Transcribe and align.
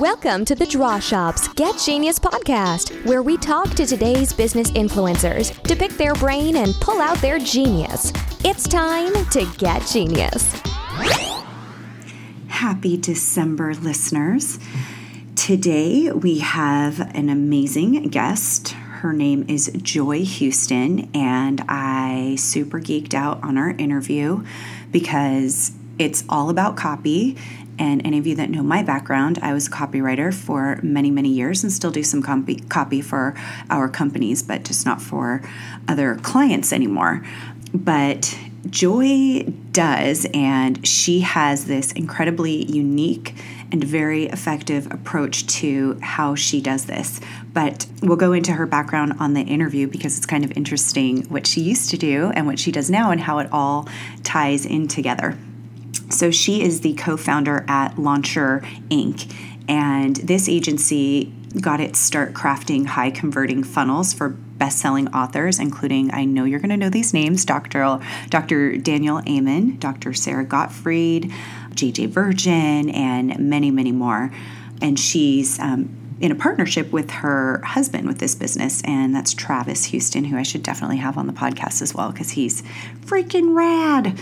Welcome 0.00 0.44
to 0.44 0.54
the 0.54 0.66
Draw 0.66 0.98
Shops 0.98 1.48
Get 1.54 1.78
Genius 1.78 2.18
podcast, 2.18 3.06
where 3.06 3.22
we 3.22 3.38
talk 3.38 3.70
to 3.76 3.86
today's 3.86 4.30
business 4.30 4.70
influencers 4.72 5.58
to 5.62 5.74
pick 5.74 5.92
their 5.92 6.12
brain 6.12 6.56
and 6.56 6.74
pull 6.82 7.00
out 7.00 7.16
their 7.22 7.38
genius. 7.38 8.12
It's 8.44 8.68
time 8.68 9.14
to 9.30 9.50
get 9.56 9.86
genius. 9.86 10.52
Happy 12.48 12.98
December, 12.98 13.72
listeners. 13.74 14.58
Today 15.34 16.12
we 16.12 16.40
have 16.40 17.00
an 17.16 17.30
amazing 17.30 18.08
guest. 18.08 18.72
Her 18.72 19.14
name 19.14 19.46
is 19.48 19.72
Joy 19.80 20.26
Houston, 20.26 21.08
and 21.14 21.64
I 21.70 22.36
super 22.38 22.80
geeked 22.80 23.14
out 23.14 23.42
on 23.42 23.56
our 23.56 23.70
interview 23.70 24.44
because 24.92 25.72
it's 25.98 26.22
all 26.28 26.50
about 26.50 26.76
copy 26.76 27.38
and 27.78 28.04
any 28.06 28.18
of 28.18 28.26
you 28.26 28.34
that 28.36 28.50
know 28.50 28.62
my 28.62 28.82
background, 28.82 29.38
I 29.42 29.52
was 29.52 29.66
a 29.66 29.70
copywriter 29.70 30.32
for 30.32 30.80
many, 30.82 31.10
many 31.10 31.28
years 31.28 31.62
and 31.62 31.72
still 31.72 31.90
do 31.90 32.02
some 32.02 32.22
copy, 32.22 32.56
copy 32.56 33.00
for 33.00 33.34
our 33.70 33.88
companies, 33.88 34.42
but 34.42 34.64
just 34.64 34.86
not 34.86 35.02
for 35.02 35.42
other 35.88 36.16
clients 36.16 36.72
anymore. 36.72 37.24
But 37.74 38.38
Joy 38.70 39.44
does, 39.72 40.26
and 40.32 40.86
she 40.86 41.20
has 41.20 41.66
this 41.66 41.92
incredibly 41.92 42.64
unique 42.64 43.34
and 43.70 43.82
very 43.82 44.24
effective 44.24 44.90
approach 44.92 45.46
to 45.46 45.98
how 46.00 46.34
she 46.34 46.60
does 46.60 46.86
this. 46.86 47.20
But 47.52 47.86
we'll 48.02 48.16
go 48.16 48.32
into 48.32 48.52
her 48.52 48.66
background 48.66 49.14
on 49.18 49.34
the 49.34 49.42
interview 49.42 49.86
because 49.86 50.16
it's 50.16 50.26
kind 50.26 50.44
of 50.44 50.56
interesting 50.56 51.24
what 51.24 51.46
she 51.46 51.60
used 51.60 51.90
to 51.90 51.98
do 51.98 52.30
and 52.34 52.46
what 52.46 52.58
she 52.58 52.72
does 52.72 52.90
now 52.90 53.10
and 53.10 53.20
how 53.20 53.38
it 53.38 53.48
all 53.52 53.88
ties 54.22 54.64
in 54.64 54.88
together. 54.88 55.36
So 56.10 56.30
she 56.30 56.62
is 56.62 56.80
the 56.80 56.94
co 56.94 57.16
founder 57.16 57.64
at 57.68 57.98
Launcher 57.98 58.60
Inc. 58.88 59.32
And 59.68 60.16
this 60.16 60.48
agency 60.48 61.32
got 61.60 61.80
its 61.80 61.98
start 61.98 62.34
crafting 62.34 62.86
high 62.86 63.10
converting 63.10 63.64
funnels 63.64 64.12
for 64.12 64.28
best 64.28 64.78
selling 64.78 65.08
authors, 65.08 65.58
including, 65.58 66.12
I 66.12 66.24
know 66.24 66.44
you're 66.44 66.60
going 66.60 66.70
to 66.70 66.76
know 66.76 66.90
these 66.90 67.12
names 67.12 67.44
Dr. 67.44 68.00
Dr. 68.30 68.76
Daniel 68.76 69.20
Amen, 69.28 69.78
Dr. 69.78 70.12
Sara 70.14 70.44
Gottfried, 70.44 71.32
JJ 71.70 72.08
Virgin, 72.08 72.90
and 72.90 73.38
many, 73.38 73.70
many 73.70 73.92
more. 73.92 74.32
And 74.80 74.98
she's 74.98 75.58
um, 75.58 76.16
in 76.20 76.32
a 76.32 76.34
partnership 76.34 76.92
with 76.92 77.10
her 77.10 77.60
husband 77.64 78.06
with 78.06 78.18
this 78.18 78.34
business, 78.34 78.82
and 78.84 79.14
that's 79.14 79.34
Travis 79.34 79.86
Houston, 79.86 80.24
who 80.24 80.36
I 80.36 80.42
should 80.42 80.62
definitely 80.62 80.96
have 80.98 81.18
on 81.18 81.26
the 81.26 81.32
podcast 81.32 81.82
as 81.82 81.94
well 81.94 82.10
because 82.10 82.30
he's 82.30 82.62
freaking 83.04 83.54
rad. 83.54 84.18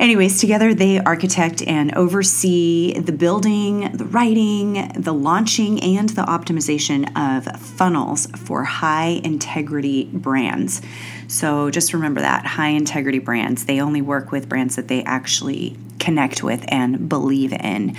Anyways, 0.00 0.40
together 0.40 0.72
they 0.72 0.98
architect 0.98 1.60
and 1.60 1.94
oversee 1.94 2.98
the 2.98 3.12
building, 3.12 3.92
the 3.92 4.06
writing, 4.06 4.90
the 4.96 5.12
launching, 5.12 5.78
and 5.82 6.08
the 6.08 6.22
optimization 6.22 7.04
of 7.14 7.60
funnels 7.60 8.26
for 8.28 8.64
high 8.64 9.20
integrity 9.22 10.06
brands. 10.06 10.80
So 11.28 11.68
just 11.68 11.92
remember 11.92 12.22
that 12.22 12.46
high 12.46 12.70
integrity 12.70 13.18
brands, 13.18 13.66
they 13.66 13.78
only 13.78 14.00
work 14.00 14.32
with 14.32 14.48
brands 14.48 14.76
that 14.76 14.88
they 14.88 15.04
actually 15.04 15.76
connect 15.98 16.42
with 16.42 16.64
and 16.68 17.06
believe 17.06 17.52
in. 17.52 17.94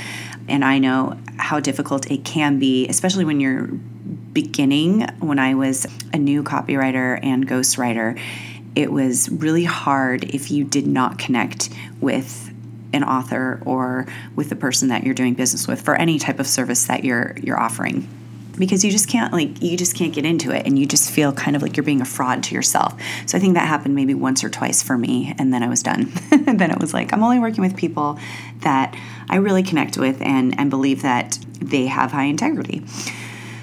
And 0.49 0.65
I 0.65 0.79
know 0.79 1.19
how 1.37 1.59
difficult 1.59 2.09
it 2.09 2.25
can 2.25 2.57
be, 2.57 2.87
especially 2.87 3.25
when 3.25 3.39
you're 3.39 3.67
beginning. 4.33 5.01
When 5.19 5.37
I 5.37 5.53
was 5.53 5.85
a 6.13 6.17
new 6.17 6.41
copywriter 6.41 7.19
and 7.23 7.47
ghostwriter, 7.47 8.19
it 8.75 8.91
was 8.91 9.29
really 9.29 9.63
hard 9.63 10.23
if 10.23 10.51
you 10.51 10.63
did 10.63 10.87
not 10.87 11.17
connect 11.17 11.69
with 11.99 12.51
an 12.93 13.03
author 13.03 13.61
or 13.65 14.05
with 14.35 14.49
the 14.49 14.55
person 14.55 14.89
that 14.89 15.03
you're 15.03 15.13
doing 15.13 15.33
business 15.33 15.67
with 15.67 15.81
for 15.81 15.95
any 15.95 16.19
type 16.19 16.39
of 16.39 16.47
service 16.47 16.85
that 16.85 17.03
you're 17.03 17.35
you're 17.41 17.59
offering. 17.59 18.07
Because 18.57 18.83
you 18.83 18.91
just 18.91 19.07
can't 19.07 19.31
like 19.33 19.61
you 19.61 19.77
just 19.77 19.95
can't 19.95 20.13
get 20.13 20.25
into 20.25 20.51
it 20.51 20.65
and 20.65 20.77
you 20.77 20.85
just 20.85 21.09
feel 21.09 21.31
kind 21.31 21.55
of 21.55 21.61
like 21.61 21.77
you're 21.77 21.85
being 21.85 22.01
a 22.01 22.05
fraud 22.05 22.43
to 22.43 22.55
yourself. 22.55 22.99
So 23.25 23.37
i 23.37 23.41
think 23.41 23.53
that 23.53 23.67
happened 23.67 23.95
maybe 23.95 24.13
once 24.13 24.43
or 24.43 24.49
twice 24.49 24.83
for 24.83 24.97
me 24.97 25.33
and 25.39 25.53
then 25.53 25.63
i 25.63 25.69
was 25.69 25.81
done. 25.81 26.11
And 26.31 26.59
then 26.59 26.69
it 26.69 26.79
was 26.79 26.93
like 26.93 27.13
i'm 27.13 27.23
only 27.23 27.39
working 27.39 27.63
with 27.63 27.77
people 27.77 28.19
that 28.59 28.95
i 29.29 29.37
really 29.37 29.63
connect 29.63 29.97
with 29.97 30.21
and 30.21 30.59
and 30.59 30.69
believe 30.69 31.01
that 31.01 31.39
they 31.61 31.87
have 31.87 32.11
high 32.11 32.25
integrity. 32.25 32.83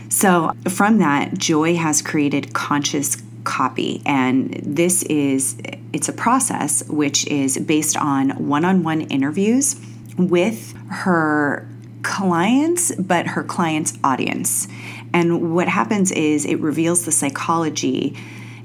So 0.09 0.53
from 0.69 0.99
that 0.99 1.37
joy 1.37 1.77
has 1.77 2.01
created 2.01 2.55
conscious 2.55 3.17
copy 3.49 4.03
and 4.05 4.53
this 4.63 5.03
is 5.05 5.57
it's 5.93 6.09
a 6.09 6.13
process 6.13 6.87
which 6.89 7.27
is 7.29 7.59
based 7.59 7.97
on 7.97 8.31
one-on-one 8.47 9.01
interviews 9.01 9.81
with 10.19 10.75
her 10.91 11.67
clients, 12.03 12.95
but 12.97 13.27
her 13.27 13.43
client's 13.43 13.97
audience. 14.05 14.69
And 15.13 15.55
what 15.55 15.69
happens 15.69 16.13
is 16.13 16.45
it 16.45 16.61
reveals 16.61 17.05
the 17.05 17.13
psychology 17.13 18.17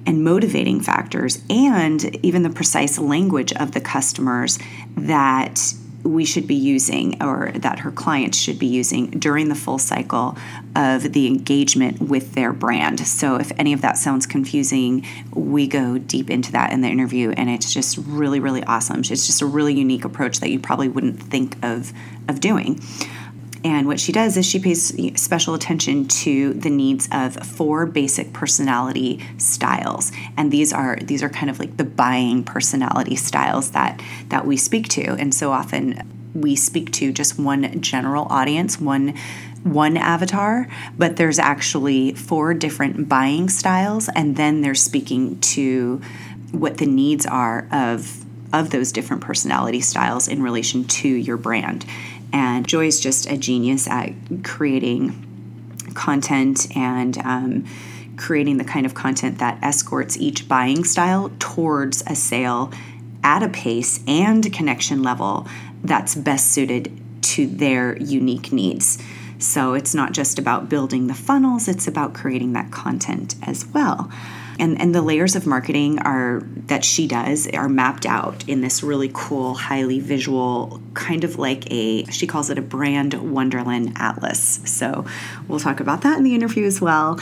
and 0.06 0.24
motivating 0.24 0.82
factors 0.82 1.42
and 1.50 2.16
even 2.26 2.44
the 2.44 2.50
precise 2.50 3.00
language 3.00 3.54
of 3.54 3.72
the 3.72 3.82
customers 3.82 4.60
that 4.98 5.74
we 6.04 6.26
should 6.26 6.48
be 6.48 6.56
using 6.56 7.22
or 7.24 7.52
that 7.56 7.80
her 7.80 7.92
clients 7.92 8.38
should 8.38 8.60
be 8.60 8.66
using 8.66 9.10
during 9.12 9.50
the 9.50 9.56
full 9.56 9.78
cycle 9.78 10.38
of 10.76 11.14
the 11.14 11.28
engagement 11.28 12.02
with 12.02 12.34
their 12.34 12.52
brand. 12.52 13.00
So 13.08 13.36
if 13.36 13.52
any 13.58 13.74
of 13.74 13.82
that 13.82 13.98
sounds 13.98 14.26
confusing, 14.26 15.06
we 15.34 15.68
go 15.68 15.98
deep 15.98 16.30
into 16.30 16.52
that 16.52 16.74
in 16.74 16.82
the 16.82 16.90
interview 16.90 17.32
and 17.32 17.50
it's 17.50 17.74
just 17.74 17.98
really 17.98 18.40
really 18.40 18.64
awesome. 18.64 19.00
It's 19.00 19.10
just 19.10 19.42
a 19.42 19.46
really 19.46 19.74
unique 19.74 20.06
approach 20.06 20.40
that 20.40 20.50
you 20.50 20.60
probably 20.60 20.90
wouldn't 20.90 21.22
think 21.22 21.58
of 21.64 21.94
of 22.28 22.40
doing. 22.40 22.82
And 23.64 23.88
what 23.88 24.00
she 24.00 24.12
does 24.12 24.36
is 24.36 24.46
she 24.46 24.60
pays 24.60 24.94
special 25.22 25.54
attention 25.54 26.08
to 26.08 26.54
the 26.54 26.70
needs 26.70 27.08
of 27.12 27.36
four 27.36 27.86
basic 27.86 28.34
personality 28.34 29.26
styles. 29.38 30.12
And 30.36 30.52
these 30.52 30.74
are 30.74 30.98
these 30.98 31.24
are 31.24 31.30
kind 31.30 31.50
of 31.50 31.60
like 31.60 31.78
the 31.78 31.86
buying 31.86 32.44
personality 32.44 33.16
styles 33.16 33.72
that 33.72 34.02
that 34.30 34.46
we 34.46 34.58
speak 34.58 34.90
to. 34.90 35.12
And 35.14 35.34
so 35.34 35.52
often 35.52 36.32
we 36.34 36.56
speak 36.56 36.92
to 36.94 37.14
just 37.14 37.40
one 37.40 37.82
general 37.82 38.28
audience, 38.30 38.80
one 38.80 39.16
one 39.64 39.96
avatar, 39.96 40.68
but 40.98 41.16
there's 41.16 41.40
actually 41.40 42.14
four 42.14 42.54
different 42.54 43.08
buying 43.08 43.48
styles 43.48 44.10
and 44.14 44.36
then 44.36 44.62
they're 44.62 44.76
speaking 44.76 45.40
to 45.40 46.02
what 46.52 46.78
the 46.78 46.86
needs 46.86 47.26
are 47.26 47.68
of 47.72 48.24
of 48.54 48.70
those 48.70 48.92
different 48.92 49.24
personality 49.24 49.82
styles 49.82 50.28
in 50.28 50.42
relation 50.44 50.86
to 50.86 51.08
your 51.08 51.38
brand. 51.38 51.86
And 52.34 52.68
Joy's 52.68 53.00
just 53.00 53.30
a 53.30 53.38
genius 53.38 53.88
at 53.88 54.12
creating 54.44 55.30
content 55.94 56.76
and 56.76 57.18
um, 57.20 57.66
creating 58.18 58.58
the 58.58 58.64
kind 58.64 58.86
of 58.86 58.96
content 58.96 59.38
that 59.38 59.60
escorts 59.62 60.18
each 60.18 60.48
buying 60.48 60.84
style 60.84 61.32
towards 61.38 62.04
a 62.08 62.16
sale 62.16 62.72
at 63.24 63.44
a 63.44 63.50
pace 63.50 64.04
and 64.08 64.52
connection 64.52 65.04
level 65.04 65.48
that's 65.84 66.16
best 66.16 66.52
suited 66.52 66.92
to 67.22 67.46
their 67.46 67.96
unique 67.98 68.52
needs. 68.52 68.98
So 69.38 69.74
it's 69.74 69.94
not 69.94 70.14
just 70.14 70.40
about 70.40 70.70
building 70.70 71.08
the 71.08 71.14
funnels, 71.14 71.68
it's 71.68 71.88
about 71.88 72.14
creating 72.14 72.54
that 72.54 72.72
content 72.72 73.36
as 73.44 73.66
well 73.68 74.12
and 74.60 74.80
and 74.80 74.94
the 74.94 75.02
layers 75.02 75.36
of 75.36 75.46
marketing 75.46 76.00
are 76.00 76.42
that 76.68 76.84
she 76.84 77.08
does 77.08 77.48
are 77.48 77.70
mapped 77.70 78.06
out 78.06 78.48
in 78.48 78.62
this 78.62 78.84
really 78.84 79.12
cool 79.14 79.54
highly 79.54 80.00
visual 80.00 80.82
kind 80.94 81.24
of 81.24 81.38
like 81.38 81.70
a 81.72 82.06
she 82.06 82.28
calls 82.28 82.50
it 82.50 82.58
a 82.58 82.62
brand 82.62 83.14
wonderland 83.14 83.94
atlas. 83.96 84.60
So 84.66 85.06
we'll 85.48 85.60
talk 85.60 85.80
about 85.80 86.02
that 86.02 86.18
in 86.18 86.24
the 86.24 86.36
interview 86.36 86.66
as 86.66 86.82
well 86.82 87.20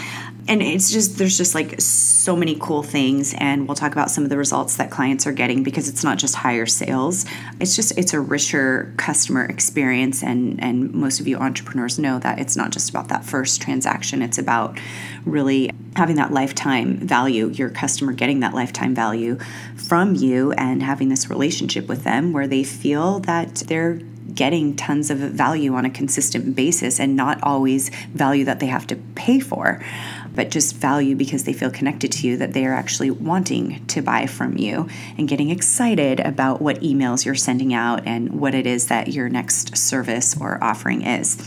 and 0.47 0.61
it's 0.61 0.91
just 0.91 1.17
there's 1.17 1.37
just 1.37 1.53
like 1.53 1.79
so 1.79 2.35
many 2.35 2.57
cool 2.59 2.83
things 2.83 3.33
and 3.37 3.67
we'll 3.67 3.75
talk 3.75 3.91
about 3.91 4.09
some 4.09 4.23
of 4.23 4.29
the 4.29 4.37
results 4.37 4.77
that 4.77 4.89
clients 4.89 5.27
are 5.27 5.31
getting 5.31 5.63
because 5.63 5.87
it's 5.87 6.03
not 6.03 6.17
just 6.17 6.35
higher 6.35 6.65
sales. 6.65 7.25
It's 7.59 7.75
just 7.75 7.97
it's 7.97 8.13
a 8.13 8.19
richer 8.19 8.93
customer 8.97 9.45
experience 9.45 10.23
and 10.23 10.61
and 10.61 10.93
most 10.93 11.19
of 11.19 11.27
you 11.27 11.37
entrepreneurs 11.37 11.99
know 11.99 12.19
that 12.19 12.39
it's 12.39 12.55
not 12.55 12.71
just 12.71 12.89
about 12.89 13.07
that 13.09 13.23
first 13.23 13.61
transaction. 13.61 14.21
It's 14.21 14.37
about 14.37 14.79
really 15.25 15.71
having 15.95 16.15
that 16.15 16.31
lifetime 16.31 16.97
value 16.97 17.49
your 17.49 17.69
customer 17.69 18.13
getting 18.13 18.39
that 18.39 18.53
lifetime 18.53 18.95
value 18.95 19.37
from 19.75 20.15
you 20.15 20.51
and 20.53 20.81
having 20.81 21.09
this 21.09 21.29
relationship 21.29 21.87
with 21.87 22.03
them 22.03 22.33
where 22.33 22.47
they 22.47 22.63
feel 22.63 23.19
that 23.19 23.55
they're 23.67 23.99
getting 24.33 24.75
tons 24.75 25.09
of 25.09 25.17
value 25.17 25.73
on 25.73 25.85
a 25.85 25.89
consistent 25.89 26.55
basis 26.55 26.99
and 26.99 27.15
not 27.15 27.41
always 27.43 27.89
value 28.13 28.45
that 28.45 28.59
they 28.59 28.67
have 28.67 28.87
to 28.87 28.95
pay 29.15 29.39
for, 29.39 29.83
but 30.33 30.49
just 30.49 30.75
value 30.75 31.15
because 31.15 31.43
they 31.43 31.53
feel 31.53 31.71
connected 31.71 32.11
to 32.11 32.27
you, 32.27 32.37
that 32.37 32.53
they 32.53 32.65
are 32.65 32.73
actually 32.73 33.11
wanting 33.11 33.85
to 33.87 34.01
buy 34.01 34.25
from 34.25 34.57
you 34.57 34.87
and 35.17 35.27
getting 35.27 35.49
excited 35.49 36.19
about 36.19 36.61
what 36.61 36.79
emails 36.81 37.25
you're 37.25 37.35
sending 37.35 37.73
out 37.73 38.05
and 38.05 38.39
what 38.39 38.55
it 38.55 38.65
is 38.65 38.87
that 38.87 39.09
your 39.09 39.29
next 39.29 39.77
service 39.77 40.35
or 40.39 40.63
offering 40.63 41.01
is. 41.01 41.37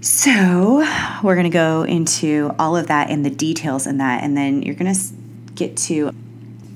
So, 0.00 0.84
we're 1.22 1.36
going 1.36 1.44
to 1.44 1.50
go 1.50 1.84
into 1.84 2.52
all 2.58 2.76
of 2.76 2.88
that 2.88 3.08
and 3.08 3.24
the 3.24 3.30
details 3.30 3.86
in 3.86 3.98
that, 3.98 4.24
and 4.24 4.36
then 4.36 4.62
you're 4.62 4.74
going 4.74 4.92
to 4.92 5.00
get 5.54 5.76
to 5.76 6.12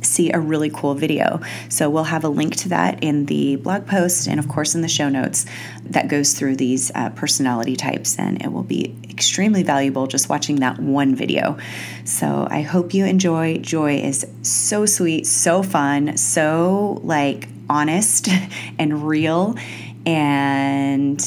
see 0.02 0.32
a 0.32 0.38
really 0.38 0.70
cool 0.70 0.94
video. 0.94 1.40
So 1.68 1.90
we'll 1.90 2.04
have 2.04 2.24
a 2.24 2.28
link 2.28 2.56
to 2.56 2.68
that 2.70 3.02
in 3.02 3.26
the 3.26 3.56
blog 3.56 3.86
post 3.86 4.26
and, 4.26 4.38
of 4.38 4.48
course, 4.48 4.74
in 4.74 4.80
the 4.80 4.88
show 4.88 5.08
notes 5.08 5.46
that 5.84 6.08
goes 6.08 6.32
through 6.32 6.56
these 6.56 6.90
uh, 6.94 7.10
personality 7.10 7.76
types. 7.76 8.18
And 8.18 8.42
it 8.42 8.52
will 8.52 8.62
be 8.62 8.94
extremely 9.08 9.62
valuable 9.62 10.06
just 10.06 10.28
watching 10.28 10.56
that 10.56 10.78
one 10.78 11.14
video. 11.14 11.58
So 12.04 12.46
I 12.50 12.62
hope 12.62 12.94
you 12.94 13.04
enjoy. 13.04 13.58
Joy 13.58 13.96
is 13.96 14.26
so 14.42 14.86
sweet, 14.86 15.26
so 15.26 15.62
fun, 15.62 16.16
so 16.16 17.00
like 17.02 17.48
honest 17.68 18.28
and 18.78 19.06
real. 19.06 19.56
And 20.04 21.20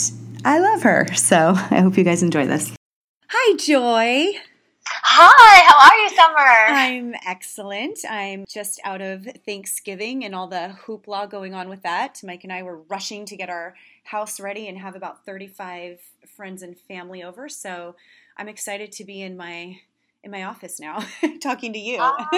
I 0.45 0.59
love 0.59 0.83
her. 0.83 1.13
So 1.15 1.53
I 1.55 1.81
hope 1.81 1.97
you 1.97 2.03
guys 2.03 2.23
enjoy 2.23 2.45
this. 2.45 2.71
Hi, 3.29 3.57
Joy. 3.57 4.39
Hi, 5.11 5.63
how 5.67 5.89
are 5.89 5.97
you, 6.03 6.09
Summer? 6.15 6.37
I'm 6.37 7.15
excellent. 7.25 7.97
I'm 8.07 8.45
just 8.47 8.79
out 8.85 9.01
of 9.01 9.25
Thanksgiving 9.43 10.23
and 10.23 10.35
all 10.35 10.45
the 10.45 10.75
hoopla 10.85 11.27
going 11.31 11.55
on 11.55 11.67
with 11.67 11.81
that. 11.81 12.21
Mike 12.23 12.43
and 12.43 12.53
I 12.53 12.61
were 12.61 12.77
rushing 12.77 13.25
to 13.25 13.35
get 13.35 13.49
our 13.49 13.73
house 14.03 14.39
ready 14.39 14.67
and 14.67 14.77
have 14.77 14.95
about 14.95 15.25
35 15.25 15.99
friends 16.27 16.61
and 16.61 16.77
family 16.77 17.23
over. 17.23 17.49
So 17.49 17.95
I'm 18.37 18.47
excited 18.47 18.91
to 18.93 19.03
be 19.03 19.23
in 19.23 19.35
my 19.35 19.79
in 20.23 20.29
my 20.29 20.43
office 20.43 20.79
now 20.79 21.03
talking 21.41 21.73
to 21.73 21.79
you. 21.79 21.97
Uh, 21.99 22.25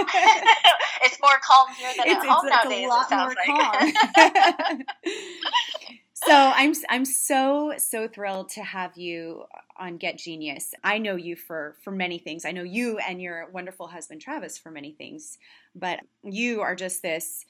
it's 1.03 1.19
more 1.21 1.39
calm 1.43 1.67
here 1.77 1.91
than 1.97 2.07
it's, 2.07 2.23
at 2.23 2.29
home 2.29 2.47
it's, 2.47 2.55
nowadays. 2.55 2.87
It's 2.89 3.11
a 3.11 3.15
lot 3.15 3.35
more 3.35 3.35
like. 3.35 4.83
calm. 5.03 5.97
so 6.25 6.33
I'm 6.33 6.73
I'm 6.89 7.05
so 7.05 7.73
so 7.77 8.07
thrilled 8.07 8.49
to 8.49 8.63
have 8.63 8.97
you 8.97 9.45
on 9.79 9.97
Get 9.97 10.17
Genius. 10.17 10.73
I 10.83 10.97
know 10.97 11.15
you 11.15 11.35
for 11.35 11.77
for 11.83 11.91
many 11.91 12.19
things. 12.19 12.45
I 12.45 12.51
know 12.51 12.63
you 12.63 12.99
and 12.99 13.21
your 13.21 13.49
wonderful 13.51 13.87
husband 13.87 14.21
Travis 14.21 14.57
for 14.57 14.71
many 14.71 14.91
things, 14.91 15.37
but 15.75 15.99
you 16.23 16.61
are 16.61 16.75
just 16.75 17.01
this 17.01 17.45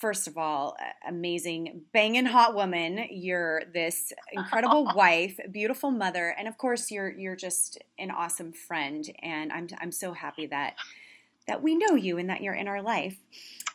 first 0.00 0.28
of 0.28 0.36
all, 0.36 0.76
amazing, 1.08 1.80
banging 1.92 2.26
hot 2.26 2.54
woman. 2.54 3.06
You're 3.10 3.62
this 3.72 4.12
incredible 4.32 4.84
wife, 4.94 5.38
beautiful 5.50 5.90
mother, 5.90 6.34
and 6.38 6.48
of 6.48 6.58
course, 6.58 6.90
you're 6.90 7.10
you're 7.10 7.36
just 7.36 7.78
an 7.98 8.10
awesome 8.10 8.52
friend. 8.52 9.08
And 9.22 9.52
I'm 9.52 9.68
I'm 9.80 9.92
so 9.92 10.12
happy 10.12 10.46
that 10.46 10.74
that 11.46 11.62
we 11.62 11.74
know 11.74 11.94
you 11.94 12.18
and 12.18 12.30
that 12.30 12.42
you're 12.42 12.54
in 12.54 12.68
our 12.68 12.82
life. 12.82 13.16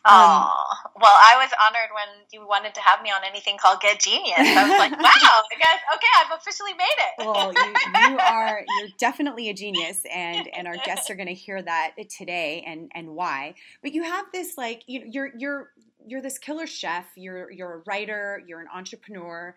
Oh, 0.04 0.10
um, 0.10 0.90
well, 1.00 1.14
I 1.14 1.36
was 1.38 1.50
honored 1.64 1.90
when 1.94 2.26
you 2.32 2.46
wanted 2.46 2.74
to 2.74 2.80
have 2.80 3.02
me 3.02 3.10
on 3.10 3.22
anything 3.24 3.56
called 3.56 3.80
Get 3.80 4.00
Genius. 4.00 4.34
I 4.36 4.68
was 4.68 4.78
like, 4.78 4.90
wow, 5.00 5.00
I 5.00 5.56
guess, 5.56 5.78
okay, 5.94 6.06
I've 6.20 6.38
officially 6.38 6.72
made 6.74 6.84
it. 6.98 7.12
well, 7.18 7.52
you, 7.52 8.10
you 8.10 8.18
are, 8.30 8.64
you're 8.80 8.88
definitely 8.98 9.48
a 9.48 9.54
genius, 9.54 10.02
and, 10.12 10.48
and 10.56 10.66
our 10.66 10.76
guests 10.84 11.08
are 11.08 11.14
going 11.14 11.28
to 11.28 11.34
hear 11.34 11.62
that 11.62 11.92
today 12.10 12.64
and, 12.66 12.90
and 12.96 13.10
why. 13.10 13.54
But 13.80 13.92
you 13.92 14.02
have 14.02 14.26
this, 14.32 14.58
like, 14.58 14.82
you, 14.88 15.04
you're, 15.08 15.30
you're, 15.38 15.70
you're 16.06 16.20
this 16.20 16.38
killer 16.38 16.66
chef, 16.66 17.06
you're 17.14 17.50
you're 17.50 17.74
a 17.74 17.82
writer, 17.86 18.42
you're 18.46 18.60
an 18.60 18.66
entrepreneur, 18.74 19.54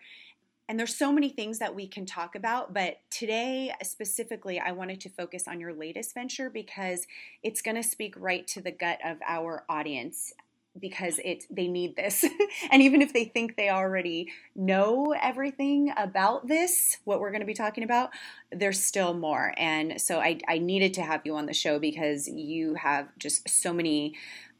and 0.68 0.78
there's 0.78 0.96
so 0.96 1.12
many 1.12 1.28
things 1.28 1.58
that 1.60 1.74
we 1.74 1.86
can 1.86 2.06
talk 2.06 2.34
about, 2.34 2.74
but 2.74 2.98
today 3.10 3.72
specifically 3.82 4.58
I 4.58 4.72
wanted 4.72 5.00
to 5.02 5.08
focus 5.08 5.46
on 5.46 5.60
your 5.60 5.72
latest 5.72 6.14
venture 6.14 6.50
because 6.50 7.06
it's 7.42 7.62
going 7.62 7.76
to 7.76 7.82
speak 7.82 8.14
right 8.16 8.46
to 8.48 8.60
the 8.60 8.72
gut 8.72 8.98
of 9.04 9.18
our 9.26 9.64
audience 9.68 10.32
because 10.78 11.18
it 11.24 11.44
they 11.50 11.68
need 11.68 11.96
this. 11.96 12.24
and 12.70 12.82
even 12.82 13.02
if 13.02 13.12
they 13.12 13.24
think 13.24 13.56
they 13.56 13.70
already 13.70 14.32
know 14.54 15.14
everything 15.20 15.92
about 15.96 16.46
this, 16.46 16.98
what 17.04 17.20
we're 17.20 17.30
going 17.30 17.40
to 17.40 17.46
be 17.46 17.54
talking 17.54 17.84
about, 17.84 18.10
there's 18.52 18.82
still 18.82 19.14
more. 19.14 19.54
And 19.56 20.00
so 20.00 20.20
I, 20.20 20.38
I 20.48 20.58
needed 20.58 20.94
to 20.94 21.02
have 21.02 21.22
you 21.24 21.36
on 21.36 21.46
the 21.46 21.54
show 21.54 21.78
because 21.78 22.28
you 22.28 22.74
have 22.74 23.08
just 23.18 23.48
so 23.48 23.72
many 23.72 24.14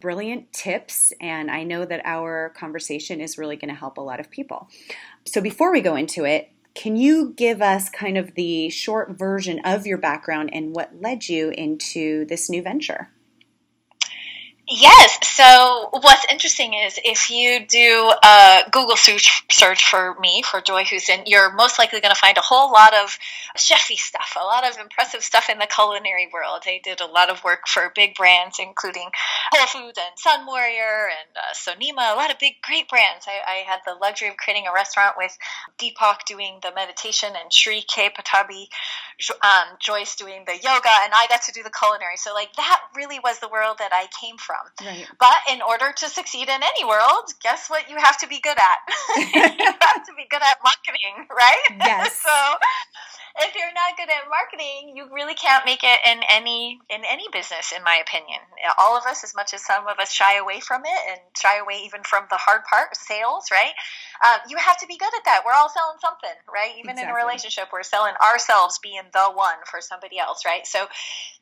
brilliant 0.06 0.52
tips, 0.52 1.12
and 1.20 1.50
I 1.50 1.64
know 1.64 1.84
that 1.84 2.00
our 2.04 2.50
conversation 2.50 3.20
is 3.20 3.38
really 3.38 3.56
going 3.56 3.70
to 3.70 3.74
help 3.74 3.98
a 3.98 4.00
lot 4.00 4.20
of 4.20 4.30
people. 4.30 4.68
So, 5.24 5.40
before 5.40 5.72
we 5.72 5.80
go 5.80 5.96
into 5.96 6.24
it, 6.24 6.52
can 6.76 6.94
you 6.94 7.34
give 7.36 7.60
us 7.60 7.90
kind 7.90 8.16
of 8.16 8.36
the 8.36 8.68
short 8.68 9.18
version 9.18 9.58
of 9.64 9.84
your 9.84 9.98
background 9.98 10.50
and 10.52 10.72
what 10.72 10.92
led 11.00 11.28
you 11.28 11.50
into 11.50 12.24
this 12.26 12.48
new 12.48 12.62
venture? 12.62 13.10
Yes. 14.68 15.18
So 15.22 15.90
what's 15.92 16.26
interesting 16.28 16.74
is 16.74 16.98
if 17.04 17.30
you 17.30 17.64
do 17.64 18.12
a 18.20 18.62
Google 18.72 18.96
search 18.96 19.44
search 19.48 19.88
for 19.88 20.16
me 20.18 20.42
for 20.42 20.60
Joy 20.60 20.82
Houston, 20.82 21.20
you're 21.24 21.52
most 21.52 21.78
likely 21.78 22.00
going 22.00 22.12
to 22.12 22.20
find 22.20 22.36
a 22.36 22.40
whole 22.40 22.72
lot 22.72 22.92
of 22.92 23.16
chefy 23.56 23.94
stuff, 23.94 24.36
a 24.36 24.44
lot 24.44 24.68
of 24.68 24.76
impressive 24.80 25.22
stuff 25.22 25.48
in 25.48 25.60
the 25.60 25.68
culinary 25.72 26.28
world. 26.32 26.62
I 26.66 26.80
did 26.82 27.00
a 27.00 27.06
lot 27.06 27.30
of 27.30 27.44
work 27.44 27.68
for 27.68 27.92
big 27.94 28.16
brands, 28.16 28.58
including 28.58 29.08
Whole 29.52 29.66
Foods 29.68 30.00
and 30.02 30.16
Sunwarrior 30.18 31.10
and 31.14 31.30
uh, 31.36 31.54
Sonima, 31.54 32.12
a 32.12 32.16
lot 32.16 32.32
of 32.32 32.40
big, 32.40 32.54
great 32.62 32.88
brands. 32.88 33.26
I, 33.28 33.38
I, 33.48 33.70
had 33.70 33.80
the 33.86 33.94
luxury 33.94 34.28
of 34.28 34.36
creating 34.36 34.66
a 34.66 34.74
restaurant 34.74 35.14
with 35.16 35.36
Deepak 35.78 36.24
doing 36.26 36.58
the 36.62 36.72
meditation 36.74 37.28
and 37.40 37.52
Sri 37.52 37.82
K. 37.82 38.10
Pattabhi, 38.10 38.66
um, 39.42 39.76
Jois 39.80 40.16
doing 40.16 40.42
the 40.44 40.54
yoga, 40.54 40.90
and 41.04 41.12
I 41.14 41.26
got 41.28 41.42
to 41.42 41.52
do 41.52 41.62
the 41.62 41.70
culinary. 41.70 42.16
So 42.16 42.34
like 42.34 42.52
that 42.56 42.80
really 42.96 43.20
was 43.22 43.38
the 43.38 43.48
world 43.48 43.76
that 43.78 43.92
I 43.92 44.06
came 44.20 44.36
from 44.38 44.55
from. 44.56 44.86
Right. 44.86 45.06
But 45.18 45.36
in 45.52 45.62
order 45.62 45.92
to 45.92 46.08
succeed 46.08 46.48
in 46.48 46.60
any 46.62 46.84
world, 46.84 47.32
guess 47.42 47.68
what 47.68 47.90
you 47.90 47.96
have 47.96 48.18
to 48.18 48.28
be 48.28 48.40
good 48.40 48.56
at? 48.56 48.78
you 49.16 49.64
have 49.80 50.04
to 50.06 50.12
be 50.16 50.26
good 50.30 50.42
at 50.42 50.58
marketing, 50.62 51.28
right? 51.30 51.64
Yes. 51.86 52.20
so 52.20 52.56
if 53.38 53.54
you're 53.54 53.72
not 53.74 53.96
good 53.96 54.08
at 54.08 54.24
marketing, 54.28 54.96
you 54.96 55.06
really 55.12 55.34
can't 55.34 55.64
make 55.64 55.84
it 55.84 56.00
in 56.06 56.20
any 56.30 56.80
in 56.88 57.02
any 57.04 57.24
business, 57.32 57.72
in 57.76 57.84
my 57.84 58.00
opinion. 58.00 58.40
All 58.78 58.96
of 58.96 59.04
us, 59.04 59.22
as 59.24 59.34
much 59.36 59.52
as 59.52 59.64
some 59.64 59.86
of 59.86 59.98
us 59.98 60.10
shy 60.10 60.38
away 60.38 60.60
from 60.60 60.82
it 60.84 61.00
and 61.10 61.20
shy 61.36 61.58
away 61.58 61.82
even 61.84 62.00
from 62.02 62.24
the 62.30 62.36
hard 62.36 62.62
part, 62.64 62.96
sales, 62.96 63.46
right? 63.52 63.74
Um, 64.24 64.40
you 64.48 64.56
have 64.56 64.78
to 64.78 64.86
be 64.86 64.96
good 64.96 65.12
at 65.14 65.24
that. 65.26 65.42
We're 65.44 65.52
all 65.52 65.68
selling 65.68 65.98
something, 66.00 66.36
right? 66.52 66.72
Even 66.78 66.96
exactly. 66.96 67.04
in 67.04 67.10
a 67.10 67.14
relationship, 67.14 67.68
we're 67.72 67.82
selling 67.84 68.14
ourselves 68.24 68.80
being 68.82 69.04
the 69.12 69.28
one 69.34 69.60
for 69.70 69.80
somebody 69.80 70.18
else, 70.18 70.44
right? 70.46 70.66
So 70.66 70.86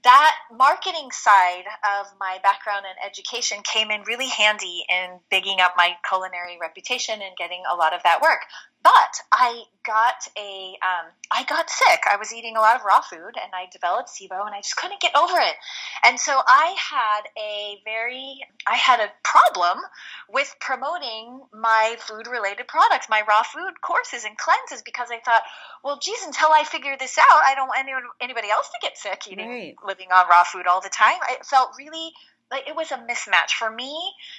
that 0.05 0.37
marketing 0.53 1.11
side 1.11 1.65
of 2.01 2.07
my 2.21 2.39
background 2.43 2.85
and 2.89 3.11
education 3.11 3.59
came 3.65 3.91
in 3.91 4.03
really 4.03 4.29
handy 4.29 4.85
in 4.89 5.19
bigging 5.31 5.61
up 5.61 5.75
my 5.77 5.97
culinary 6.09 6.59
reputation 6.61 7.21
and 7.21 7.37
getting 7.37 7.63
a 7.71 7.75
lot 7.75 7.95
of 7.95 8.03
that 8.05 8.21
work. 8.23 8.41
But 8.85 9.21
I 9.33 9.63
got 9.83 10.29
a, 10.39 10.77
um, 10.85 11.11
I 11.33 11.43
got 11.45 11.71
sick. 11.71 12.01
I 12.05 12.19
was 12.19 12.35
eating 12.35 12.57
a 12.57 12.61
lot 12.61 12.77
of 12.77 12.85
raw 12.85 13.01
food, 13.01 13.33
and 13.35 13.51
I 13.55 13.67
developed 13.73 14.11
SIBO, 14.11 14.45
and 14.45 14.55
I 14.55 14.61
just 14.61 14.77
couldn't 14.77 15.01
get 15.01 15.17
over 15.17 15.33
it. 15.39 15.55
And 16.05 16.21
so 16.21 16.39
I 16.47 16.77
had 16.79 17.23
a 17.39 17.81
very, 17.83 18.41
I 18.67 18.77
had 18.77 19.01
a 19.01 19.11
problem 19.23 19.79
with 20.29 20.55
promoting 20.61 21.41
my 21.55 21.97
food-related 21.99 22.69
products, 22.69 23.09
my 23.09 23.23
raw 23.27 23.43
food 23.43 23.81
courses 23.81 24.25
and 24.25 24.37
cleanses, 24.37 24.83
because 24.83 25.09
I 25.11 25.19
thought, 25.21 25.43
well, 25.83 25.99
geez, 25.99 26.23
until 26.27 26.51
I 26.53 26.65
figure 26.65 26.97
this 27.01 27.17
out, 27.17 27.41
I 27.47 27.55
don't 27.57 27.69
want 27.69 27.81
anyone, 27.81 28.03
anybody 28.21 28.51
else 28.51 28.69
to 28.69 28.79
get 28.83 28.99
sick 28.99 29.23
eating, 29.31 29.49
right. 29.49 29.77
living 29.83 30.09
on 30.13 30.29
raw 30.29 30.45
food 30.45 30.67
all 30.67 30.83
the 30.83 30.91
time. 30.91 31.17
I 31.23 31.39
felt 31.43 31.71
really 31.79 32.13
like 32.55 32.69
it 32.69 32.77
was 32.77 32.93
a 32.93 32.97
mismatch 32.97 33.51
for 33.59 33.71
me 33.71 33.93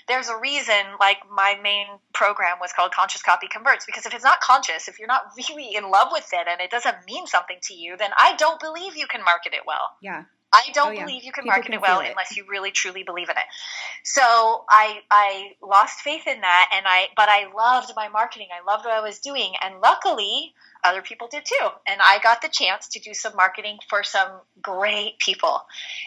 there's 0.07 0.29
a 0.29 0.37
reason 0.39 0.75
like 0.99 1.17
my 1.29 1.59
main 1.61 1.85
program 2.13 2.57
was 2.61 2.71
called 2.71 2.91
conscious 2.91 3.21
copy 3.21 3.47
converts 3.47 3.85
because 3.85 4.05
if 4.05 4.13
it's 4.13 4.23
not 4.23 4.39
conscious 4.39 4.87
if 4.87 4.97
you're 4.99 5.07
not 5.07 5.23
really 5.49 5.75
in 5.75 5.89
love 5.91 6.07
with 6.11 6.27
it 6.31 6.47
and 6.49 6.61
it 6.61 6.71
doesn't 6.71 6.95
mean 7.07 7.27
something 7.27 7.57
to 7.61 7.73
you 7.73 7.97
then 7.97 8.11
i 8.17 8.35
don't 8.37 8.59
believe 8.59 8.95
you 8.95 9.07
can 9.07 9.23
market 9.23 9.53
it 9.53 9.61
well 9.67 9.89
yeah 10.01 10.23
I 10.53 10.69
don't 10.73 10.87
oh, 10.87 10.91
yeah. 10.91 11.05
believe 11.05 11.23
you 11.25 11.33
can 11.33 11.43
People 11.43 11.55
market 11.55 11.65
can 11.65 11.73
it 11.73 11.81
well 11.81 11.99
it. 11.99 12.11
unless 12.11 12.37
you 12.37 12.45
really 12.47 12.71
truly 12.71 13.03
believe 13.03 13.27
in 13.27 13.35
it. 13.35 13.43
So 14.05 14.21
I 14.21 14.99
I 15.11 15.51
lost 15.61 15.99
faith 15.99 16.27
in 16.27 16.39
that 16.39 16.69
and 16.73 16.85
I 16.87 17.07
but 17.17 17.27
I 17.27 17.51
loved 17.53 17.91
my 17.93 18.07
marketing. 18.07 18.47
I 18.55 18.63
loved 18.63 18.85
what 18.85 18.93
I 18.93 19.01
was 19.01 19.19
doing 19.19 19.51
and 19.61 19.81
luckily 19.81 20.53
other 20.85 21.01
people 21.01 21.27
did 21.29 21.43
too. 21.45 21.67
And 21.87 21.99
I 22.01 22.19
got 22.21 22.41
the 22.41 22.49
chance 22.49 22.89
to 22.89 22.99
do 22.99 23.13
some 23.13 23.35
marketing 23.35 23.77
for 23.89 24.03
some 24.03 24.29
great 24.61 25.19
people. 25.19 25.61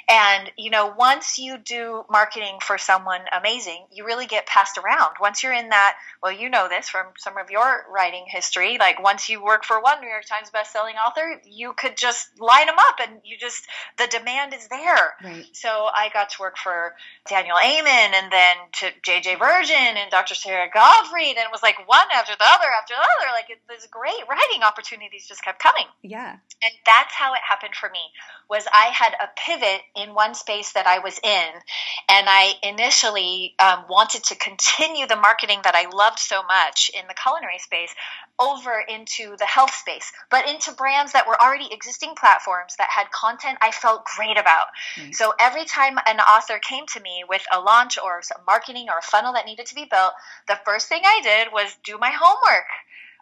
And, 0.09 0.51
you 0.57 0.71
know, 0.71 0.95
once 0.97 1.39
you 1.39 1.59
do 1.59 2.05
marketing 2.11 2.59
for 2.63 2.79
someone 2.79 3.21
amazing, 3.37 3.87
you 3.93 4.05
really 4.05 4.27
get 4.27 4.47
passed 4.47 4.79
around. 4.79 5.15
Once 5.21 5.43
you're 5.43 5.53
in 5.53 5.69
that, 5.71 5.97
well, 6.23 6.33
you 6.33 6.49
know 6.49 6.69
this 6.69 6.89
from 6.89 7.07
some 7.19 7.37
of 7.37 7.51
your 7.51 7.85
writing 7.93 8.25
history, 8.27 8.79
like 8.79 9.03
once 9.03 9.29
you 9.29 9.43
work 9.43 9.65
for 9.65 9.81
one 9.81 10.01
New 10.01 10.09
York 10.09 10.25
Times 10.25 10.51
bestselling 10.51 10.95
author, 11.07 11.41
you 11.45 11.73
could 11.77 11.97
just 11.97 12.41
line 12.41 12.67
them 12.67 12.79
up 12.79 12.97
and 13.01 13.21
you 13.25 13.37
just, 13.39 13.67
the 13.99 14.07
demand 14.07 14.55
is 14.55 14.69
there. 14.69 15.15
Right. 15.23 15.45
So 15.53 15.69
I 15.69 16.11
got 16.13 16.31
to 16.31 16.37
work 16.41 16.57
for 16.57 16.95
Daniel 17.29 17.57
Amen 17.63 18.13
and 18.15 18.33
then 18.33 18.57
to 18.81 18.87
JJ 19.03 19.39
Virgin 19.39 19.97
and 19.97 20.11
Dr. 20.11 20.35
Sara 20.35 20.69
Gottfried. 20.73 21.37
And 21.37 21.45
it 21.45 21.53
was 21.53 21.63
like 21.63 21.77
one 21.87 22.07
after 22.15 22.33
the 22.33 22.45
other 22.45 22.67
after 22.81 22.95
the 22.95 23.01
other. 23.01 23.33
Like 23.33 23.51
it 23.51 23.61
was 23.69 23.87
great 23.91 24.23
writing 24.29 24.63
opportunities 24.69 25.27
just 25.27 25.43
kept 25.43 25.59
coming. 25.63 25.87
Yeah. 26.03 26.33
And 26.63 26.73
that's 26.85 27.15
how 27.15 27.33
it 27.33 27.41
happened 27.47 27.75
for 27.75 27.89
me. 27.89 28.01
Was 28.51 28.67
I 28.73 28.91
had 28.93 29.15
a 29.15 29.29
pivot 29.37 29.81
in 29.97 30.15
one 30.15 30.35
space 30.35 30.73
that 30.73 30.87
I 30.87 30.99
was 31.01 31.19
in, 31.23 31.51
and 32.09 32.27
I 32.29 32.53
initially 32.63 33.55
um, 33.59 33.85
wanted 33.89 34.25
to 34.25 34.37
continue 34.37 35.07
the 35.07 35.17
marketing 35.17 35.61
that 35.65 35.75
I 35.75 35.89
loved 35.95 36.19
so 36.19 36.43
much 36.43 36.91
in 36.95 37.07
the 37.09 37.15
culinary 37.15 37.59
space 37.59 37.95
over 38.39 38.83
into 38.89 39.37
the 39.37 39.45
health 39.45 39.75
space, 39.75 40.13
but 40.31 40.49
into 40.49 40.73
brands 40.73 41.13
that 41.13 41.27
were 41.27 41.41
already 41.41 41.69
existing 41.73 42.15
platforms 42.15 42.77
that 42.79 42.89
had 42.89 43.11
content 43.11 43.59
I 43.61 43.73
felt 43.73 44.05
great 44.17 44.39
about. 44.39 44.67
Mm. 44.97 45.15
So 45.15 45.33
every 45.41 45.65
time 45.65 45.99
an 46.07 46.21
author 46.21 46.59
came 46.59 46.87
to 46.95 47.01
me 47.01 47.25
with 47.29 47.43
a 47.53 47.61
launch 47.61 47.99
or 47.99 48.23
some 48.23 48.43
marketing 48.47 48.87
or 48.89 48.99
a 48.99 49.03
funnel 49.03 49.33
that 49.33 49.47
needed 49.47 49.67
to 49.67 49.75
be 49.75 49.87
built, 49.91 50.13
the 50.47 50.59
first 50.65 50.89
thing 50.89 51.03
I 51.05 51.21
did 51.23 51.53
was 51.53 51.77
do 51.85 51.99
my 51.99 52.11
homework. 52.15 52.67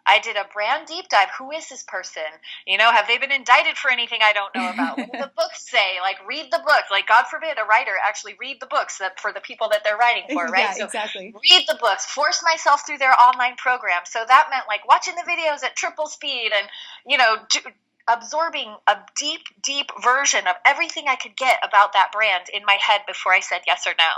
I 0.07 0.19
did 0.19 0.37
a 0.37 0.45
brand 0.53 0.87
deep 0.87 1.09
dive. 1.09 1.27
Who 1.37 1.51
is 1.51 1.67
this 1.67 1.83
person? 1.83 2.23
You 2.65 2.77
know, 2.77 2.91
have 2.91 3.07
they 3.07 3.17
been 3.17 3.31
indicted 3.31 3.77
for 3.77 3.91
anything 3.91 4.19
I 4.23 4.33
don't 4.33 4.55
know 4.55 4.69
about? 4.69 4.97
what 4.97 5.11
do 5.11 5.19
the 5.19 5.31
books 5.37 5.69
say? 5.69 5.99
Like, 6.01 6.15
read 6.25 6.45
the 6.51 6.59
books. 6.59 6.87
Like, 6.89 7.07
God 7.07 7.25
forbid 7.29 7.57
a 7.61 7.65
writer 7.65 7.91
actually 8.07 8.35
read 8.39 8.57
the 8.59 8.67
books 8.67 8.99
that 8.99 9.19
for 9.19 9.33
the 9.33 9.41
people 9.41 9.69
that 9.71 9.83
they're 9.83 9.97
writing 9.97 10.23
for, 10.31 10.45
right? 10.45 10.69
Yeah, 10.69 10.73
so 10.73 10.85
exactly. 10.85 11.33
Read 11.51 11.65
the 11.67 11.77
books. 11.79 12.05
Force 12.05 12.41
myself 12.43 12.85
through 12.85 12.99
their 12.99 13.13
online 13.19 13.57
program. 13.57 14.01
So 14.05 14.23
that 14.25 14.47
meant 14.49 14.65
like 14.67 14.87
watching 14.87 15.15
the 15.15 15.29
videos 15.29 15.63
at 15.63 15.75
triple 15.75 16.07
speed 16.07 16.51
and 16.57 16.67
you 17.05 17.17
know. 17.17 17.37
Do, 17.51 17.59
absorbing 18.09 18.73
a 18.87 18.95
deep, 19.19 19.41
deep 19.61 19.91
version 20.01 20.47
of 20.47 20.55
everything 20.65 21.03
I 21.09 21.17
could 21.17 21.35
get 21.35 21.59
about 21.61 21.91
that 21.91 22.13
brand 22.13 22.45
in 22.53 22.63
my 22.65 22.77
head 22.79 23.01
before 23.05 23.33
I 23.33 23.41
said 23.41 23.63
yes 23.67 23.85
or 23.85 23.93
no. 23.97 24.11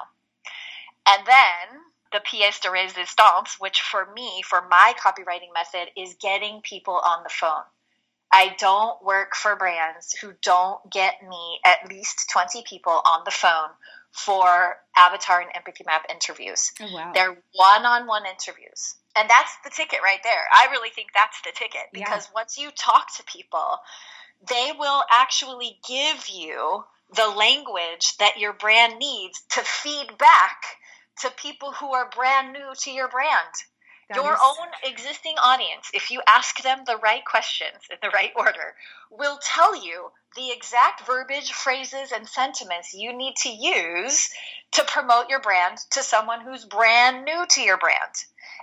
And 1.08 1.25
then 1.25 1.81
the 2.11 2.19
pièce 2.19 2.59
de 2.61 2.69
résistance, 2.69 3.59
which 3.59 3.81
for 3.81 4.11
me, 4.13 4.41
for 4.41 4.67
my 4.69 4.93
copywriting 4.99 5.53
method, 5.53 5.89
is 5.95 6.15
getting 6.21 6.61
people 6.61 6.99
on 7.03 7.23
the 7.23 7.29
phone. 7.29 7.63
I 8.31 8.55
don't 8.59 9.03
work 9.03 9.35
for 9.35 9.55
brands 9.55 10.13
who 10.13 10.33
don't 10.41 10.79
get 10.91 11.15
me 11.27 11.59
at 11.65 11.89
least 11.89 12.29
20 12.31 12.63
people 12.63 13.01
on 13.05 13.21
the 13.25 13.31
phone 13.31 13.69
for 14.11 14.77
avatar 14.95 15.41
and 15.41 15.49
empathy 15.55 15.83
map 15.85 16.05
interviews. 16.09 16.71
Oh, 16.79 16.93
wow. 16.93 17.11
They're 17.13 17.37
one 17.53 17.85
on 17.85 18.07
one 18.07 18.25
interviews. 18.25 18.95
And 19.15 19.29
that's 19.29 19.51
the 19.63 19.71
ticket 19.71 19.99
right 20.03 20.19
there. 20.23 20.45
I 20.53 20.67
really 20.71 20.89
think 20.91 21.09
that's 21.13 21.41
the 21.41 21.51
ticket 21.53 21.87
because 21.91 22.25
yeah. 22.25 22.33
once 22.35 22.57
you 22.57 22.69
talk 22.71 23.15
to 23.17 23.23
people, 23.23 23.79
they 24.47 24.71
will 24.77 25.03
actually 25.11 25.79
give 25.87 26.27
you 26.29 26.83
the 27.15 27.27
language 27.27 28.15
that 28.17 28.37
your 28.37 28.53
brand 28.53 28.99
needs 28.99 29.41
to 29.51 29.61
feed 29.61 30.17
back 30.17 30.77
to 31.19 31.31
people 31.31 31.71
who 31.71 31.93
are 31.93 32.09
brand 32.09 32.53
new 32.53 32.73
to 32.81 32.91
your 32.91 33.07
brand. 33.07 33.53
That 34.09 34.17
your 34.17 34.33
is... 34.33 34.39
own 34.43 34.67
existing 34.83 35.35
audience, 35.43 35.91
if 35.93 36.09
you 36.09 36.21
ask 36.27 36.61
them 36.61 36.79
the 36.85 36.97
right 36.97 37.23
questions 37.23 37.77
in 37.91 37.97
the 38.01 38.09
right 38.09 38.31
order, 38.35 38.75
will 39.11 39.39
tell 39.43 39.85
you 39.85 40.11
the 40.35 40.51
exact 40.51 41.05
verbiage, 41.05 41.51
phrases, 41.51 42.11
and 42.11 42.27
sentiments 42.27 42.93
you 42.93 43.13
need 43.13 43.35
to 43.43 43.49
use 43.49 44.29
to 44.71 44.83
promote 44.83 45.29
your 45.29 45.39
brand 45.39 45.77
to 45.91 46.03
someone 46.03 46.41
who's 46.41 46.65
brand 46.65 47.25
new 47.25 47.45
to 47.49 47.61
your 47.61 47.77
brand 47.77 48.13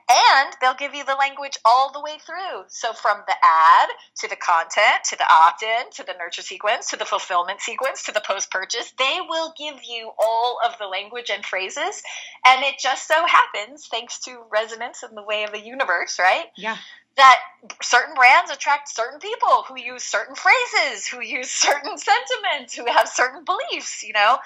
and 0.09 0.55
they'll 0.61 0.75
give 0.75 0.95
you 0.95 1.05
the 1.05 1.15
language 1.15 1.59
all 1.65 1.93
the 1.93 2.01
way 2.01 2.19
through. 2.25 2.65
So 2.69 2.93
from 2.93 3.23
the 3.27 3.35
ad 3.43 3.89
to 4.21 4.29
the 4.29 4.37
content 4.37 5.05
to 5.11 5.17
the 5.17 5.27
opt-in 5.31 5.91
to 5.95 6.05
the 6.05 6.15
nurture 6.19 6.43
sequence 6.43 6.91
to 6.91 6.97
the 6.97 7.05
fulfillment 7.05 7.61
sequence 7.61 8.05
to 8.05 8.13
the 8.13 8.23
post-purchase, 8.25 8.93
they 8.99 9.19
will 9.29 9.53
give 9.59 9.77
you 9.89 10.13
all 10.19 10.59
of 10.65 10.79
the 10.79 10.87
language 10.87 11.31
and 11.31 11.45
phrases. 11.45 12.03
And 12.47 12.63
it 12.63 12.77
just 12.79 13.09
so 13.09 13.25
happens, 13.27 13.89
thanks 13.89 14.21
to 14.21 14.39
resonance 14.51 15.03
in 15.03 15.15
the 15.15 15.23
way 15.23 15.45
of 15.45 15.53
the 15.53 15.61
universe, 15.61 16.19
right? 16.19 16.47
Yeah. 16.57 16.77
That 17.17 17.39
certain 17.83 18.15
brands 18.15 18.51
attract 18.51 18.95
certain 18.95 19.19
people 19.19 19.65
who 19.67 19.79
use 19.79 20.05
certain 20.05 20.37
phrases, 20.37 21.07
who 21.07 21.23
use 21.23 21.51
certain 21.51 21.97
sentiments, 21.97 22.75
who 22.75 22.87
have 22.87 23.09
certain 23.09 23.45
beliefs, 23.45 24.05
you 24.05 24.13
know, 24.13 24.39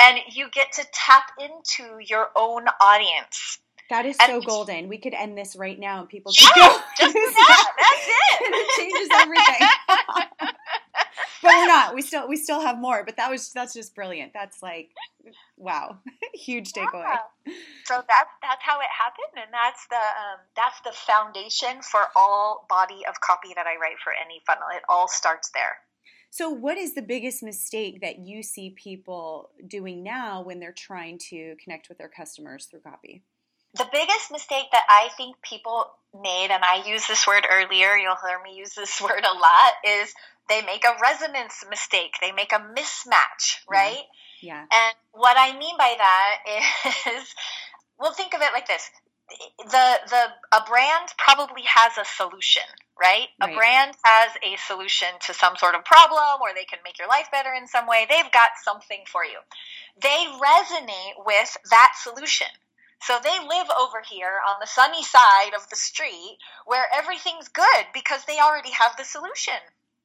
and 0.00 0.18
you 0.32 0.50
get 0.50 0.72
to 0.72 0.84
tap 0.92 1.30
into 1.38 1.98
your 2.00 2.28
own 2.36 2.66
audience 2.80 3.58
that 3.90 4.04
is 4.04 4.16
so 4.26 4.40
golden. 4.40 4.88
We 4.88 4.98
could 4.98 5.14
end 5.14 5.36
this 5.36 5.56
right 5.56 5.78
now 5.78 6.00
and 6.00 6.08
people 6.08 6.32
could 6.32 6.48
yeah, 6.56 6.68
go. 6.68 6.80
Just 6.98 7.14
that. 7.34 7.66
That's 7.78 8.08
it. 8.08 8.54
it 8.54 8.68
changes 8.76 9.08
everything. 9.12 9.68
but 11.42 11.52
we're 11.56 11.66
not. 11.66 11.94
We 11.94 12.02
still 12.02 12.28
we 12.28 12.36
still 12.36 12.60
have 12.60 12.78
more. 12.78 13.04
But 13.04 13.16
that 13.16 13.30
was 13.30 13.50
that's 13.52 13.72
just 13.72 13.94
brilliant. 13.94 14.32
That's 14.34 14.62
like 14.62 14.90
wow, 15.56 15.98
huge 16.34 16.72
takeaway. 16.72 17.16
Yeah. 17.46 17.54
So 17.84 17.94
that's 18.06 18.30
that's 18.42 18.62
how 18.62 18.80
it 18.80 18.88
happened, 18.92 19.42
and 19.42 19.52
that's 19.52 19.86
the 19.88 19.96
um, 19.96 20.40
that's 20.54 20.80
the 20.82 20.92
foundation 20.92 21.82
for 21.82 22.00
all 22.14 22.66
body 22.68 23.02
of 23.08 23.20
copy 23.20 23.48
that 23.56 23.66
I 23.66 23.76
write 23.80 23.98
for 24.04 24.12
any 24.12 24.42
funnel. 24.46 24.68
It 24.74 24.82
all 24.88 25.08
starts 25.08 25.50
there. 25.54 25.78
So, 26.30 26.50
what 26.50 26.76
is 26.76 26.94
the 26.94 27.02
biggest 27.02 27.42
mistake 27.42 28.02
that 28.02 28.18
you 28.18 28.42
see 28.42 28.70
people 28.76 29.50
doing 29.66 30.02
now 30.02 30.42
when 30.42 30.60
they're 30.60 30.72
trying 30.72 31.18
to 31.30 31.56
connect 31.62 31.88
with 31.88 31.96
their 31.96 32.10
customers 32.10 32.66
through 32.66 32.80
copy? 32.80 33.22
The 33.74 33.86
biggest 33.92 34.30
mistake 34.32 34.66
that 34.72 34.84
I 34.88 35.08
think 35.16 35.36
people 35.42 35.86
made, 36.14 36.48
and 36.50 36.64
I 36.64 36.84
used 36.86 37.08
this 37.08 37.26
word 37.26 37.46
earlier, 37.50 37.96
you'll 37.96 38.16
hear 38.16 38.40
me 38.42 38.56
use 38.56 38.74
this 38.74 39.00
word 39.02 39.24
a 39.24 39.38
lot, 39.38 39.72
is 39.84 40.14
they 40.48 40.62
make 40.62 40.84
a 40.84 40.96
resonance 41.00 41.64
mistake. 41.68 42.14
They 42.20 42.32
make 42.32 42.52
a 42.52 42.56
mismatch, 42.60 43.60
mm-hmm. 43.60 43.72
right? 43.72 44.04
Yeah. 44.40 44.60
And 44.60 44.94
what 45.12 45.36
I 45.38 45.58
mean 45.58 45.76
by 45.76 45.94
that 45.98 46.36
is, 47.18 47.34
well, 47.98 48.12
think 48.12 48.34
of 48.34 48.40
it 48.40 48.52
like 48.52 48.66
this. 48.66 48.90
The 49.58 50.00
the 50.08 50.56
a 50.56 50.64
brand 50.66 51.12
probably 51.18 51.60
has 51.66 51.98
a 51.98 52.04
solution, 52.16 52.62
right? 52.98 53.28
right? 53.38 53.52
A 53.52 53.54
brand 53.54 53.94
has 54.02 54.30
a 54.42 54.56
solution 54.56 55.08
to 55.26 55.34
some 55.34 55.54
sort 55.56 55.74
of 55.74 55.84
problem 55.84 56.40
or 56.40 56.54
they 56.54 56.64
can 56.64 56.78
make 56.82 56.98
your 56.98 57.08
life 57.08 57.28
better 57.30 57.52
in 57.52 57.66
some 57.66 57.86
way. 57.86 58.06
They've 58.08 58.32
got 58.32 58.56
something 58.64 59.04
for 59.06 59.26
you. 59.26 59.36
They 60.00 60.24
resonate 60.32 61.26
with 61.26 61.58
that 61.68 61.92
solution 62.00 62.48
so 63.00 63.18
they 63.22 63.38
live 63.38 63.68
over 63.80 64.02
here 64.08 64.40
on 64.48 64.56
the 64.60 64.66
sunny 64.66 65.02
side 65.02 65.52
of 65.54 65.68
the 65.70 65.76
street 65.76 66.38
where 66.66 66.86
everything's 66.92 67.48
good 67.48 67.86
because 67.94 68.24
they 68.24 68.38
already 68.38 68.70
have 68.70 68.96
the 68.96 69.04
solution. 69.04 69.54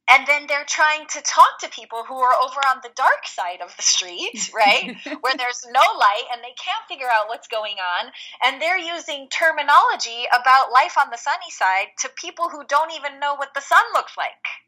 And 0.09 0.27
then 0.27 0.47
they're 0.47 0.65
trying 0.67 1.07
to 1.07 1.21
talk 1.21 1.59
to 1.61 1.69
people 1.69 2.03
who 2.03 2.15
are 2.15 2.33
over 2.33 2.59
on 2.67 2.81
the 2.83 2.91
dark 2.95 3.25
side 3.25 3.61
of 3.63 3.75
the 3.77 3.81
street, 3.81 4.51
right? 4.55 4.95
where 5.21 5.35
there's 5.37 5.65
no 5.71 5.79
light 5.97 6.25
and 6.31 6.41
they 6.43 6.53
can't 6.59 6.87
figure 6.89 7.07
out 7.07 7.29
what's 7.29 7.47
going 7.47 7.77
on. 7.79 8.11
And 8.43 8.61
they're 8.61 8.77
using 8.77 9.29
terminology 9.29 10.25
about 10.37 10.71
life 10.71 10.97
on 10.99 11.09
the 11.09 11.17
sunny 11.17 11.49
side 11.49 11.87
to 11.99 12.09
people 12.15 12.49
who 12.49 12.65
don't 12.67 12.91
even 12.91 13.19
know 13.19 13.35
what 13.35 13.53
the 13.55 13.61
sun 13.61 13.83
looks 13.93 14.17
like. 14.17 14.62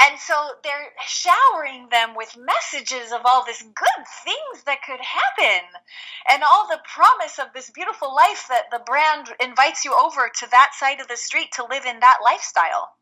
And 0.00 0.18
so 0.18 0.34
they're 0.62 0.92
showering 1.06 1.88
them 1.90 2.14
with 2.16 2.36
messages 2.36 3.12
of 3.12 3.22
all 3.24 3.44
this 3.44 3.62
good 3.62 4.06
things 4.24 4.64
that 4.64 4.82
could 4.84 5.00
happen 5.00 5.62
and 6.30 6.42
all 6.42 6.68
the 6.68 6.80
promise 6.92 7.38
of 7.38 7.52
this 7.54 7.70
beautiful 7.70 8.14
life 8.14 8.46
that 8.48 8.70
the 8.70 8.82
brand 8.84 9.28
invites 9.40 9.84
you 9.84 9.94
over 9.94 10.30
to 10.40 10.50
that 10.50 10.72
side 10.74 11.00
of 11.00 11.08
the 11.08 11.16
street 11.16 11.52
to 11.52 11.64
live 11.64 11.84
in 11.86 12.00
that 12.00 12.18
lifestyle. 12.24 12.94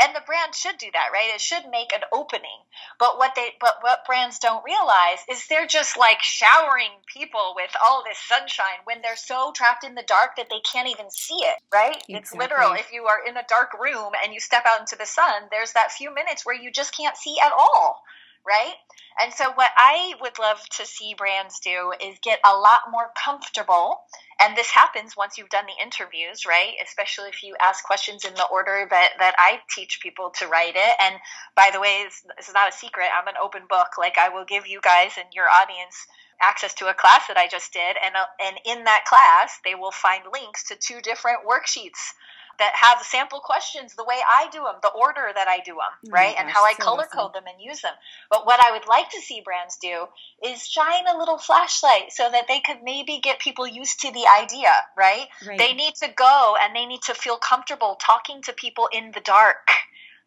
And 0.00 0.14
the 0.14 0.22
brand 0.26 0.54
should 0.54 0.78
do 0.78 0.90
that, 0.92 1.10
right? 1.12 1.34
It 1.34 1.40
should 1.40 1.68
make 1.70 1.92
an 1.92 2.02
opening. 2.12 2.64
But 2.98 3.18
what 3.18 3.34
they 3.34 3.50
but 3.60 3.78
what 3.82 4.04
brands 4.06 4.38
don't 4.38 4.64
realize 4.64 5.18
is 5.30 5.46
they're 5.46 5.66
just 5.66 5.96
like 5.96 6.22
showering 6.22 6.90
people 7.06 7.54
with 7.54 7.70
all 7.82 8.02
this 8.04 8.18
sunshine 8.18 8.82
when 8.84 9.02
they're 9.02 9.16
so 9.16 9.52
trapped 9.54 9.84
in 9.84 9.94
the 9.94 10.04
dark 10.06 10.36
that 10.36 10.48
they 10.50 10.60
can't 10.60 10.88
even 10.88 11.10
see 11.10 11.42
it, 11.42 11.56
right? 11.72 11.96
Exactly. 11.96 12.14
It's 12.16 12.34
literal. 12.34 12.72
If 12.72 12.92
you 12.92 13.04
are 13.06 13.20
in 13.26 13.36
a 13.36 13.44
dark 13.48 13.74
room 13.74 14.12
and 14.22 14.32
you 14.32 14.40
step 14.40 14.64
out 14.66 14.80
into 14.80 14.96
the 14.96 15.06
sun, 15.06 15.48
there's 15.50 15.72
that 15.72 15.92
few 15.92 16.12
minutes 16.14 16.44
where 16.44 16.54
you 16.54 16.70
just 16.70 16.96
can't 16.96 17.16
see 17.16 17.36
at 17.44 17.52
all 17.52 18.02
right? 18.46 18.74
And 19.20 19.32
so, 19.32 19.52
what 19.54 19.70
I 19.76 20.14
would 20.20 20.38
love 20.38 20.60
to 20.78 20.86
see 20.86 21.14
brands 21.14 21.60
do 21.60 21.92
is 22.00 22.18
get 22.22 22.40
a 22.44 22.56
lot 22.56 22.90
more 22.90 23.10
comfortable. 23.16 24.00
And 24.40 24.56
this 24.56 24.70
happens 24.70 25.16
once 25.16 25.38
you've 25.38 25.50
done 25.50 25.66
the 25.66 25.82
interviews, 25.82 26.46
right? 26.46 26.72
Especially 26.82 27.28
if 27.28 27.42
you 27.42 27.54
ask 27.60 27.84
questions 27.84 28.24
in 28.24 28.34
the 28.34 28.46
order 28.50 28.86
that, 28.90 29.10
that 29.18 29.34
I 29.38 29.60
teach 29.70 30.00
people 30.02 30.30
to 30.38 30.48
write 30.48 30.74
it. 30.74 30.94
And 31.00 31.16
by 31.54 31.70
the 31.72 31.80
way, 31.80 32.04
this 32.36 32.48
is 32.48 32.54
not 32.54 32.70
a 32.70 32.76
secret. 32.76 33.08
I'm 33.14 33.28
an 33.28 33.40
open 33.42 33.62
book. 33.68 33.98
Like, 33.98 34.16
I 34.18 34.30
will 34.30 34.44
give 34.44 34.66
you 34.66 34.80
guys 34.82 35.12
and 35.18 35.28
your 35.34 35.48
audience 35.48 36.06
access 36.40 36.74
to 36.74 36.88
a 36.88 36.94
class 36.94 37.28
that 37.28 37.36
I 37.36 37.46
just 37.46 37.72
did. 37.72 37.96
And, 38.04 38.16
uh, 38.16 38.24
and 38.40 38.56
in 38.64 38.84
that 38.84 39.04
class, 39.06 39.60
they 39.64 39.74
will 39.74 39.92
find 39.92 40.24
links 40.32 40.64
to 40.64 40.76
two 40.76 41.00
different 41.00 41.46
worksheets 41.46 42.14
that 42.62 42.76
have 42.76 43.02
sample 43.02 43.40
questions 43.40 43.96
the 43.96 44.04
way 44.04 44.14
I 44.22 44.46
do 44.52 44.62
them, 44.62 44.76
the 44.82 44.94
order 44.94 45.26
that 45.34 45.48
I 45.48 45.58
do 45.58 45.72
them, 45.72 45.80
oh 45.82 46.06
mm-hmm. 46.06 46.14
right? 46.14 46.36
and 46.38 46.48
how 46.48 46.64
I 46.64 46.74
so 46.74 46.84
color 46.84 47.06
awesome. 47.10 47.18
code 47.18 47.34
them 47.34 47.42
and 47.52 47.60
use 47.60 47.82
them. 47.82 47.94
But 48.30 48.46
what 48.46 48.64
I 48.64 48.70
would 48.70 48.86
like 48.86 49.10
to 49.10 49.20
see 49.20 49.42
brands 49.44 49.76
do 49.78 50.06
is 50.44 50.68
shine 50.68 51.06
a 51.12 51.18
little 51.18 51.38
flashlight 51.38 52.12
so 52.12 52.30
that 52.30 52.46
they 52.46 52.60
could 52.60 52.78
maybe 52.84 53.18
get 53.18 53.40
people 53.40 53.66
used 53.66 54.00
to 54.00 54.12
the 54.12 54.26
idea, 54.40 54.72
right? 54.96 55.26
right? 55.44 55.58
They 55.58 55.72
need 55.72 55.96
to 55.96 56.08
go 56.14 56.54
and 56.62 56.76
they 56.76 56.86
need 56.86 57.02
to 57.02 57.14
feel 57.14 57.36
comfortable 57.36 57.96
talking 58.00 58.42
to 58.42 58.52
people 58.52 58.88
in 58.92 59.10
the 59.10 59.20
dark 59.20 59.66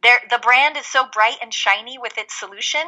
There, 0.06 0.20
the 0.30 0.38
brand 0.38 0.78
is 0.78 0.86
so 0.86 1.08
bright 1.12 1.38
and 1.42 1.52
shiny 1.52 1.98
with 1.98 2.16
its 2.20 2.40
solution 2.40 2.82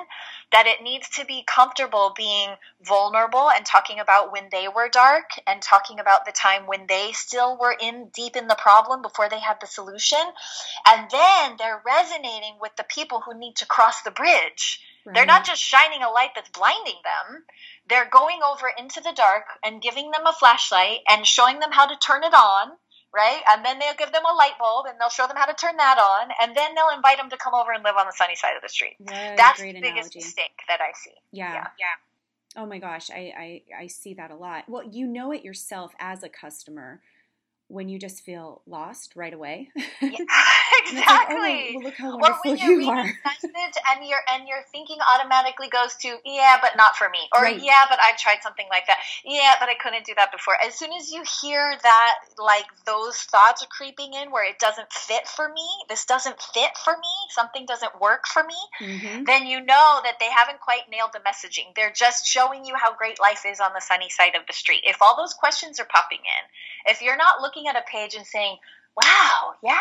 that 0.51 0.67
it 0.67 0.83
needs 0.83 1.09
to 1.15 1.25
be 1.25 1.43
comfortable 1.47 2.13
being 2.15 2.51
vulnerable 2.83 3.49
and 3.49 3.65
talking 3.65 3.99
about 3.99 4.31
when 4.31 4.49
they 4.51 4.67
were 4.67 4.87
dark 4.87 5.31
and 5.47 5.59
talking 5.59 5.99
about 5.99 6.25
the 6.25 6.31
time 6.31 6.67
when 6.67 6.85
they 6.85 7.13
still 7.13 7.57
were 7.57 7.75
in 7.81 8.09
deep 8.13 8.35
in 8.35 8.47
the 8.47 8.53
problem 8.53 9.01
before 9.01 9.29
they 9.29 9.39
had 9.39 9.57
the 9.59 9.65
solution. 9.65 10.19
And 10.87 11.09
then 11.09 11.55
they're 11.57 11.81
resonating 11.83 12.57
with 12.61 12.75
the 12.75 12.85
people 12.87 13.21
who 13.21 13.33
need 13.33 13.55
to 13.55 13.65
cross 13.65 14.03
the 14.03 14.11
bridge. 14.11 14.79
Right. 15.03 15.15
They're 15.15 15.25
not 15.25 15.41
mm-hmm. 15.41 15.53
just 15.53 15.63
shining 15.63 16.03
a 16.03 16.11
light 16.11 16.35
that's 16.35 16.49
blinding 16.49 17.01
them. 17.03 17.45
They're 17.89 18.11
going 18.11 18.41
over 18.47 18.67
into 18.77 19.01
the 19.01 19.13
dark 19.15 19.45
and 19.63 19.81
giving 19.81 20.11
them 20.11 20.27
a 20.27 20.33
flashlight 20.33 20.99
and 21.09 21.25
showing 21.25 21.57
them 21.61 21.71
how 21.71 21.87
to 21.87 21.97
turn 21.97 22.23
it 22.23 22.35
on 22.35 22.73
right? 23.13 23.41
And 23.49 23.65
then 23.65 23.79
they'll 23.79 23.97
give 23.97 24.11
them 24.11 24.23
a 24.25 24.35
light 24.35 24.57
bulb 24.59 24.85
and 24.87 24.95
they'll 24.99 25.09
show 25.09 25.27
them 25.27 25.37
how 25.37 25.45
to 25.45 25.53
turn 25.53 25.77
that 25.77 25.97
on, 25.97 26.29
and 26.41 26.55
then 26.55 26.75
they'll 26.75 26.95
invite 26.95 27.17
them 27.17 27.29
to 27.29 27.37
come 27.37 27.53
over 27.53 27.71
and 27.71 27.83
live 27.83 27.95
on 27.97 28.05
the 28.05 28.15
sunny 28.15 28.35
side 28.35 28.55
of 28.55 28.61
the 28.61 28.69
street. 28.69 28.95
That's 28.99 29.61
the 29.61 29.73
biggest 29.73 30.15
analogy. 30.15 30.19
mistake 30.19 30.57
that 30.67 30.79
I 30.81 30.91
see. 30.95 31.15
Yeah. 31.31 31.53
yeah. 31.53 31.67
Yeah. 31.79 31.95
Oh 32.55 32.65
my 32.65 32.79
gosh, 32.79 33.11
I, 33.11 33.33
I 33.37 33.83
I 33.83 33.87
see 33.87 34.15
that 34.15 34.31
a 34.31 34.35
lot. 34.35 34.63
Well, 34.67 34.83
you 34.83 35.05
know 35.05 35.31
it 35.31 35.43
yourself 35.43 35.93
as 35.99 36.23
a 36.23 36.29
customer 36.29 37.01
when 37.69 37.89
you 37.89 37.99
just 37.99 38.23
feel 38.23 38.61
lost 38.65 39.15
right 39.15 39.33
away. 39.33 39.69
yeah, 39.75 39.83
exactly. 40.87 41.35
Like, 41.37 41.65
oh, 41.69 41.73
well, 41.75 41.83
look 41.83 41.93
how 41.95 42.17
wonderful 42.17 42.51
or 42.51 42.55
when 42.55 42.57
you're 42.57 42.81
you 42.81 42.89
are. 42.89 43.03
message 43.03 43.75
and 43.91 44.07
your 44.07 44.19
and 44.31 44.47
your 44.47 44.59
thinking 44.71 44.97
automatically 45.13 45.67
goes 45.67 45.95
to 46.01 46.15
yeah, 46.25 46.57
but 46.61 46.77
not 46.77 46.95
for 46.95 47.09
me, 47.09 47.19
or 47.35 47.43
right. 47.43 47.61
yeah, 47.61 47.83
but 47.89 47.99
I've 48.01 48.17
tried 48.17 48.41
something 48.41 48.65
like 48.69 48.87
that. 48.87 48.97
Yeah, 49.25 49.53
but 49.59 49.67
I 49.67 49.75
couldn't 49.75 50.05
do 50.05 50.13
that 50.15 50.31
before. 50.31 50.55
As 50.65 50.75
soon 50.75 50.91
as 50.93 51.11
you 51.11 51.23
hear 51.41 51.75
that, 51.83 52.15
like 52.37 52.65
those 52.85 53.17
thoughts 53.17 53.63
are 53.63 53.69
creeping 53.69 54.13
in, 54.13 54.31
where 54.31 54.47
it 54.49 54.59
doesn't 54.59 54.91
fit 54.91 55.27
for 55.27 55.49
me, 55.49 55.67
this 55.89 56.05
doesn't 56.05 56.41
fit 56.41 56.71
for 56.83 56.93
me, 56.93 57.15
something 57.29 57.65
doesn't 57.65 57.99
work 57.99 58.27
for 58.27 58.43
me, 58.43 58.55
mm-hmm. 58.81 59.23
then 59.25 59.45
you 59.45 59.59
know 59.59 59.99
that 60.03 60.19
they 60.19 60.29
haven't 60.31 60.61
quite 60.61 60.87
nailed 60.89 61.11
the 61.11 61.19
messaging. 61.19 61.75
They're 61.75 61.91
just 61.91 62.25
showing 62.25 62.65
you 62.65 62.75
how 62.75 62.95
great 62.95 63.19
life 63.19 63.43
is 63.45 63.59
on 63.59 63.71
the 63.73 63.81
sunny 63.81 64.09
side 64.09 64.35
of 64.39 64.47
the 64.47 64.53
street. 64.53 64.83
If 64.85 65.01
all 65.01 65.17
those 65.17 65.33
questions 65.33 65.79
are 65.79 65.85
popping 65.85 66.19
in, 66.23 66.91
if 66.91 67.01
you're 67.01 67.17
not 67.17 67.41
looking 67.41 67.56
looking 67.57 67.69
at 67.69 67.75
a 67.75 67.85
page 67.89 68.15
and 68.15 68.25
saying, 68.25 68.57
wow, 68.95 69.53
yeah. 69.63 69.77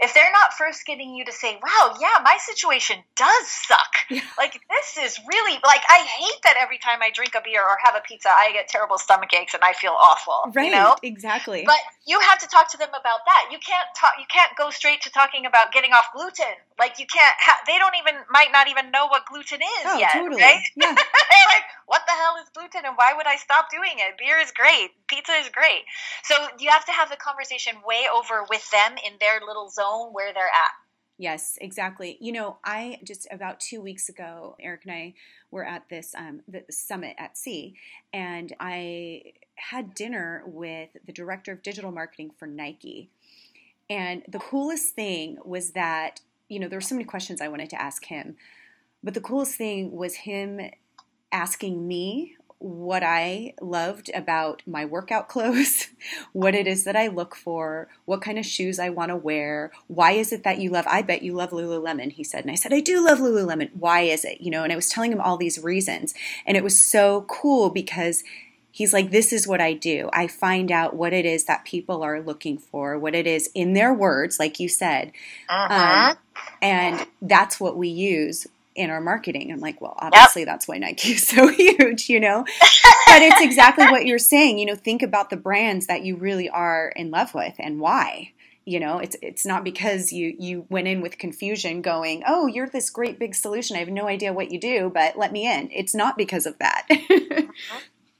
If 0.00 0.12
they're 0.14 0.32
not 0.32 0.52
first 0.52 0.84
getting 0.86 1.14
you 1.14 1.24
to 1.24 1.32
say, 1.32 1.58
wow, 1.62 1.96
yeah, 2.00 2.22
my 2.22 2.36
situation 2.40 2.96
does 3.16 3.46
suck. 3.46 3.78
Yeah. 4.08 4.20
Like, 4.38 4.52
this 4.70 5.04
is 5.04 5.18
really, 5.26 5.58
like, 5.64 5.80
I 5.90 5.98
hate 5.98 6.40
that 6.44 6.54
every 6.60 6.78
time 6.78 7.00
I 7.02 7.10
drink 7.10 7.34
a 7.36 7.42
beer 7.42 7.60
or 7.60 7.76
have 7.82 7.96
a 7.96 8.00
pizza, 8.06 8.28
I 8.28 8.52
get 8.52 8.68
terrible 8.68 8.98
stomach 8.98 9.30
aches 9.34 9.52
and 9.52 9.64
I 9.64 9.72
feel 9.72 9.96
awful. 10.00 10.52
Right, 10.54 10.66
you 10.66 10.70
know? 10.70 10.94
exactly. 11.02 11.64
But 11.66 11.78
you 12.06 12.20
have 12.20 12.38
to 12.38 12.46
talk 12.46 12.70
to 12.70 12.78
them 12.78 12.90
about 12.90 13.26
that. 13.26 13.50
You 13.50 13.58
can't 13.58 13.86
talk, 13.98 14.12
you 14.18 14.26
can't 14.30 14.54
go 14.56 14.70
straight 14.70 15.02
to 15.02 15.10
talking 15.10 15.44
about 15.44 15.72
getting 15.72 15.90
off 15.92 16.06
gluten. 16.14 16.54
Like, 16.78 16.98
you 17.02 17.06
can't, 17.06 17.34
ha- 17.38 17.58
they 17.66 17.78
don't 17.78 17.94
even, 17.98 18.22
might 18.30 18.52
not 18.52 18.68
even 18.68 18.92
know 18.92 19.08
what 19.08 19.26
gluten 19.26 19.58
is 19.58 19.86
oh, 19.86 19.98
yet. 19.98 20.12
Totally. 20.12 20.40
Right? 20.40 20.62
Yeah. 20.76 20.94
like, 20.94 21.66
what 21.86 22.02
the 22.06 22.14
hell 22.14 22.38
is 22.40 22.48
gluten 22.54 22.86
and 22.86 22.94
why 22.94 23.12
would 23.16 23.26
I 23.26 23.36
stop 23.36 23.70
doing 23.70 23.98
it? 23.98 24.14
Beer 24.18 24.38
is 24.38 24.52
great. 24.54 24.94
Pizza 25.08 25.32
is 25.32 25.50
great. 25.50 25.82
So 26.22 26.34
you 26.60 26.70
have 26.70 26.86
to 26.86 26.92
have 26.92 27.10
the 27.10 27.16
conversation 27.16 27.74
way 27.84 28.06
over 28.06 28.46
with 28.48 28.70
them 28.70 28.94
in 29.04 29.18
their 29.18 29.40
little 29.44 29.68
zone 29.68 30.14
where 30.14 30.32
they're 30.32 30.46
at. 30.46 30.74
Yes, 31.18 31.58
exactly. 31.60 32.18
You 32.20 32.32
know, 32.32 32.58
I 32.62 33.00
just 33.02 33.26
about 33.32 33.58
two 33.58 33.80
weeks 33.80 34.08
ago, 34.08 34.56
Eric 34.60 34.82
and 34.84 34.92
I 34.92 35.14
were 35.50 35.64
at 35.64 35.88
this 35.88 36.14
um, 36.16 36.40
summit 36.70 37.14
at 37.18 37.36
Sea, 37.36 37.74
and 38.12 38.54
I 38.60 39.32
had 39.56 39.94
dinner 39.94 40.42
with 40.46 40.90
the 41.04 41.12
director 41.12 41.52
of 41.52 41.62
digital 41.62 41.90
marketing 41.90 42.30
for 42.38 42.46
Nike. 42.46 43.10
And 43.88 44.22
the 44.28 44.38
coolest 44.38 44.94
thing 44.94 45.38
was 45.44 45.70
that, 45.72 46.20
you 46.48 46.58
know, 46.58 46.68
there 46.68 46.76
were 46.76 46.82
so 46.82 46.94
many 46.94 47.04
questions 47.04 47.40
I 47.40 47.48
wanted 47.48 47.70
to 47.70 47.80
ask 47.80 48.04
him, 48.04 48.36
but 49.02 49.14
the 49.14 49.20
coolest 49.20 49.54
thing 49.54 49.92
was 49.92 50.14
him 50.14 50.60
asking 51.32 51.86
me 51.86 52.35
what 52.58 53.02
I 53.02 53.54
loved 53.60 54.10
about 54.14 54.62
my 54.66 54.84
workout 54.84 55.28
clothes, 55.28 55.88
what 56.32 56.54
it 56.54 56.66
is 56.66 56.84
that 56.84 56.96
I 56.96 57.08
look 57.08 57.34
for, 57.34 57.88
what 58.04 58.22
kind 58.22 58.38
of 58.38 58.46
shoes 58.46 58.78
I 58.78 58.90
want 58.90 59.10
to 59.10 59.16
wear. 59.16 59.70
Why 59.86 60.12
is 60.12 60.32
it 60.32 60.44
that 60.44 60.58
you 60.58 60.70
love? 60.70 60.86
I 60.88 61.02
bet 61.02 61.22
you 61.22 61.34
love 61.34 61.50
Lululemon, 61.50 62.12
he 62.12 62.24
said. 62.24 62.42
And 62.42 62.50
I 62.50 62.54
said, 62.54 62.72
I 62.72 62.80
do 62.80 63.04
love 63.04 63.18
Lululemon. 63.18 63.70
Why 63.74 64.02
is 64.02 64.24
it? 64.24 64.40
You 64.40 64.50
know, 64.50 64.64
and 64.64 64.72
I 64.72 64.76
was 64.76 64.88
telling 64.88 65.12
him 65.12 65.20
all 65.20 65.36
these 65.36 65.62
reasons. 65.62 66.14
And 66.46 66.56
it 66.56 66.64
was 66.64 66.78
so 66.78 67.22
cool 67.28 67.70
because 67.70 68.24
he's 68.70 68.92
like, 68.92 69.10
This 69.10 69.32
is 69.32 69.46
what 69.46 69.60
I 69.60 69.72
do. 69.72 70.08
I 70.12 70.26
find 70.26 70.70
out 70.70 70.94
what 70.94 71.12
it 71.12 71.24
is 71.24 71.44
that 71.44 71.64
people 71.64 72.02
are 72.02 72.20
looking 72.20 72.58
for, 72.58 72.98
what 72.98 73.14
it 73.14 73.26
is 73.26 73.50
in 73.54 73.72
their 73.72 73.92
words, 73.92 74.38
like 74.38 74.60
you 74.60 74.68
said. 74.68 75.12
Uh-huh. 75.48 76.10
Um, 76.10 76.16
and 76.62 77.06
that's 77.22 77.58
what 77.58 77.76
we 77.76 77.88
use 77.88 78.46
in 78.76 78.90
our 78.90 79.00
marketing. 79.00 79.50
I'm 79.50 79.60
like, 79.60 79.80
well, 79.80 79.94
obviously 79.98 80.42
yep. 80.42 80.48
that's 80.48 80.68
why 80.68 80.78
Nike 80.78 81.12
is 81.12 81.26
so 81.26 81.48
huge, 81.52 82.08
you 82.08 82.20
know? 82.20 82.44
but 83.06 83.22
it's 83.22 83.40
exactly 83.40 83.86
what 83.86 84.06
you're 84.06 84.18
saying. 84.18 84.58
You 84.58 84.66
know, 84.66 84.74
think 84.74 85.02
about 85.02 85.30
the 85.30 85.36
brands 85.36 85.86
that 85.86 86.04
you 86.04 86.16
really 86.16 86.48
are 86.48 86.92
in 86.94 87.10
love 87.10 87.34
with 87.34 87.54
and 87.58 87.80
why. 87.80 88.32
You 88.68 88.80
know, 88.80 88.98
it's 88.98 89.16
it's 89.22 89.46
not 89.46 89.62
because 89.62 90.12
you 90.12 90.34
you 90.40 90.66
went 90.68 90.88
in 90.88 91.00
with 91.00 91.18
confusion 91.18 91.82
going, 91.82 92.24
"Oh, 92.26 92.48
you're 92.48 92.68
this 92.68 92.90
great 92.90 93.16
big 93.16 93.36
solution. 93.36 93.76
I 93.76 93.78
have 93.78 93.88
no 93.88 94.08
idea 94.08 94.32
what 94.32 94.50
you 94.50 94.58
do, 94.58 94.90
but 94.92 95.16
let 95.16 95.30
me 95.30 95.48
in." 95.48 95.70
It's 95.72 95.94
not 95.94 96.18
because 96.18 96.46
of 96.46 96.58
that. 96.58 96.86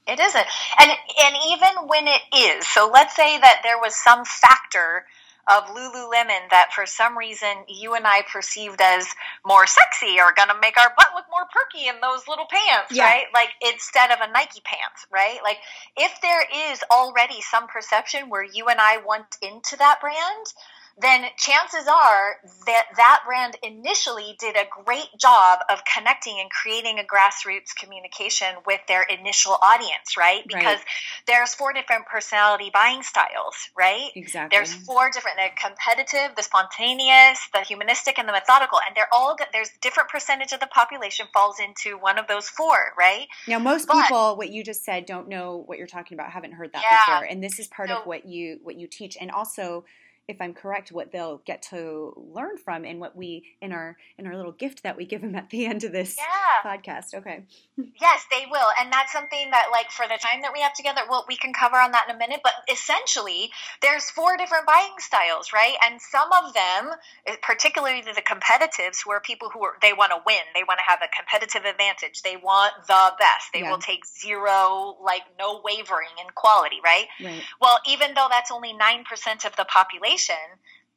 Mm-hmm. 0.07 0.13
It 0.13 0.21
isn't. 0.21 0.45
And 0.79 0.89
and 0.89 1.35
even 1.49 1.87
when 1.87 2.07
it 2.07 2.21
is. 2.33 2.65
So 2.67 2.89
let's 2.93 3.13
say 3.13 3.37
that 3.39 3.59
there 3.63 3.77
was 3.77 3.93
some 3.93 4.23
factor 4.23 5.05
of 5.49 5.63
Lululemon 5.65 6.49
that 6.51 6.71
for 6.75 6.85
some 6.85 7.17
reason 7.17 7.49
you 7.67 7.95
and 7.95 8.05
I 8.05 8.23
perceived 8.31 8.81
as 8.81 9.07
more 9.45 9.65
sexy 9.65 10.19
or 10.19 10.33
going 10.35 10.49
to 10.49 10.59
make 10.61 10.77
our 10.77 10.93
butt 10.97 11.07
look 11.15 11.25
more 11.29 11.47
perky 11.51 11.87
in 11.87 11.95
those 12.01 12.27
little 12.27 12.47
pants, 12.49 12.91
yeah. 12.91 13.05
right? 13.05 13.25
Like 13.33 13.49
instead 13.61 14.11
of 14.11 14.19
a 14.21 14.31
Nike 14.31 14.61
pants, 14.63 15.07
right? 15.11 15.39
Like 15.43 15.57
if 15.95 16.19
there 16.21 16.43
is 16.71 16.83
already 16.91 17.41
some 17.41 17.67
perception 17.67 18.29
where 18.29 18.43
you 18.43 18.67
and 18.67 18.79
I 18.79 18.97
want 18.97 19.37
into 19.41 19.77
that 19.77 20.01
brand, 20.01 20.53
then 20.99 21.25
chances 21.37 21.87
are 21.87 22.37
that 22.65 22.85
that 22.97 23.21
brand 23.25 23.55
initially 23.61 24.35
did 24.39 24.55
a 24.55 24.65
great 24.83 25.09
job 25.19 25.59
of 25.69 25.79
connecting 25.85 26.39
and 26.39 26.49
creating 26.49 26.97
a 26.97 27.03
grassroots 27.03 27.75
communication 27.75 28.47
with 28.65 28.79
their 28.87 29.03
initial 29.03 29.57
audience, 29.61 30.17
right? 30.17 30.41
Because 30.47 30.65
right. 30.65 31.27
there's 31.27 31.53
four 31.53 31.71
different 31.71 32.07
personality 32.07 32.71
buying 32.73 33.03
styles, 33.03 33.69
right? 33.77 34.09
Exactly. 34.15 34.57
There's 34.57 34.73
four 34.73 35.11
different, 35.11 35.37
the 35.37 35.49
competitive, 35.61 36.35
the 36.35 36.41
spontaneous, 36.41 37.47
the 37.53 37.61
humanistic, 37.61 38.17
and 38.17 38.27
the 38.27 38.33
methodical, 38.33 38.79
and 38.85 38.95
they're 38.95 39.09
all 39.11 39.37
there's 39.53 39.69
different 39.81 40.09
percentage 40.09 40.51
of 40.51 40.59
the 40.59 40.67
population 40.67 41.27
falls 41.31 41.57
into 41.59 41.97
one 41.97 42.17
of 42.17 42.27
those 42.27 42.49
four, 42.49 42.93
right? 42.97 43.27
Now, 43.47 43.59
most 43.59 43.87
but, 43.87 44.01
people, 44.01 44.35
what 44.35 44.49
you 44.49 44.63
just 44.63 44.83
said, 44.83 45.05
don't 45.05 45.27
know 45.27 45.63
what 45.65 45.77
you're 45.77 45.85
talking 45.85 46.15
about, 46.15 46.31
haven't 46.31 46.53
heard 46.53 46.71
that 46.73 46.81
yeah. 46.81 47.19
before, 47.19 47.27
and 47.29 47.43
this 47.43 47.59
is 47.59 47.67
part 47.67 47.89
so, 47.89 47.99
of 47.99 48.07
what 48.07 48.25
you 48.25 48.59
what 48.63 48.75
you 48.77 48.87
teach, 48.87 49.15
and 49.21 49.29
also 49.29 49.85
if 50.27 50.41
I'm 50.41 50.53
correct, 50.53 50.91
what 50.91 51.11
they'll 51.11 51.41
get 51.45 51.61
to 51.63 52.13
learn 52.15 52.57
from 52.57 52.83
and 52.85 52.99
what 52.99 53.15
we 53.15 53.43
in 53.61 53.71
our 53.71 53.97
in 54.17 54.27
our 54.27 54.35
little 54.35 54.51
gift 54.51 54.83
that 54.83 54.97
we 54.97 55.05
give 55.05 55.21
them 55.21 55.35
at 55.35 55.49
the 55.49 55.65
end 55.65 55.83
of 55.83 55.91
this 55.91 56.17
yeah. 56.17 56.77
podcast. 56.77 57.13
Okay. 57.13 57.45
Yes, 57.77 58.25
they 58.31 58.45
will, 58.49 58.67
and 58.79 58.91
that's 58.91 59.11
something 59.11 59.51
that 59.51 59.67
like 59.71 59.91
for 59.91 60.07
the 60.07 60.17
time 60.21 60.41
that 60.41 60.51
we 60.53 60.61
have 60.61 60.73
together, 60.73 61.01
well, 61.09 61.25
we 61.27 61.37
can 61.37 61.53
cover 61.53 61.77
on 61.77 61.91
that 61.91 62.09
in 62.09 62.15
a 62.15 62.17
minute. 62.17 62.41
But 62.43 62.53
essentially, 62.71 63.49
there's 63.81 64.09
four 64.09 64.37
different 64.37 64.65
buying 64.65 64.93
styles, 64.99 65.53
right? 65.53 65.75
And 65.83 66.01
some 66.01 66.29
of 66.31 66.53
them, 66.53 66.91
eh, 67.25 67.35
particularly 67.41 68.01
the 68.01 68.21
competitives, 68.21 69.03
who 69.03 69.11
are 69.11 69.21
people 69.21 69.49
who 69.49 69.63
are 69.63 69.77
they 69.81 69.93
want 69.93 70.11
to 70.11 70.21
win, 70.25 70.41
they 70.55 70.63
want 70.63 70.79
to 70.79 70.85
have 70.87 70.99
a 71.01 71.09
competitive 71.15 71.65
advantage, 71.65 72.21
they 72.23 72.37
want 72.37 72.73
the 72.87 73.13
best, 73.19 73.53
they 73.53 73.61
yeah. 73.61 73.71
will 73.71 73.79
take 73.79 74.05
zero, 74.05 74.97
like 75.03 75.23
no 75.37 75.61
wavering 75.63 76.15
in 76.19 76.27
quality, 76.35 76.77
right? 76.83 77.05
right? 77.23 77.43
Well, 77.61 77.77
even 77.87 78.13
though 78.15 78.27
that's 78.29 78.51
only 78.51 78.73
nine 78.73 79.03
percent 79.03 79.45
of 79.45 79.55
the 79.55 79.65
population 79.65 79.87
population, 80.07 80.35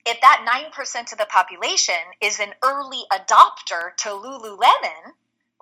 if 0.07 0.21
that 0.23 0.47
9% 0.75 1.13
of 1.13 1.19
the 1.19 1.27
population 1.27 1.95
is 2.21 2.41
an 2.41 2.53
early 2.65 3.03
adopter 3.13 3.95
to 3.99 4.09
Lululemon, 4.09 5.13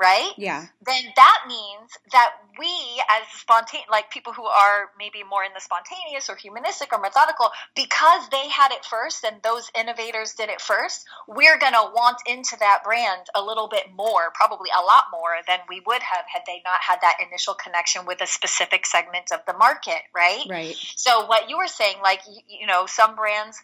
right? 0.01 0.33
Yeah. 0.37 0.67
Then 0.87 1.03
that 1.17 1.45
means 1.49 1.91
that 2.13 2.31
we, 2.59 2.71
as 3.11 3.27
spontaneous, 3.41 3.89
like 3.91 4.11
people 4.11 4.33
who 4.33 4.45
are 4.45 4.91
maybe 4.99 5.23
more 5.29 5.43
in 5.45 5.51
the 5.55 5.61
spontaneous 5.61 6.29
or 6.31 6.37
humanistic 6.37 6.93
or 6.93 7.01
methodical, 7.01 7.51
because 7.75 8.29
they 8.31 8.49
had 8.49 8.73
it 8.73 8.85
first 8.85 9.25
and 9.25 9.43
those 9.43 9.71
innovators 9.79 10.35
did 10.35 10.49
it 10.49 10.61
first, 10.61 11.05
we're 11.27 11.59
going 11.59 11.73
to 11.73 11.91
want 11.95 12.19
into 12.27 12.57
that 12.61 12.83
brand 12.85 13.27
a 13.35 13.43
little 13.43 13.69
bit 13.69 13.87
more, 13.95 14.31
probably 14.35 14.71
a 14.71 14.85
lot 14.85 15.05
more 15.11 15.37
than 15.47 15.59
we 15.69 15.83
would 15.87 16.03
have 16.03 16.25
had 16.33 16.43
they 16.47 16.63
not 16.65 16.81
had 16.81 16.99
that 17.03 17.17
initial 17.27 17.55
connection 17.55 18.07
with 18.07 18.21
a 18.21 18.27
specific 18.27 18.87
segment 18.87 19.33
of 19.33 19.41
the 19.47 19.55
market, 19.55 20.03
right? 20.15 20.45
Right. 20.49 20.77
So 20.97 21.27
what 21.27 21.51
you 21.51 21.59
were 21.59 21.67
saying, 21.67 21.97
like, 22.03 22.21
you 22.49 22.67
know, 22.67 22.87
some 22.87 23.17
brands, 23.17 23.61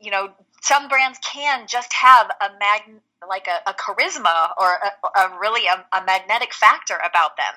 you 0.00 0.10
know, 0.10 0.30
some 0.60 0.88
brands 0.88 1.18
can 1.24 1.66
just 1.66 1.92
have 1.92 2.30
a 2.40 2.50
mag 2.58 3.00
like 3.26 3.46
a, 3.48 3.70
a 3.70 3.74
charisma 3.74 4.50
or 4.58 4.76
a, 4.76 5.18
a 5.18 5.38
really 5.40 5.66
a, 5.66 5.84
a, 5.96 6.04
magnetic 6.04 6.52
factor 6.52 6.94
about 6.96 7.36
them. 7.36 7.54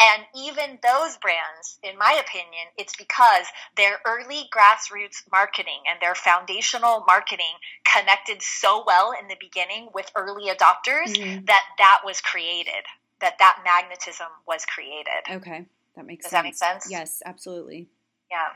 And 0.00 0.24
even 0.36 0.78
those 0.82 1.16
brands, 1.16 1.78
in 1.82 1.98
my 1.98 2.12
opinion, 2.12 2.66
it's 2.78 2.96
because 2.96 3.46
their 3.76 3.98
early 4.06 4.48
grassroots 4.54 5.22
marketing 5.30 5.82
and 5.90 6.00
their 6.00 6.14
foundational 6.14 7.04
marketing 7.06 7.54
connected 7.84 8.40
so 8.40 8.84
well 8.86 9.12
in 9.20 9.28
the 9.28 9.36
beginning 9.40 9.88
with 9.94 10.10
early 10.14 10.44
adopters 10.48 11.12
mm-hmm. 11.12 11.44
that 11.46 11.62
that 11.78 12.00
was 12.04 12.20
created, 12.20 12.84
that 13.20 13.38
that 13.38 13.58
magnetism 13.64 14.28
was 14.46 14.64
created. 14.64 15.22
Okay, 15.28 15.66
that 15.96 16.06
makes 16.06 16.24
Does 16.24 16.30
sense. 16.30 16.32
that 16.32 16.44
make 16.44 16.56
sense? 16.56 16.86
Yes, 16.90 17.22
absolutely. 17.24 17.88
Yeah. 18.30 18.48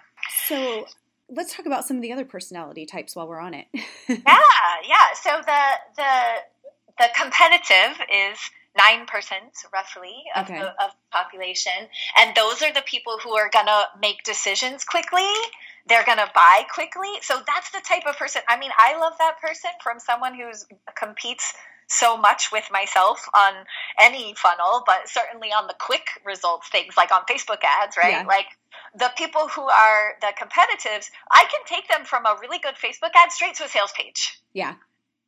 So 0.46 0.86
let's 1.34 1.54
talk 1.54 1.66
about 1.66 1.84
some 1.84 1.96
of 1.96 2.02
the 2.02 2.12
other 2.12 2.24
personality 2.24 2.86
types 2.86 3.14
while 3.14 3.28
we're 3.28 3.40
on 3.40 3.54
it. 3.54 3.66
yeah, 4.08 4.16
yeah. 4.86 5.06
So 5.22 5.40
the 5.44 5.62
the 5.96 6.12
the 6.98 7.08
competitive 7.16 8.00
is 8.12 8.38
nine 8.76 9.06
percent 9.06 9.52
roughly 9.72 10.24
of, 10.34 10.46
okay. 10.46 10.58
the, 10.58 10.68
of 10.68 10.90
the 10.90 11.10
population, 11.12 11.72
and 12.18 12.34
those 12.34 12.62
are 12.62 12.72
the 12.72 12.82
people 12.86 13.18
who 13.22 13.34
are 13.34 13.50
gonna 13.52 13.82
make 14.00 14.22
decisions 14.24 14.84
quickly. 14.84 15.28
They're 15.86 16.04
gonna 16.04 16.30
buy 16.34 16.62
quickly. 16.72 17.10
So 17.20 17.40
that's 17.46 17.70
the 17.70 17.80
type 17.86 18.04
of 18.06 18.16
person. 18.16 18.42
I 18.48 18.58
mean, 18.58 18.70
I 18.78 18.98
love 18.98 19.14
that 19.18 19.40
person 19.40 19.70
from 19.82 19.98
someone 20.00 20.34
who's 20.34 20.66
competes 20.96 21.54
so 21.88 22.16
much 22.16 22.50
with 22.52 22.64
myself 22.70 23.26
on 23.34 23.54
any 24.00 24.34
funnel, 24.34 24.82
but 24.86 25.08
certainly 25.08 25.48
on 25.48 25.66
the 25.66 25.74
quick 25.78 26.06
results 26.24 26.68
things 26.68 26.96
like 26.96 27.12
on 27.12 27.22
Facebook 27.30 27.62
ads, 27.64 27.96
right? 27.96 28.12
Yeah. 28.12 28.24
Like 28.26 28.46
the 28.96 29.10
people 29.16 29.48
who 29.48 29.62
are 29.62 30.14
the 30.20 30.32
competitives, 30.38 31.10
I 31.30 31.44
can 31.50 31.60
take 31.66 31.88
them 31.88 32.04
from 32.04 32.26
a 32.26 32.36
really 32.40 32.58
good 32.58 32.74
Facebook 32.74 33.10
ad 33.14 33.32
straight 33.32 33.54
to 33.56 33.64
a 33.64 33.68
sales 33.68 33.92
page. 33.96 34.38
Yeah 34.52 34.74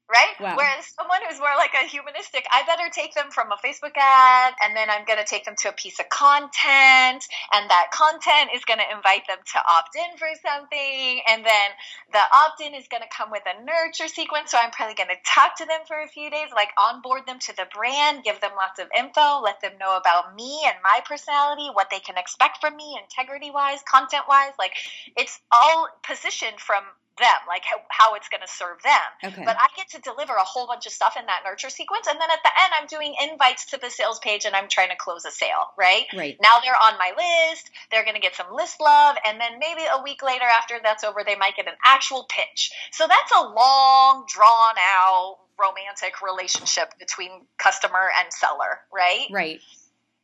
right? 0.07 0.39
Wow. 0.39 0.55
Whereas 0.57 0.87
someone 0.95 1.19
who's 1.27 1.39
more 1.39 1.55
like 1.59 1.75
a 1.75 1.87
humanistic, 1.87 2.47
I 2.53 2.63
better 2.63 2.87
take 2.95 3.15
them 3.15 3.31
from 3.31 3.51
a 3.51 3.59
Facebook 3.59 3.99
ad 3.99 4.55
and 4.63 4.77
then 4.77 4.89
I'm 4.91 5.05
going 5.05 5.19
to 5.19 5.27
take 5.27 5.45
them 5.45 5.59
to 5.67 5.71
a 5.71 5.77
piece 5.77 5.99
of 5.99 6.09
content 6.09 7.27
and 7.53 7.65
that 7.71 7.91
content 7.91 8.55
is 8.55 8.65
going 8.65 8.79
to 8.79 8.89
invite 8.95 9.27
them 9.27 9.39
to 9.43 9.59
opt 9.59 9.99
in 9.99 10.17
for 10.19 10.31
something 10.39 11.21
and 11.27 11.43
then 11.43 11.69
the 12.13 12.23
opt 12.23 12.63
in 12.63 12.75
is 12.75 12.87
going 12.87 13.03
to 13.03 13.11
come 13.11 13.35
with 13.35 13.43
a 13.51 13.59
nurture 13.67 14.07
sequence 14.07 14.55
so 14.55 14.59
I'm 14.63 14.71
probably 14.71 14.95
going 14.95 15.11
to 15.11 15.21
talk 15.27 15.59
to 15.59 15.67
them 15.67 15.83
for 15.87 15.99
a 15.99 16.09
few 16.09 16.31
days, 16.31 16.55
like 16.55 16.71
onboard 16.79 17.27
them 17.27 17.39
to 17.51 17.57
the 17.57 17.67
brand, 17.75 18.23
give 18.23 18.41
them 18.41 18.55
lots 18.55 18.79
of 18.79 18.87
info, 18.97 19.43
let 19.43 19.61
them 19.61 19.75
know 19.79 19.97
about 19.97 20.35
me 20.35 20.63
and 20.67 20.77
my 20.83 21.01
personality, 21.03 21.69
what 21.73 21.91
they 21.91 21.99
can 21.99 22.17
expect 22.17 22.59
from 22.61 22.77
me 22.77 22.99
integrity 23.03 23.51
wise, 23.51 23.83
content 23.83 24.25
wise, 24.29 24.55
like 24.59 24.73
it's 25.17 25.39
all 25.51 25.89
positioned 26.07 26.61
from 26.61 26.85
them, 27.19 27.41
like 27.49 27.65
how, 27.65 27.77
how 27.89 28.15
it's 28.15 28.29
going 28.29 28.43
to 28.43 28.49
serve 28.49 28.83
them. 28.83 29.33
Okay. 29.33 29.45
But 29.45 29.57
I 29.59 29.69
get 29.77 29.89
to 29.91 30.01
deliver 30.01 30.35
a 30.35 30.45
whole 30.45 30.67
bunch 30.67 30.87
of 30.87 30.93
stuff 30.93 31.17
in 31.19 31.27
that 31.27 31.43
nurture 31.45 31.71
sequence. 31.71 32.07
And 32.07 32.21
then 32.21 32.31
at 32.31 32.43
the 32.43 32.51
end, 32.53 32.73
I'm 32.81 32.87
doing 32.87 33.15
invites 33.31 33.67
to 33.73 33.81
the 33.81 33.91
sales 33.91 34.19
page 34.19 34.45
and 34.45 34.55
I'm 34.55 34.69
trying 34.69 34.91
to 34.91 34.97
close 34.97 35.25
a 35.25 35.31
sale, 35.31 35.73
right? 35.79 36.05
Right. 36.15 36.37
Now 36.43 36.61
they're 36.63 36.77
on 36.77 36.99
my 36.99 37.13
list. 37.17 37.71
They're 37.91 38.05
going 38.05 38.17
to 38.17 38.21
get 38.21 38.35
some 38.35 38.53
list 38.53 38.81
love. 38.81 39.17
And 39.27 39.41
then 39.41 39.59
maybe 39.59 39.83
a 39.83 40.03
week 40.03 40.23
later, 40.23 40.45
after 40.45 40.77
that's 40.83 41.05
over, 41.05 41.23
they 41.25 41.37
might 41.37 41.57
get 41.57 41.67
an 41.67 41.79
actual 41.85 42.27
pitch. 42.29 42.73
So 42.93 43.07
that's 43.07 43.33
a 43.33 43.43
long, 43.43 44.25
drawn 44.29 44.75
out, 44.79 45.39
romantic 45.59 46.21
relationship 46.23 46.99
between 46.99 47.31
customer 47.59 48.11
and 48.19 48.33
seller, 48.33 48.81
right? 48.93 49.27
Right. 49.31 49.61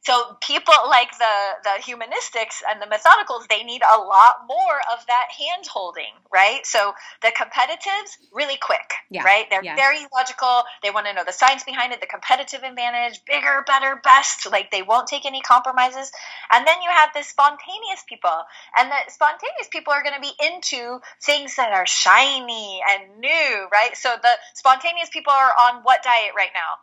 So 0.02 0.36
people 0.40 0.74
like 0.88 1.16
the 1.18 1.34
the 1.62 1.82
humanistics 1.82 2.62
and 2.68 2.82
the 2.82 2.86
methodicals, 2.86 3.46
they 3.48 3.62
need 3.62 3.82
a 3.82 3.98
lot 4.00 4.46
more 4.48 4.78
of 4.92 5.06
that 5.06 5.28
hand 5.30 5.66
holding, 5.66 6.10
right? 6.32 6.66
So 6.66 6.92
the 7.22 7.28
competitives, 7.28 8.18
really 8.32 8.56
quick, 8.56 8.94
yeah. 9.10 9.22
right? 9.22 9.46
They're 9.48 9.62
yeah. 9.62 9.76
very 9.76 10.04
logical. 10.12 10.64
They 10.82 10.90
want 10.90 11.06
to 11.06 11.14
know 11.14 11.22
the 11.24 11.32
science 11.32 11.62
behind 11.62 11.92
it, 11.92 12.00
the 12.00 12.08
competitive 12.08 12.64
advantage, 12.64 13.24
bigger, 13.26 13.62
better, 13.64 14.00
best. 14.02 14.50
Like 14.50 14.72
they 14.72 14.82
won't 14.82 15.06
take 15.06 15.24
any 15.24 15.40
compromises. 15.40 16.10
And 16.52 16.66
then 16.66 16.82
you 16.82 16.90
have 16.90 17.10
the 17.14 17.22
spontaneous 17.22 18.02
people, 18.08 18.42
and 18.76 18.90
the 18.90 19.12
spontaneous 19.12 19.68
people 19.70 19.92
are 19.92 20.02
going 20.02 20.16
to 20.16 20.20
be 20.20 20.32
into 20.44 21.00
things 21.22 21.56
that 21.56 21.72
are 21.72 21.86
shiny 21.86 22.82
and 22.90 23.20
new, 23.20 23.68
right? 23.70 23.96
So 23.96 24.14
the 24.20 24.34
spontaneous 24.54 25.10
people 25.10 25.32
are 25.32 25.52
on 25.68 25.82
what 25.84 26.02
diet 26.02 26.32
right 26.36 26.50
now? 26.54 26.82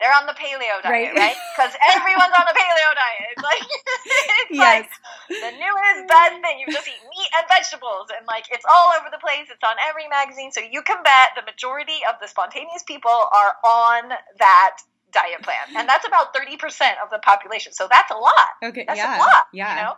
They're 0.00 0.16
on 0.16 0.24
the 0.24 0.32
paleo 0.32 0.80
diet, 0.80 1.12
right? 1.12 1.36
Because 1.52 1.76
right? 1.76 1.92
everyone's 1.92 2.32
on 2.32 2.48
the 2.48 2.56
paleo 2.56 2.90
diet. 2.96 3.24
It's 3.36 3.44
like 3.44 3.62
it's 4.48 4.56
yes. 4.56 4.64
like 4.64 4.88
the 5.28 5.52
newest 5.60 6.08
best 6.08 6.40
thing. 6.40 6.56
You 6.56 6.72
just 6.72 6.88
eat 6.88 7.04
meat 7.04 7.30
and 7.36 7.44
vegetables, 7.52 8.08
and 8.08 8.24
like 8.24 8.48
it's 8.48 8.64
all 8.64 8.96
over 8.96 9.12
the 9.12 9.20
place. 9.20 9.52
It's 9.52 9.60
on 9.60 9.76
every 9.84 10.08
magazine, 10.08 10.56
so 10.56 10.64
you 10.64 10.80
can 10.80 11.04
bet 11.04 11.36
the 11.36 11.44
majority 11.44 12.00
of 12.08 12.16
the 12.16 12.32
spontaneous 12.32 12.82
people 12.82 13.12
are 13.12 13.52
on 13.60 14.16
that 14.40 14.80
diet 15.12 15.44
plan, 15.44 15.76
and 15.76 15.84
that's 15.84 16.08
about 16.08 16.32
thirty 16.32 16.56
percent 16.56 16.96
of 17.04 17.12
the 17.12 17.20
population. 17.20 17.76
So 17.76 17.84
that's 17.84 18.10
a 18.10 18.16
lot. 18.16 18.72
Okay, 18.72 18.88
that's 18.88 18.96
yeah, 18.96 19.16
a 19.16 19.20
lot. 19.20 19.52
yeah. 19.52 19.68
You 19.76 19.82
know? 19.84 19.94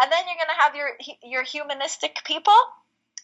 And 0.00 0.10
then 0.10 0.24
you're 0.24 0.40
gonna 0.40 0.56
have 0.58 0.74
your 0.74 0.96
your 1.20 1.44
humanistic 1.44 2.24
people 2.24 2.56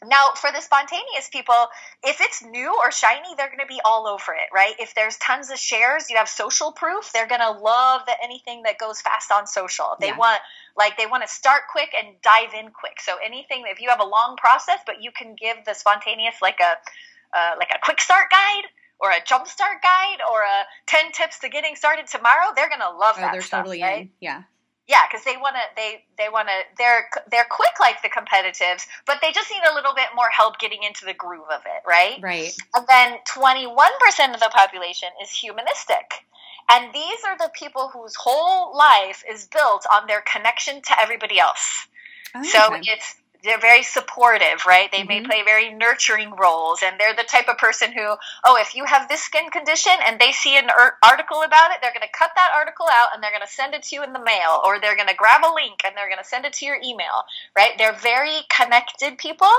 now, 0.07 0.31
for 0.35 0.51
the 0.51 0.61
spontaneous 0.61 1.29
people, 1.31 1.55
if 2.03 2.21
it's 2.21 2.43
new 2.43 2.75
or 2.75 2.91
shiny, 2.91 3.35
they're 3.37 3.49
going 3.49 3.59
to 3.61 3.67
be 3.67 3.81
all 3.85 4.07
over 4.07 4.33
it, 4.33 4.49
right? 4.53 4.75
If 4.79 4.95
there's 4.95 5.17
tons 5.19 5.51
of 5.51 5.59
shares, 5.59 6.09
you 6.09 6.17
have 6.17 6.29
social 6.29 6.73
proof, 6.73 7.13
they're 7.13 7.29
going 7.29 7.43
to 7.43 7.51
love 7.51 8.03
that 8.07 8.17
anything 8.23 8.63
that 8.63 8.79
goes 8.79 9.01
fast 9.03 9.31
on 9.31 9.47
social. 9.47 9.97
They 10.01 10.09
Yeah. 10.09 10.17
want 10.17 10.41
like 10.77 10.97
they 10.97 11.07
want 11.07 11.23
to 11.23 11.29
start 11.29 11.63
quick 11.71 11.91
and 11.95 12.17
dive 12.23 12.55
in 12.55 12.71
quick. 12.71 13.01
So 13.01 13.17
anything 13.23 13.65
if 13.67 13.81
you 13.81 13.91
have 13.91 14.01
a 14.01 14.07
long 14.07 14.37
process, 14.39 14.81
but 14.87 15.03
you 15.03 15.11
can 15.13 15.35
give 15.35 15.59
the 15.67 15.75
spontaneous 15.75 16.37
like 16.41 16.61
a 16.61 17.39
uh, 17.39 17.57
like 17.59 17.71
a 17.75 17.79
quick 17.83 18.01
start 18.01 18.31
guide 18.31 18.65
or 19.01 19.11
a 19.11 19.23
jump 19.27 19.47
start 19.49 19.83
guide 19.83 20.19
or 20.31 20.43
a 20.43 20.65
10 20.87 21.13
tips 21.13 21.41
to 21.41 21.49
getting 21.49 21.75
started 21.75 22.07
tomorrow, 22.07 22.53
they're 22.55 22.69
going 22.69 22.81
to 22.81 22.91
love 22.91 23.17
Oh, 23.17 23.21
that 23.21 23.33
they're 23.33 23.43
stuff, 23.43 23.61
totally 23.61 23.83
right? 23.83 24.03
in. 24.03 24.11
Yeah. 24.21 24.43
Yeah, 24.91 25.07
because 25.09 25.25
they 25.25 25.37
want 25.37 25.55
to 25.55 25.63
they 25.77 26.03
they 26.19 26.29
want 26.29 26.49
to 26.49 26.55
they're 26.77 27.07
they're 27.31 27.47
quick 27.49 27.79
like 27.79 28.03
the 28.03 28.11
competitives, 28.11 28.83
but 29.07 29.19
they 29.23 29.31
just 29.31 29.49
need 29.49 29.63
a 29.71 29.73
little 29.73 29.95
bit 29.95 30.09
more 30.17 30.27
help 30.37 30.59
getting 30.59 30.83
into 30.83 31.05
the 31.07 31.15
groove 31.15 31.47
of 31.47 31.63
it, 31.65 31.87
right? 31.87 32.19
Right. 32.21 32.51
And 32.75 32.85
then 32.89 33.19
21% 33.31 34.35
of 34.35 34.41
the 34.41 34.51
population 34.53 35.09
is 35.23 35.31
humanistic. 35.31 36.27
And 36.73 36.93
these 36.93 37.23
are 37.25 37.39
the 37.39 37.53
people 37.55 37.91
whose 37.95 38.17
whole 38.17 38.77
life 38.77 39.23
is 39.31 39.47
built 39.47 39.87
on 39.95 40.09
their 40.09 40.23
connection 40.23 40.83
to 40.83 41.01
everybody 41.01 41.39
else. 41.39 41.87
Oh, 42.35 42.43
So 42.43 42.59
okay. 42.75 42.83
it's 42.87 43.15
they're 43.43 43.59
very 43.59 43.83
supportive, 43.83 44.67
right? 44.67 44.91
They 44.91 45.03
may 45.03 45.21
Mhm. 45.21 45.27
play 45.27 45.43
very 45.43 45.71
nurturing 45.71 46.35
roles, 46.37 46.83
and 46.83 46.99
they're 46.99 47.15
the 47.15 47.25
type 47.25 47.49
of 47.49 47.59
person 47.59 47.93
who, 47.93 48.17
oh, 48.45 48.57
if 48.57 48.75
you 48.75 48.85
have 48.85 49.09
this 49.09 49.23
skin 49.23 49.51
condition 49.51 49.93
and 50.07 50.21
they 50.21 50.33
see 50.33 50.57
an 50.57 50.71
ar- 50.71 50.99
article 51.03 51.43
about 51.43 51.73
it, 51.73 51.79
they're 51.81 51.93
going 51.93 52.07
to 52.07 52.09
cut 52.09 52.33
that 52.37 52.53
article 52.55 52.87
out 52.91 53.15
and 53.15 53.23
they're 53.23 53.31
going 53.31 53.47
to 53.47 53.53
send 53.53 53.75
it 53.75 53.83
to 53.85 53.97
you 53.97 54.03
in 54.03 54.13
the 54.13 54.19
mail, 54.23 54.61
or 54.65 54.79
they're 54.79 54.97
going 54.97 55.09
to 55.09 55.15
grab 55.15 55.43
a 55.45 55.53
link 55.55 55.85
and 55.85 55.97
they're 55.97 56.09
going 56.09 56.19
to 56.23 56.25
send 56.25 56.45
it 56.45 56.53
to 56.55 56.65
your 56.67 56.79
email, 56.83 57.25
right? 57.57 57.77
They're 57.79 57.93
very 57.93 58.41
connected 58.49 59.19
people, 59.19 59.53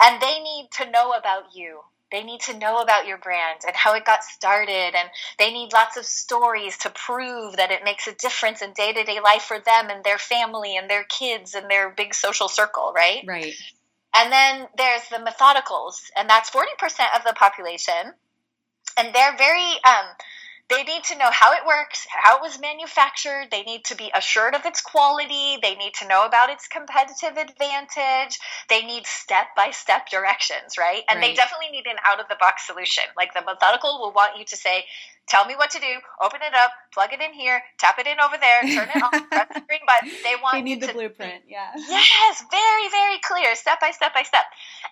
and 0.00 0.20
they 0.20 0.40
need 0.40 0.70
to 0.72 0.90
know 0.90 1.12
about 1.12 1.54
you. 1.54 1.82
They 2.10 2.22
need 2.22 2.40
to 2.42 2.58
know 2.58 2.78
about 2.78 3.06
your 3.06 3.18
brand 3.18 3.60
and 3.66 3.76
how 3.76 3.94
it 3.94 4.04
got 4.04 4.24
started, 4.24 4.94
and 4.94 5.10
they 5.38 5.52
need 5.52 5.72
lots 5.72 5.96
of 5.96 6.06
stories 6.06 6.78
to 6.78 6.90
prove 6.90 7.56
that 7.56 7.70
it 7.70 7.84
makes 7.84 8.06
a 8.06 8.14
difference 8.14 8.62
in 8.62 8.72
day 8.72 8.92
to 8.92 9.04
day 9.04 9.20
life 9.22 9.42
for 9.42 9.58
them 9.58 9.90
and 9.90 10.02
their 10.04 10.18
family 10.18 10.76
and 10.76 10.88
their 10.88 11.04
kids 11.04 11.54
and 11.54 11.70
their 11.70 11.90
big 11.90 12.14
social 12.14 12.48
circle, 12.48 12.92
right? 12.94 13.24
Right. 13.26 13.54
And 14.14 14.32
then 14.32 14.68
there's 14.76 15.06
the 15.10 15.16
methodicals, 15.16 16.10
and 16.16 16.28
that's 16.30 16.50
40% 16.50 16.64
of 17.16 17.24
the 17.24 17.34
population. 17.34 18.14
And 18.96 19.14
they're 19.14 19.36
very, 19.36 19.72
um, 19.84 20.06
they 20.70 20.82
need 20.82 21.04
to 21.04 21.16
know 21.16 21.30
how 21.30 21.52
it 21.52 21.66
works, 21.66 22.06
how 22.10 22.36
it 22.36 22.42
was 22.42 22.60
manufactured. 22.60 23.48
They 23.50 23.62
need 23.62 23.84
to 23.86 23.96
be 23.96 24.10
assured 24.14 24.54
of 24.54 24.66
its 24.66 24.82
quality. 24.82 25.56
They 25.62 25.74
need 25.76 25.94
to 25.94 26.08
know 26.08 26.26
about 26.26 26.50
its 26.50 26.68
competitive 26.68 27.38
advantage. 27.38 28.38
They 28.68 28.82
need 28.82 29.06
step 29.06 29.46
by 29.56 29.70
step 29.70 30.08
directions, 30.10 30.76
right? 30.78 31.02
And 31.10 31.22
they 31.22 31.34
definitely 31.34 31.70
need 31.72 31.86
an 31.86 31.96
out 32.06 32.20
of 32.20 32.28
the 32.28 32.36
box 32.38 32.66
solution. 32.66 33.04
Like 33.16 33.32
the 33.32 33.42
methodical 33.46 33.98
will 34.00 34.12
want 34.12 34.38
you 34.38 34.44
to 34.44 34.56
say, 34.56 34.84
tell 35.28 35.44
me 35.46 35.54
what 35.54 35.70
to 35.70 35.80
do, 35.80 35.94
open 36.20 36.40
it 36.42 36.54
up, 36.54 36.72
plug 36.92 37.12
it 37.12 37.20
in 37.20 37.32
here, 37.32 37.62
tap 37.78 37.98
it 37.98 38.06
in 38.06 38.18
over 38.18 38.36
there, 38.40 38.62
turn 38.62 38.88
it 38.88 39.02
on, 39.02 39.12
press 39.32 39.48
the 39.52 39.60
green 39.68 39.84
button. 39.86 40.10
They 40.24 40.34
want 40.42 40.56
They 40.56 40.62
need 40.62 40.80
the 40.80 40.88
to 40.88 40.94
blueprint. 40.94 41.44
Yeah. 41.46 41.70
Yes, 41.76 42.42
very, 42.50 42.88
very 42.88 43.20
clear, 43.22 43.54
step 43.54 43.80
by 43.80 43.92
step 43.92 44.14
by 44.14 44.22
step. 44.22 44.44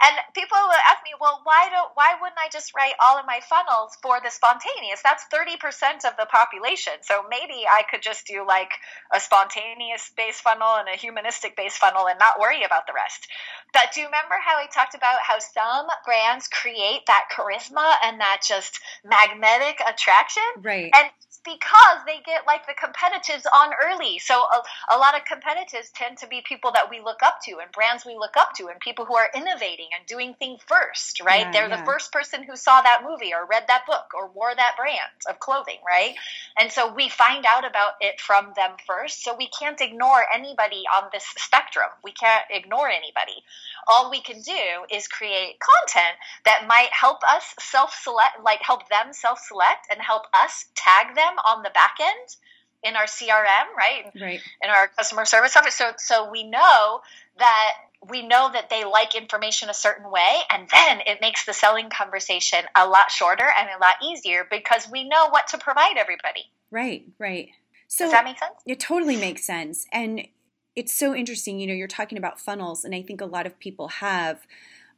And 0.02 0.14
people 0.34 0.58
will 0.60 0.84
ask 0.86 1.00
me, 1.02 1.16
well, 1.20 1.40
why 1.44 1.68
don't 1.72 1.90
why 1.94 2.14
wouldn't 2.20 2.38
I 2.38 2.48
just 2.52 2.74
write 2.76 2.94
all 3.00 3.18
of 3.18 3.26
my 3.26 3.40
funnels 3.48 3.96
for 4.02 4.20
the 4.22 4.30
spontaneous? 4.30 5.00
That's 5.02 5.24
thirty 5.32 5.56
percent 5.56 6.04
of 6.04 6.12
the 6.18 6.26
population. 6.26 7.00
So 7.02 7.24
maybe 7.28 7.64
I 7.64 7.82
could 7.88 8.02
just 8.02 8.26
do 8.26 8.46
like 8.46 8.70
a 9.14 9.20
spontaneous 9.20 10.12
base 10.16 10.40
funnel 10.40 10.76
and 10.76 10.88
a 10.88 10.98
humanistic 10.98 11.56
base 11.56 11.76
funnel 11.76 12.06
and 12.06 12.18
not 12.18 12.38
worry 12.38 12.62
about 12.62 12.86
the 12.86 12.92
rest. 12.94 13.26
But 13.72 13.92
do 13.92 14.00
you 14.00 14.06
remember 14.06 14.36
how 14.42 14.56
I 14.56 14.66
talked 14.66 14.94
about 14.94 15.20
how 15.20 15.38
some 15.38 15.86
brands 16.04 16.48
create 16.48 17.06
that 17.06 17.28
charisma 17.32 17.96
and 18.04 18.20
that 18.20 18.42
just 18.46 18.80
magnetic 19.04 19.80
attraction? 19.80 20.25
Right. 20.62 20.90
And 20.94 21.10
because 21.46 22.02
they 22.04 22.18
get 22.26 22.42
like 22.46 22.66
the 22.66 22.74
competitors 22.74 23.46
on 23.46 23.70
early. 23.78 24.18
So 24.18 24.34
a, 24.34 24.94
a, 24.94 24.98
lot 24.98 25.16
of 25.16 25.24
competitors 25.24 25.90
tend 25.94 26.18
to 26.18 26.26
be 26.26 26.42
people 26.44 26.72
that 26.72 26.90
we 26.90 27.00
look 27.00 27.22
up 27.22 27.38
to 27.44 27.58
and 27.62 27.70
brands 27.70 28.04
we 28.04 28.16
look 28.16 28.36
up 28.36 28.52
to 28.56 28.66
and 28.66 28.80
people 28.80 29.04
who 29.04 29.14
are 29.14 29.30
innovating 29.34 29.86
and 29.96 30.04
doing 30.06 30.34
things 30.34 30.60
first, 30.66 31.22
right? 31.22 31.46
Yeah, 31.46 31.52
They're 31.52 31.68
yeah. 31.68 31.80
the 31.80 31.86
first 31.86 32.12
person 32.12 32.42
who 32.42 32.56
saw 32.56 32.82
that 32.82 33.02
movie 33.06 33.32
or 33.32 33.46
read 33.46 33.64
that 33.68 33.86
book 33.86 34.10
or 34.14 34.28
wore 34.34 34.54
that 34.54 34.74
brand 34.76 35.14
of 35.30 35.38
clothing, 35.38 35.78
right? 35.86 36.14
And 36.58 36.72
so 36.72 36.92
we 36.92 37.08
find 37.08 37.46
out 37.46 37.64
about 37.64 37.94
it 38.00 38.20
from 38.20 38.52
them 38.56 38.72
first. 38.86 39.22
So 39.22 39.36
we 39.36 39.48
can't 39.48 39.80
ignore 39.80 40.24
anybody 40.34 40.82
on 40.96 41.08
this 41.12 41.24
spectrum. 41.36 41.88
We 42.02 42.12
can't 42.12 42.44
ignore 42.50 42.88
anybody. 42.88 43.44
All 43.86 44.10
we 44.10 44.20
can 44.20 44.42
do 44.42 44.62
is 44.90 45.06
create 45.06 45.58
content 45.60 46.16
that 46.44 46.66
might 46.66 46.90
help 46.92 47.22
us 47.22 47.54
self 47.60 47.94
select, 47.94 48.42
like 48.44 48.60
help 48.62 48.88
them 48.88 49.12
self 49.12 49.38
select 49.38 49.86
and 49.90 50.00
help 50.00 50.22
us 50.34 50.66
tag 50.74 51.14
them 51.14 51.35
on 51.44 51.62
the 51.62 51.70
back 51.70 51.96
end 52.00 52.36
in 52.82 52.96
our 52.96 53.04
CRM, 53.04 53.74
right? 53.76 54.12
Right. 54.20 54.40
In 54.62 54.70
our 54.70 54.88
customer 54.88 55.24
service 55.24 55.56
office. 55.56 55.74
So 55.74 55.92
so 55.98 56.30
we 56.30 56.44
know 56.44 57.00
that 57.38 57.72
we 58.08 58.26
know 58.26 58.50
that 58.52 58.70
they 58.70 58.84
like 58.84 59.14
information 59.14 59.68
a 59.68 59.74
certain 59.74 60.10
way 60.10 60.36
and 60.50 60.68
then 60.70 61.00
it 61.06 61.18
makes 61.20 61.44
the 61.44 61.52
selling 61.52 61.90
conversation 61.90 62.60
a 62.76 62.86
lot 62.86 63.10
shorter 63.10 63.46
and 63.58 63.68
a 63.68 63.80
lot 63.80 63.94
easier 64.04 64.46
because 64.50 64.88
we 64.90 65.08
know 65.08 65.28
what 65.30 65.48
to 65.48 65.58
provide 65.58 65.96
everybody. 65.96 66.44
Right, 66.70 67.06
right. 67.18 67.48
So 67.88 68.04
Does 68.04 68.12
that 68.12 68.24
make 68.24 68.38
sense? 68.38 68.54
It 68.66 68.80
totally 68.80 69.16
makes 69.16 69.46
sense. 69.46 69.86
And 69.92 70.26
it's 70.74 70.92
so 70.92 71.14
interesting, 71.14 71.58
you 71.58 71.66
know, 71.66 71.74
you're 71.74 71.88
talking 71.88 72.18
about 72.18 72.38
funnels 72.38 72.84
and 72.84 72.94
I 72.94 73.02
think 73.02 73.20
a 73.20 73.26
lot 73.26 73.46
of 73.46 73.58
people 73.58 73.88
have 73.88 74.46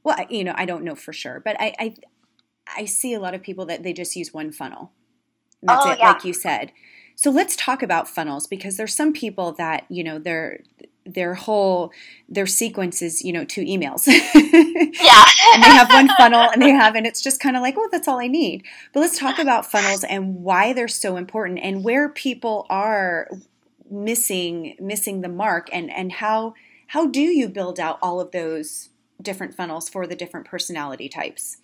well, 0.04 0.16
you 0.30 0.44
know, 0.44 0.54
I 0.56 0.64
don't 0.64 0.84
know 0.84 0.94
for 0.94 1.12
sure, 1.12 1.40
but 1.40 1.56
I 1.58 1.74
I, 1.78 1.94
I 2.76 2.84
see 2.84 3.14
a 3.14 3.20
lot 3.20 3.34
of 3.34 3.42
people 3.42 3.66
that 3.66 3.82
they 3.82 3.92
just 3.92 4.16
use 4.16 4.34
one 4.34 4.52
funnel 4.52 4.92
and 5.60 5.68
that's 5.68 5.86
oh, 5.86 5.90
it, 5.90 5.98
yeah. 5.98 6.12
like 6.12 6.24
you 6.24 6.32
said. 6.32 6.72
So 7.14 7.30
let's 7.30 7.56
talk 7.56 7.82
about 7.82 8.08
funnels 8.08 8.46
because 8.46 8.76
there's 8.76 8.94
some 8.94 9.12
people 9.12 9.52
that, 9.52 9.84
you 9.88 10.04
know, 10.04 10.18
their 10.18 10.60
their 11.04 11.34
whole 11.34 11.90
their 12.28 12.46
sequence 12.46 13.02
is, 13.02 13.24
you 13.24 13.32
know, 13.32 13.44
two 13.44 13.62
emails. 13.62 14.06
yeah. 14.06 15.24
and 15.54 15.62
they 15.62 15.68
have 15.68 15.90
one 15.90 16.08
funnel 16.16 16.48
and 16.52 16.62
they 16.62 16.70
have 16.70 16.94
and 16.94 17.06
it's 17.06 17.22
just 17.22 17.40
kind 17.40 17.56
of 17.56 17.62
like, 17.62 17.74
oh, 17.76 17.88
that's 17.90 18.06
all 18.06 18.20
I 18.20 18.28
need. 18.28 18.64
But 18.92 19.00
let's 19.00 19.18
talk 19.18 19.38
about 19.38 19.66
funnels 19.66 20.04
and 20.04 20.42
why 20.42 20.72
they're 20.72 20.86
so 20.86 21.16
important 21.16 21.60
and 21.60 21.82
where 21.82 22.08
people 22.08 22.66
are 22.70 23.28
missing 23.90 24.76
missing 24.78 25.22
the 25.22 25.28
mark 25.28 25.68
and 25.72 25.90
and 25.90 26.12
how 26.12 26.54
how 26.88 27.06
do 27.06 27.20
you 27.20 27.48
build 27.48 27.80
out 27.80 27.98
all 28.00 28.20
of 28.20 28.30
those 28.30 28.90
different 29.20 29.54
funnels 29.54 29.88
for 29.88 30.06
the 30.06 30.14
different 30.14 30.46
personality 30.46 31.08
types? 31.08 31.56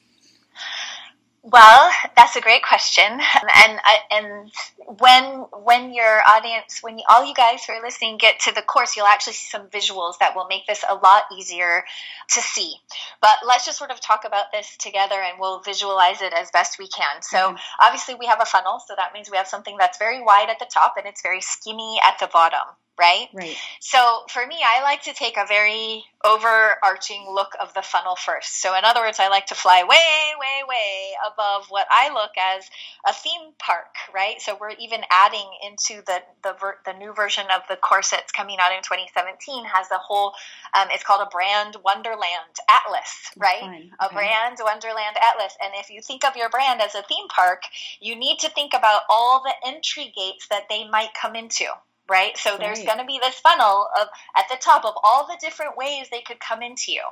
Well, 1.47 1.93
that's 2.17 2.37
a 2.37 2.41
great 2.41 2.63
question, 2.63 3.05
and 3.05 3.79
and 4.11 4.51
when 4.99 5.25
when 5.53 5.93
your 5.93 6.23
audience, 6.27 6.79
when 6.81 6.97
you, 6.97 7.05
all 7.11 7.23
you 7.23 7.35
guys 7.35 7.63
who 7.65 7.75
are 7.75 7.83
listening 7.83 8.17
get 8.17 8.41
to 8.41 8.55
the 8.55 8.63
course, 8.63 8.97
you'll 8.97 9.05
actually 9.05 9.35
see 9.35 9.51
some 9.51 9.69
visuals 9.69 10.17
that 10.21 10.35
will 10.35 10.47
make 10.47 10.67
this 10.67 10.83
a 10.89 10.95
lot 10.95 11.25
easier 11.37 11.85
to 12.31 12.41
see. 12.41 12.77
But 13.21 13.37
let's 13.47 13.67
just 13.67 13.77
sort 13.77 13.91
of 13.91 14.01
talk 14.01 14.25
about 14.25 14.53
this 14.53 14.75
together, 14.79 15.17
and 15.17 15.39
we'll 15.39 15.61
visualize 15.61 16.23
it 16.23 16.33
as 16.33 16.51
best 16.51 16.79
we 16.79 16.89
can. 16.89 17.21
So 17.21 17.37
mm-hmm. 17.37 17.57
obviously, 17.79 18.15
we 18.15 18.25
have 18.25 18.41
a 18.41 18.47
funnel, 18.47 18.81
so 18.81 18.95
that 18.97 19.13
means 19.13 19.31
we 19.31 19.37
have 19.37 19.47
something 19.47 19.77
that's 19.79 19.99
very 19.99 20.23
wide 20.23 20.49
at 20.49 20.59
the 20.59 20.67
top 20.73 20.95
and 20.97 21.07
it's 21.07 21.21
very 21.21 21.43
skinny 21.43 22.01
at 22.03 22.19
the 22.21 22.31
bottom 22.33 22.75
right? 22.99 23.29
Right. 23.33 23.57
So 23.81 24.23
for 24.29 24.47
me, 24.47 24.59
I 24.65 24.83
like 24.83 25.03
to 25.05 25.15
take 25.15 25.37
a 25.37 25.47
very 25.47 26.05
overarching 26.25 27.27
look 27.31 27.53
of 27.61 27.75
the 27.75 27.83
funnel 27.83 28.17
first. 28.17 28.61
So 28.63 28.77
in 28.77 28.85
other 28.85 29.01
words, 29.01 29.19
I 29.21 29.29
like 29.29 29.47
to 29.47 29.55
fly 29.55 29.83
way, 29.83 30.33
way, 30.41 30.63
way 30.69 31.11
above 31.27 31.67
what 31.69 31.87
I 31.91 32.13
look 32.13 32.31
as 32.39 32.69
a 33.07 33.13
theme 33.13 33.53
park, 33.59 33.95
right? 34.15 34.41
So 34.41 34.57
we're 34.59 34.71
even 34.79 35.01
adding 35.11 35.47
into 35.67 36.03
the 36.07 36.23
the, 36.43 36.55
ver- 36.59 36.79
the 36.87 36.93
new 36.95 37.13
version 37.13 37.45
of 37.55 37.63
the 37.69 37.77
course 37.77 38.11
that's 38.11 38.33
coming 38.33 38.59
out 38.61 38.73
in 38.73 38.83
2017 38.83 39.65
has 39.65 39.91
a 39.91 39.99
whole. 39.99 40.33
Um, 40.79 40.89
it's 40.91 41.05
called 41.05 41.27
a 41.27 41.31
brand 41.31 41.77
wonderland 41.85 42.57
atlas, 42.71 43.31
right? 43.37 43.63
Okay. 43.63 43.91
A 44.01 44.09
brand 44.13 44.59
wonderland 44.63 45.17
atlas. 45.17 45.57
And 45.63 45.73
if 45.77 45.91
you 45.91 46.01
think 46.01 46.25
of 46.25 46.37
your 46.37 46.49
brand 46.49 46.81
as 46.81 46.95
a 46.95 47.03
theme 47.03 47.29
park, 47.29 47.63
you 48.01 48.17
need 48.17 48.39
to 48.41 48.49
think 48.49 48.73
about 48.73 49.03
all 49.09 49.43
the 49.43 49.69
entry 49.69 50.13
gates 50.17 50.49
that 50.49 50.69
they 50.69 50.89
might 50.89 51.11
come 51.21 51.35
into 51.35 51.67
right? 52.09 52.37
So 52.37 52.57
there's 52.59 52.83
going 52.83 52.99
to 52.99 53.05
be 53.05 53.19
this 53.23 53.37
funnel 53.37 53.89
of 53.99 54.09
at 54.37 54.45
the 54.51 54.57
top 54.61 54.85
of 54.85 54.95
all 55.03 55.27
the 55.27 55.39
different 55.41 55.77
ways 55.77 56.09
they 56.11 56.21
could 56.21 56.41
come 56.41 56.63
into 56.63 56.93
you. 56.93 57.03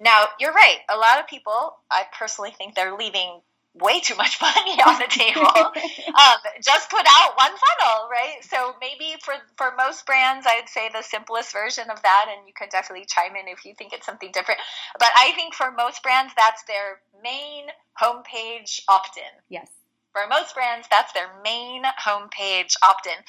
Now, 0.00 0.24
you're 0.38 0.52
right. 0.52 0.78
A 0.90 0.96
lot 0.96 1.18
of 1.20 1.26
people, 1.26 1.76
I 1.90 2.04
personally 2.18 2.50
think 2.50 2.74
they're 2.74 2.96
leaving 2.96 3.40
way 3.80 4.00
too 4.00 4.14
much 4.16 4.38
money 4.42 4.80
on 4.82 4.98
the 4.98 5.06
table. 5.08 5.46
um, 5.46 6.36
just 6.62 6.90
put 6.90 7.06
out 7.06 7.36
one 7.36 7.52
funnel, 7.52 8.08
right? 8.10 8.36
So 8.42 8.74
maybe 8.80 9.16
for 9.22 9.34
for 9.56 9.72
most 9.76 10.06
brands, 10.06 10.46
I'd 10.46 10.68
say 10.68 10.88
the 10.92 11.02
simplest 11.02 11.52
version 11.52 11.90
of 11.90 12.02
that, 12.02 12.26
and 12.36 12.46
you 12.46 12.54
can 12.54 12.68
definitely 12.70 13.06
chime 13.06 13.36
in 13.36 13.48
if 13.48 13.64
you 13.64 13.74
think 13.74 13.92
it's 13.92 14.06
something 14.06 14.30
different. 14.32 14.60
But 14.98 15.10
I 15.16 15.32
think 15.32 15.54
for 15.54 15.70
most 15.70 16.02
brands, 16.02 16.32
that's 16.36 16.62
their 16.64 17.00
main 17.22 17.66
homepage 18.00 18.80
opt-in. 18.88 19.24
Yes. 19.48 19.68
For 20.12 20.26
most 20.28 20.54
brands, 20.54 20.86
that's 20.90 21.12
their 21.12 21.28
main 21.44 21.82
homepage 21.84 22.74
opt-in 22.82 23.22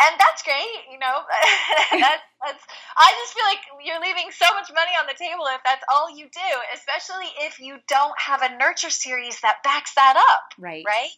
and 0.00 0.14
that's 0.18 0.42
great, 0.42 0.86
you 0.90 0.98
know. 0.98 1.22
that's, 1.90 2.22
that's 2.44 2.62
I 2.96 3.12
just 3.24 3.34
feel 3.34 3.46
like 3.46 3.62
you're 3.84 4.00
leaving 4.00 4.30
so 4.30 4.46
much 4.54 4.70
money 4.70 4.94
on 5.00 5.06
the 5.06 5.18
table 5.18 5.44
if 5.50 5.60
that's 5.64 5.84
all 5.90 6.10
you 6.10 6.26
do, 6.30 6.50
especially 6.74 7.30
if 7.42 7.58
you 7.60 7.78
don't 7.88 8.14
have 8.18 8.42
a 8.42 8.56
nurture 8.56 8.90
series 8.90 9.40
that 9.40 9.62
backs 9.64 9.94
that 9.94 10.16
up. 10.16 10.54
Right. 10.58 10.84
Right. 10.86 11.10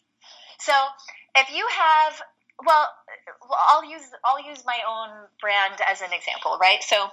So 0.59 0.73
if 1.37 1.49
you 1.53 1.67
have, 1.67 2.21
well, 2.65 2.89
I'll 3.69 3.85
use 3.85 4.05
I'll 4.25 4.41
use 4.41 4.63
my 4.65 4.77
own 4.87 5.09
brand 5.39 5.81
as 5.87 6.01
an 6.01 6.13
example, 6.13 6.57
right? 6.61 6.81
So 6.81 7.09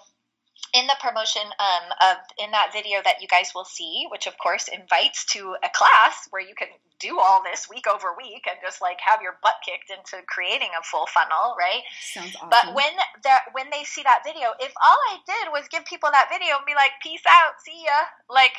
in 0.75 0.87
the 0.87 0.97
promotion 1.01 1.43
um, 1.43 1.87
of 2.13 2.17
in 2.39 2.51
that 2.51 2.73
video 2.73 3.01
that 3.03 3.23
you 3.23 3.29
guys 3.29 3.53
will 3.55 3.65
see, 3.65 4.07
which 4.11 4.27
of 4.27 4.37
course 4.39 4.69
invites 4.69 5.25
to 5.33 5.57
a 5.65 5.71
class 5.73 6.29
where 6.31 6.43
you 6.43 6.55
can 6.55 6.69
do 7.01 7.19
all 7.19 7.43
this 7.43 7.69
week 7.71 7.87
over 7.87 8.15
week 8.19 8.45
and 8.49 8.59
just 8.61 8.83
like 8.83 8.99
have 9.01 9.23
your 9.23 9.39
butt 9.43 9.55
kicked 9.65 9.91
into 9.91 10.25
creating 10.27 10.69
a 10.79 10.83
full 10.83 11.07
funnel, 11.07 11.57
right? 11.59 11.83
Sounds 12.03 12.35
awesome. 12.37 12.51
But 12.51 12.75
when 12.75 12.93
they 13.23 13.39
when 13.53 13.71
they 13.71 13.85
see 13.85 14.03
that 14.03 14.23
video, 14.27 14.53
if 14.61 14.73
all 14.83 14.99
I 15.15 15.19
did 15.25 15.53
was 15.53 15.69
give 15.69 15.85
people 15.87 16.11
that 16.13 16.29
video 16.29 16.57
and 16.57 16.67
be 16.67 16.75
like, 16.75 17.01
"Peace 17.03 17.25
out, 17.27 17.61
see 17.65 17.85
ya," 17.87 18.05
like 18.29 18.55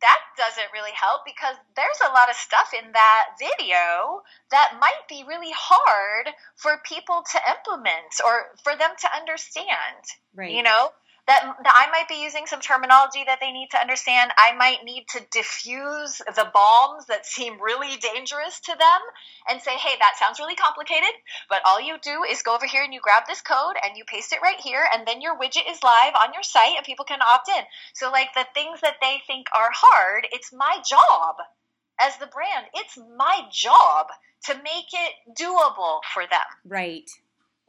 that 0.00 0.20
doesn't 0.36 0.72
really 0.72 0.92
help 0.94 1.22
because 1.24 1.56
there's 1.76 2.00
a 2.04 2.12
lot 2.12 2.30
of 2.30 2.36
stuff 2.36 2.72
in 2.72 2.92
that 2.92 3.36
video 3.38 4.22
that 4.50 4.76
might 4.80 5.04
be 5.08 5.24
really 5.28 5.52
hard 5.52 6.32
for 6.56 6.80
people 6.84 7.22
to 7.32 7.38
implement 7.48 8.16
or 8.24 8.56
for 8.64 8.76
them 8.76 8.90
to 8.98 9.08
understand. 9.16 10.02
Right. 10.34 10.52
You 10.52 10.62
know, 10.62 10.90
that, 11.30 11.46
that 11.62 11.74
I 11.78 11.86
might 11.94 12.08
be 12.08 12.22
using 12.22 12.46
some 12.46 12.58
terminology 12.58 13.22
that 13.24 13.38
they 13.40 13.52
need 13.52 13.70
to 13.70 13.78
understand. 13.78 14.32
I 14.36 14.50
might 14.56 14.82
need 14.82 15.06
to 15.14 15.22
diffuse 15.30 16.18
the 16.18 16.50
bombs 16.52 17.06
that 17.06 17.24
seem 17.24 17.62
really 17.62 17.96
dangerous 18.02 18.58
to 18.66 18.72
them 18.72 19.00
and 19.48 19.62
say, 19.62 19.78
hey, 19.78 19.94
that 20.00 20.18
sounds 20.18 20.40
really 20.40 20.56
complicated, 20.56 21.14
but 21.48 21.62
all 21.64 21.80
you 21.80 21.98
do 22.02 22.24
is 22.28 22.42
go 22.42 22.56
over 22.56 22.66
here 22.66 22.82
and 22.82 22.92
you 22.92 22.98
grab 23.00 23.28
this 23.28 23.42
code 23.42 23.76
and 23.78 23.96
you 23.96 24.02
paste 24.04 24.32
it 24.32 24.42
right 24.42 24.58
here, 24.58 24.82
and 24.92 25.06
then 25.06 25.20
your 25.20 25.38
widget 25.38 25.70
is 25.70 25.78
live 25.84 26.14
on 26.20 26.34
your 26.34 26.42
site 26.42 26.74
and 26.76 26.84
people 26.84 27.04
can 27.04 27.22
opt 27.22 27.48
in. 27.48 27.62
So, 27.94 28.10
like 28.10 28.34
the 28.34 28.46
things 28.52 28.80
that 28.80 28.96
they 29.00 29.22
think 29.28 29.46
are 29.54 29.70
hard, 29.72 30.26
it's 30.32 30.52
my 30.52 30.82
job 30.84 31.36
as 32.00 32.16
the 32.16 32.26
brand, 32.26 32.66
it's 32.74 32.98
my 33.16 33.42
job 33.52 34.08
to 34.46 34.54
make 34.64 34.90
it 34.92 35.14
doable 35.38 36.00
for 36.12 36.24
them. 36.24 36.48
Right. 36.64 37.08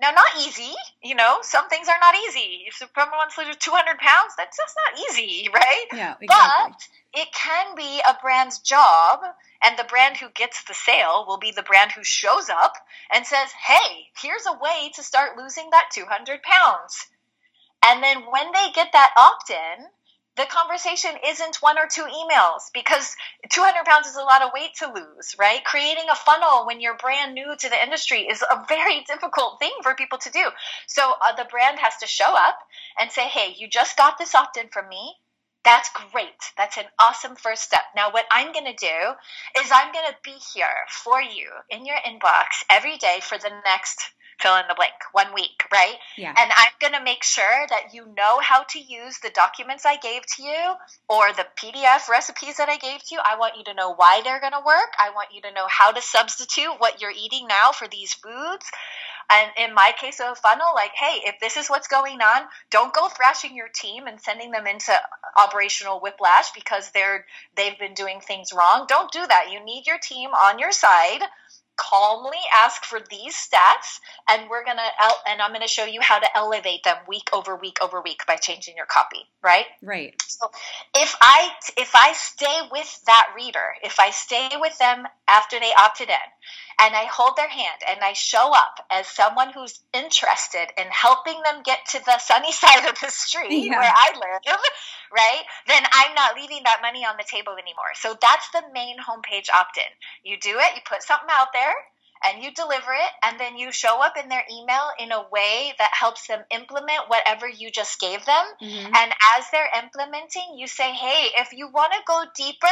Now, 0.02 0.10
not 0.10 0.48
easy, 0.48 0.74
you 1.04 1.14
know, 1.14 1.38
some 1.44 1.70
things 1.70 1.88
are 1.88 2.00
not 2.02 2.16
easy. 2.28 2.64
If 2.66 2.74
someone 2.74 3.18
wants 3.18 3.36
to 3.36 3.44
lose 3.44 3.56
200 3.58 4.00
pounds, 4.00 4.34
that's 4.36 4.58
just 4.58 4.76
not 4.86 5.00
easy, 5.00 5.48
right? 5.54 5.86
Yeah, 5.94 6.16
exactly. 6.20 6.28
But 6.28 6.88
it 7.14 7.28
can 7.34 7.76
be 7.76 8.02
a 8.02 8.18
brand's 8.20 8.58
job, 8.60 9.20
and 9.62 9.78
the 9.78 9.84
brand 9.84 10.18
who 10.18 10.30
gets 10.34 10.64
the 10.64 10.74
sale 10.74 11.26
will 11.28 11.38
be 11.38 11.52
the 11.52 11.62
brand 11.62 11.92
who 11.92 12.04
shows 12.04 12.50
up 12.50 12.74
and 13.14 13.28
says, 13.28 13.52
hey, 13.52 14.08
here's 14.20 14.48
a 14.48 14.58
way 14.58 14.92
to 14.96 15.04
start 15.04 15.38
losing 15.38 15.70
that 15.70 15.92
200 15.94 16.42
pounds. 16.42 17.08
And 17.86 18.02
then 18.02 18.24
when 18.32 18.52
they 18.54 18.72
get 18.74 18.90
that 18.94 19.14
opt 19.18 19.52
in, 19.52 19.86
the 20.42 20.48
conversation 20.48 21.12
isn't 21.28 21.62
one 21.62 21.78
or 21.78 21.86
two 21.88 22.02
emails 22.02 22.74
because 22.74 23.16
200 23.52 23.86
pounds 23.86 24.08
is 24.08 24.16
a 24.16 24.24
lot 24.24 24.42
of 24.42 24.50
weight 24.56 24.74
to 24.80 24.92
lose, 24.92 25.36
right? 25.38 25.64
Creating 25.64 26.06
a 26.12 26.16
funnel 26.16 26.66
when 26.66 26.82
you're 26.82 26.98
brand 26.98 27.36
new 27.36 27.56
to 27.60 27.70
the 27.70 27.84
industry 27.84 28.22
is 28.22 28.42
a 28.42 28.66
very 28.68 29.02
difficult 29.02 29.60
thing 29.60 29.72
for 29.84 29.94
people 29.94 30.18
to 30.18 30.32
do. 30.32 30.44
So 30.88 31.14
uh, 31.24 31.36
the 31.36 31.46
brand 31.46 31.78
has 31.78 31.98
to 31.98 32.08
show 32.08 32.36
up 32.36 32.58
and 33.00 33.12
say, 33.12 33.28
hey, 33.28 33.54
you 33.56 33.70
just 33.70 33.96
got 33.98 34.18
this 34.18 34.34
opt 34.34 34.58
in 34.58 34.70
from 34.70 34.90
me. 34.90 35.14
That's 35.64 35.92
great. 36.12 36.42
That's 36.58 36.78
an 36.78 36.86
awesome 37.00 37.36
first 37.36 37.62
step. 37.62 37.84
Now, 37.96 38.10
what 38.10 38.26
I'm 38.32 38.52
going 38.52 38.66
to 38.66 38.74
do 38.74 39.62
is 39.62 39.70
I'm 39.72 39.94
going 39.94 40.10
to 40.10 40.16
be 40.24 40.38
here 40.56 40.90
for 40.90 41.22
you 41.22 41.50
in 41.70 41.86
your 41.86 41.98
inbox 41.98 42.66
every 42.68 42.98
day 42.98 43.20
for 43.22 43.38
the 43.38 43.52
next 43.64 44.10
fill 44.42 44.56
in 44.56 44.64
the 44.68 44.76
blank, 44.76 44.94
one 45.12 45.34
week, 45.34 45.64
right? 45.72 45.96
Yeah. 46.18 46.34
And 46.38 46.52
I'm 46.56 46.74
going 46.80 46.94
to 46.94 47.04
make 47.04 47.24
sure 47.24 47.66
that 47.70 47.94
you 47.94 48.06
know 48.18 48.40
how 48.42 48.64
to 48.64 48.80
use 48.80 49.20
the 49.20 49.30
documents 49.30 49.86
I 49.86 49.98
gave 49.98 50.26
to 50.36 50.44
you 50.44 50.74
or 51.10 51.32
the 51.34 51.46
PDF 51.58 52.10
recipes 52.10 52.58
that 52.58 52.70
I 52.70 52.78
gave 52.78 53.00
to 53.00 53.16
you. 53.16 53.20
I 53.24 53.38
want 53.38 53.58
you 53.58 53.64
to 53.66 53.74
know 53.74 53.94
why 53.94 54.22
they're 54.24 54.40
going 54.40 54.54
to 54.54 54.64
work. 54.66 54.94
I 55.00 55.12
want 55.12 55.30
you 55.34 55.42
to 55.42 55.54
know 55.54 55.68
how 55.70 55.92
to 55.92 56.02
substitute 56.02 56.76
what 56.80 57.02
you're 57.02 57.12
eating 57.12 57.48
now 57.48 57.72
for 57.72 57.88
these 57.88 58.14
foods. 58.14 58.66
And 59.32 59.52
in 59.58 59.74
my 59.74 59.94
case 59.98 60.20
of 60.20 60.34
a 60.34 60.36
funnel, 60.36 60.68
like, 60.76 60.92
hey, 60.94 61.22
if 61.26 61.40
this 61.40 61.56
is 61.56 61.70
what's 61.70 61.88
going 61.88 62.20
on, 62.22 62.42
don't 62.70 62.94
go 62.94 63.08
thrashing 63.08 63.56
your 63.56 63.70
team 63.74 64.08
and 64.08 64.20
sending 64.20 64.52
them 64.52 64.68
into 64.68 64.92
operational 65.38 66.02
whiplash 66.02 66.52
because 66.52 66.92
they're 66.92 67.26
they've 67.56 67.80
been 67.80 67.94
doing 67.94 68.20
things 68.20 68.52
wrong. 68.52 68.86
Don't 68.90 69.12
do 69.12 69.26
that. 69.26 69.48
You 69.52 69.64
need 69.64 69.88
your 69.88 70.00
team 70.00 70.32
on 70.32 70.60
your 70.60 70.74
side 70.74 71.22
calmly 71.78 72.38
ask 72.64 72.84
for 72.84 73.00
these 73.10 73.36
stats 73.36 74.00
and 74.30 74.50
we're 74.50 74.64
going 74.64 74.78
to 74.78 74.84
and 75.28 75.42
i'm 75.42 75.52
going 75.52 75.62
to 75.62 75.68
show 75.68 75.86
you 75.86 76.00
how 76.02 76.20
to 76.20 76.28
elevate 76.38 76.84
them 76.84 76.98
week 77.08 77.30
over 77.34 77.56
week 77.56 77.78
over 77.82 78.02
week 78.02 78.22
by 78.28 78.36
changing 78.36 78.76
your 78.78 78.86
copy 78.86 79.20
right? 79.44 79.66
Right. 79.82 80.14
So 80.28 80.50
if 80.96 81.16
i 81.22 81.50
if 81.78 81.92
i 81.96 82.14
stay 82.14 82.62
with 82.72 83.02
that 83.08 83.34
reader 83.36 83.74
if 83.84 84.00
i 84.00 84.12
stay 84.12 84.50
with 84.60 84.78
them 84.78 85.06
after 85.28 85.60
they 85.60 85.72
opted 85.80 86.10
in 86.10 86.16
and 86.80 86.96
i 86.96 87.06
hold 87.06 87.36
their 87.36 87.50
hand 87.50 87.82
and 87.90 88.00
i 88.02 88.14
show 88.14 88.52
up 88.54 88.86
as 88.92 89.08
someone 89.08 89.52
who's 89.54 89.82
interested 89.94 90.68
in 90.78 90.88
helping 90.90 91.42
them 91.44 91.62
get 91.64 91.80
to 91.90 92.00
the 92.06 92.18
sunny 92.20 92.52
side 92.64 92.88
of 92.88 93.00
the 93.00 93.10
street 93.10 93.66
yeah. 93.66 93.80
where 93.80 93.94
i 93.94 94.12
live 94.16 94.60
right 95.14 95.44
then 95.68 95.84
i'm 95.94 96.14
not 96.16 96.36
leaving 96.36 96.62
that 96.64 96.80
money 96.82 97.06
on 97.06 97.16
the 97.18 97.26
table 97.30 97.54
anymore 97.54 97.92
so 97.96 98.16
that's 98.22 98.50
the 98.52 98.62
main 98.74 98.98
homepage 98.98 99.50
opt-in 99.54 99.92
you 100.24 100.38
do 100.40 100.58
it 100.58 100.76
you 100.76 100.82
put 100.86 101.04
something 101.04 101.30
out 101.32 101.48
there 101.54 101.74
and 102.24 102.44
you 102.44 102.52
deliver 102.52 102.94
it 102.94 103.12
and 103.24 103.40
then 103.40 103.58
you 103.58 103.72
show 103.72 104.02
up 104.02 104.14
in 104.22 104.30
their 104.30 104.44
email 104.52 104.90
in 105.00 105.12
a 105.12 105.26
way 105.32 105.74
that 105.78 105.90
helps 105.94 106.28
them 106.28 106.42
implement 106.52 107.08
whatever 107.08 107.48
you 107.48 107.72
just 107.72 108.00
gave 108.00 108.24
them 108.26 108.46
mm-hmm. 108.62 108.86
and 108.96 109.12
as 109.38 109.46
they're 109.52 109.70
implementing 109.84 110.56
you 110.56 110.68
say 110.68 110.92
hey 110.94 111.30
if 111.38 111.52
you 111.54 111.70
want 111.72 111.92
to 111.94 112.00
go 112.08 112.24
deeper 112.36 112.68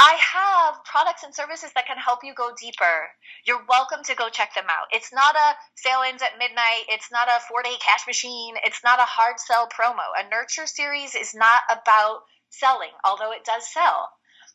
I 0.00 0.14
have 0.14 0.84
products 0.84 1.24
and 1.24 1.34
services 1.34 1.72
that 1.74 1.86
can 1.86 1.96
help 1.96 2.20
you 2.22 2.32
go 2.32 2.50
deeper. 2.58 3.10
You're 3.44 3.64
welcome 3.68 4.04
to 4.04 4.14
go 4.14 4.28
check 4.28 4.54
them 4.54 4.66
out. 4.70 4.86
It's 4.92 5.12
not 5.12 5.34
a 5.34 5.56
sale 5.74 6.02
ends 6.06 6.22
at 6.22 6.38
midnight. 6.38 6.86
It's 6.88 7.10
not 7.10 7.26
a 7.26 7.40
four 7.48 7.64
day 7.64 7.74
cash 7.84 8.06
machine. 8.06 8.54
It's 8.62 8.84
not 8.84 9.00
a 9.00 9.10
hard 9.10 9.40
sell 9.40 9.66
promo. 9.66 10.06
A 10.16 10.30
nurture 10.30 10.66
series 10.66 11.16
is 11.16 11.34
not 11.34 11.62
about 11.68 12.20
selling, 12.48 12.94
although 13.04 13.32
it 13.32 13.44
does 13.44 13.66
sell. 13.66 14.08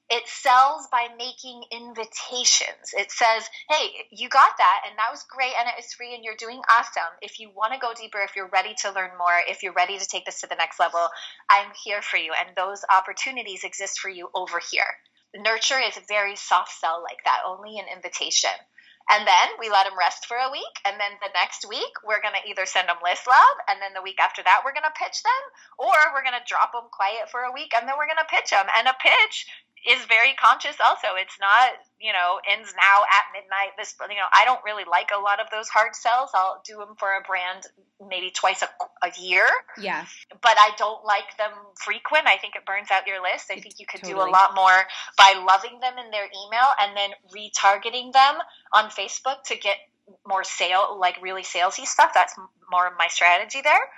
It 0.09 0.27
sells 0.27 0.87
by 0.91 1.07
making 1.17 1.63
invitations. 1.71 2.93
It 2.95 3.11
says, 3.11 3.49
hey, 3.69 3.89
you 4.11 4.29
got 4.29 4.51
that, 4.57 4.81
and 4.87 4.97
that 4.97 5.11
was 5.11 5.23
great, 5.23 5.53
and 5.57 5.67
it 5.67 5.75
was 5.77 5.93
free, 5.93 6.13
and 6.13 6.23
you're 6.23 6.35
doing 6.37 6.61
awesome. 6.69 7.17
If 7.21 7.39
you 7.39 7.49
want 7.55 7.73
to 7.73 7.79
go 7.79 7.93
deeper, 7.93 8.19
if 8.19 8.35
you're 8.35 8.49
ready 8.51 8.75
to 8.81 8.91
learn 8.91 9.11
more, 9.17 9.39
if 9.47 9.63
you're 9.63 9.73
ready 9.73 9.97
to 9.97 10.05
take 10.05 10.25
this 10.25 10.41
to 10.41 10.47
the 10.47 10.55
next 10.55 10.79
level, 10.79 11.07
I'm 11.49 11.71
here 11.83 12.01
for 12.01 12.17
you. 12.17 12.33
And 12.37 12.55
those 12.55 12.83
opportunities 12.93 13.63
exist 13.63 13.99
for 13.99 14.09
you 14.09 14.29
over 14.35 14.59
here. 14.71 14.91
Nurture 15.35 15.79
is 15.79 15.97
a 15.97 16.05
very 16.07 16.35
soft 16.35 16.71
sell 16.71 17.01
like 17.01 17.23
that, 17.25 17.41
only 17.45 17.79
an 17.79 17.85
invitation. 17.93 18.53
And 19.09 19.27
then 19.27 19.59
we 19.59 19.67
let 19.67 19.83
them 19.83 19.99
rest 19.99 20.25
for 20.27 20.37
a 20.37 20.51
week. 20.51 20.79
And 20.85 20.95
then 20.95 21.19
the 21.19 21.33
next 21.35 21.67
week, 21.67 21.91
we're 22.07 22.23
going 22.23 22.39
to 22.39 22.47
either 22.47 22.65
send 22.65 22.87
them 22.87 23.03
List 23.03 23.27
love. 23.27 23.57
And 23.67 23.81
then 23.81 23.91
the 23.91 24.05
week 24.05 24.15
after 24.21 24.39
that, 24.43 24.63
we're 24.63 24.71
going 24.71 24.87
to 24.87 24.95
pitch 24.95 25.19
them. 25.19 25.43
Or 25.75 25.91
we're 26.15 26.23
going 26.23 26.39
to 26.39 26.47
drop 26.47 26.71
them 26.71 26.87
quiet 26.87 27.27
for 27.27 27.43
a 27.43 27.51
week. 27.51 27.75
And 27.75 27.83
then 27.83 27.99
we're 27.99 28.07
going 28.07 28.23
to 28.23 28.31
pitch 28.31 28.55
them. 28.55 28.63
And 28.71 28.87
a 28.87 28.95
pitch 28.95 29.51
is 29.87 29.99
very 30.05 30.33
conscious 30.39 30.75
also. 30.79 31.15
It's 31.19 31.35
not, 31.39 31.71
you 31.99 32.13
know, 32.13 32.39
ends 32.47 32.73
now 32.75 33.03
at 33.03 33.23
midnight. 33.35 33.75
This, 33.77 33.95
you 33.99 34.15
know, 34.15 34.29
I 34.31 34.45
don't 34.45 34.63
really 34.63 34.85
like 34.89 35.09
a 35.15 35.19
lot 35.19 35.39
of 35.39 35.47
those 35.51 35.67
hard 35.67 35.95
sells. 35.95 36.29
I'll 36.33 36.61
do 36.65 36.77
them 36.77 36.95
for 36.97 37.09
a 37.11 37.21
brand 37.21 37.67
maybe 38.07 38.31
twice 38.31 38.63
a, 38.63 38.69
a 39.05 39.11
year. 39.19 39.45
Yeah. 39.77 40.05
But 40.41 40.55
I 40.57 40.71
don't 40.77 41.03
like 41.03 41.35
them 41.37 41.51
frequent. 41.75 42.27
I 42.27 42.37
think 42.37 42.55
it 42.55 42.65
burns 42.65 42.91
out 42.91 43.07
your 43.07 43.21
list. 43.21 43.51
I 43.51 43.59
think 43.59 43.75
you 43.79 43.85
could 43.85 44.01
totally. 44.01 44.23
do 44.23 44.29
a 44.29 44.31
lot 44.31 44.55
more 44.55 44.87
by 45.17 45.43
loving 45.45 45.79
them 45.79 45.93
in 45.97 46.11
their 46.11 46.25
email 46.25 46.69
and 46.81 46.95
then 46.95 47.11
retargeting 47.35 48.13
them 48.13 48.35
on 48.73 48.89
Facebook 48.89 49.43
to 49.47 49.57
get 49.57 49.77
more 50.27 50.43
sale, 50.43 50.97
like 50.99 51.21
really 51.21 51.43
salesy 51.43 51.85
stuff. 51.85 52.11
That's 52.13 52.33
more 52.71 52.87
of 52.87 52.93
my 52.97 53.07
strategy 53.07 53.61
there. 53.63 53.89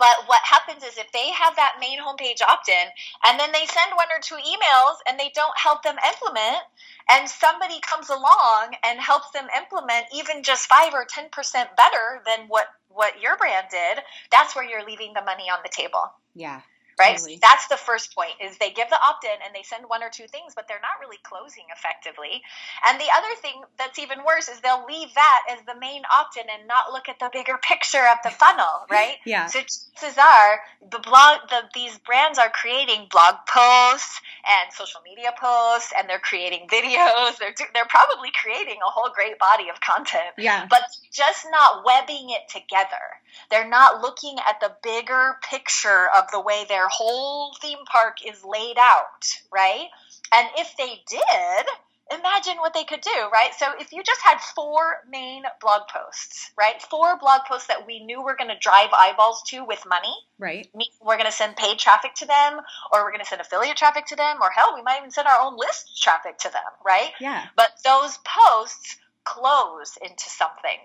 But 0.00 0.26
what 0.26 0.40
happens 0.42 0.82
is 0.82 0.96
if 0.96 1.12
they 1.12 1.30
have 1.30 1.54
that 1.56 1.76
main 1.78 2.00
homepage 2.00 2.40
opt 2.40 2.68
in 2.68 2.88
and 3.24 3.38
then 3.38 3.52
they 3.52 3.66
send 3.66 3.92
one 3.94 4.08
or 4.10 4.20
two 4.20 4.36
emails 4.36 4.96
and 5.06 5.20
they 5.20 5.30
don't 5.34 5.56
help 5.56 5.82
them 5.82 5.96
implement, 6.02 6.64
and 7.10 7.28
somebody 7.28 7.80
comes 7.80 8.08
along 8.08 8.74
and 8.82 8.98
helps 8.98 9.30
them 9.30 9.46
implement 9.56 10.06
even 10.14 10.42
just 10.42 10.66
5 10.66 10.94
or 10.94 11.04
10% 11.04 11.30
better 11.76 12.22
than 12.24 12.48
what, 12.48 12.66
what 12.88 13.20
your 13.20 13.36
brand 13.36 13.66
did, 13.70 14.02
that's 14.32 14.56
where 14.56 14.64
you're 14.64 14.86
leaving 14.86 15.12
the 15.12 15.22
money 15.22 15.50
on 15.50 15.58
the 15.62 15.70
table. 15.70 16.10
Yeah 16.34 16.62
right? 17.00 17.16
Totally. 17.16 17.38
That's 17.40 17.66
the 17.68 17.80
first 17.80 18.14
point 18.14 18.36
is 18.44 18.58
they 18.58 18.70
give 18.70 18.88
the 18.90 19.00
opt-in 19.00 19.40
and 19.44 19.54
they 19.54 19.64
send 19.64 19.88
one 19.88 20.02
or 20.02 20.10
two 20.12 20.28
things, 20.28 20.52
but 20.54 20.68
they're 20.68 20.84
not 20.84 21.00
really 21.00 21.18
closing 21.24 21.64
effectively. 21.72 22.42
And 22.86 23.00
the 23.00 23.08
other 23.08 23.32
thing 23.40 23.64
that's 23.78 23.98
even 23.98 24.20
worse 24.24 24.48
is 24.48 24.60
they'll 24.60 24.84
leave 24.84 25.08
that 25.14 25.40
as 25.50 25.64
the 25.64 25.78
main 25.80 26.02
opt-in 26.12 26.44
and 26.52 26.68
not 26.68 26.92
look 26.92 27.08
at 27.08 27.18
the 27.18 27.30
bigger 27.32 27.58
picture 27.58 28.04
of 28.04 28.18
the 28.22 28.30
funnel, 28.30 28.84
right? 28.90 29.16
yeah. 29.24 29.46
So 29.46 29.60
chances 29.60 30.18
are 30.18 30.60
the 30.90 30.98
blog, 31.00 31.48
the, 31.48 31.62
these 31.74 31.96
brands 31.98 32.38
are 32.38 32.50
creating 32.50 33.08
blog 33.10 33.34
posts 33.48 34.20
and 34.44 34.72
social 34.72 35.00
media 35.04 35.32
posts, 35.40 35.92
and 35.96 36.08
they're 36.08 36.20
creating 36.20 36.68
videos. 36.68 37.38
They're 37.38 37.54
they're 37.74 37.88
probably 37.88 38.30
creating 38.40 38.78
a 38.86 38.90
whole 38.90 39.10
great 39.14 39.38
body 39.38 39.68
of 39.68 39.80
content. 39.80 40.36
Yeah. 40.38 40.66
But 40.68 40.82
just 41.12 41.46
not 41.50 41.84
webbing 41.84 42.30
it 42.30 42.48
together. 42.48 43.20
They're 43.50 43.68
not 43.68 44.00
looking 44.00 44.36
at 44.48 44.60
the 44.60 44.72
bigger 44.82 45.36
picture 45.48 46.08
of 46.16 46.30
the 46.32 46.40
way 46.40 46.64
their 46.68 46.88
whole 46.90 47.54
theme 47.60 47.84
park 47.86 48.18
is 48.26 48.44
laid 48.44 48.76
out, 48.78 49.24
right? 49.52 49.88
And 50.34 50.48
if 50.56 50.76
they 50.76 51.02
did, 51.08 51.66
imagine 52.12 52.56
what 52.58 52.74
they 52.74 52.84
could 52.84 53.00
do, 53.00 53.28
right? 53.32 53.50
So 53.56 53.66
if 53.78 53.92
you 53.92 54.02
just 54.02 54.20
had 54.22 54.38
four 54.40 54.98
main 55.08 55.42
blog 55.60 55.82
posts, 55.88 56.50
right? 56.58 56.80
Four 56.82 57.18
blog 57.18 57.42
posts 57.48 57.68
that 57.68 57.86
we 57.86 58.04
knew 58.04 58.22
were 58.22 58.36
going 58.36 58.50
to 58.50 58.58
drive 58.58 58.90
eyeballs 58.92 59.42
to 59.48 59.64
with 59.64 59.84
money. 59.88 60.14
Right. 60.38 60.68
We're 61.00 61.16
going 61.16 61.26
to 61.26 61.32
send 61.32 61.56
paid 61.56 61.78
traffic 61.78 62.14
to 62.16 62.26
them, 62.26 62.60
or 62.92 63.04
we're 63.04 63.12
going 63.12 63.24
to 63.24 63.26
send 63.26 63.40
affiliate 63.40 63.76
traffic 63.76 64.06
to 64.06 64.16
them, 64.16 64.38
or 64.42 64.50
hell, 64.50 64.74
we 64.74 64.82
might 64.82 64.98
even 64.98 65.10
send 65.10 65.28
our 65.28 65.40
own 65.40 65.56
list 65.56 66.02
traffic 66.02 66.38
to 66.38 66.48
them, 66.48 66.62
right? 66.84 67.10
Yeah. 67.20 67.46
But 67.56 67.70
those 67.84 68.18
posts 68.18 68.96
close 69.24 69.96
into 70.02 70.28
something 70.28 70.78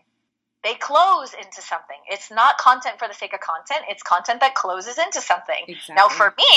they 0.65 0.73
close 0.73 1.33
into 1.33 1.61
something. 1.61 1.97
It's 2.09 2.31
not 2.31 2.57
content 2.57 2.97
for 2.97 3.07
the 3.07 3.13
sake 3.13 3.33
of 3.33 3.39
content, 3.39 3.85
it's 3.87 4.01
content 4.01 4.41
that 4.41 4.55
closes 4.55 4.97
into 4.97 5.21
something. 5.21 5.63
Exactly. 5.67 5.95
Now, 5.95 6.09
for 6.09 6.33
me, 6.35 6.49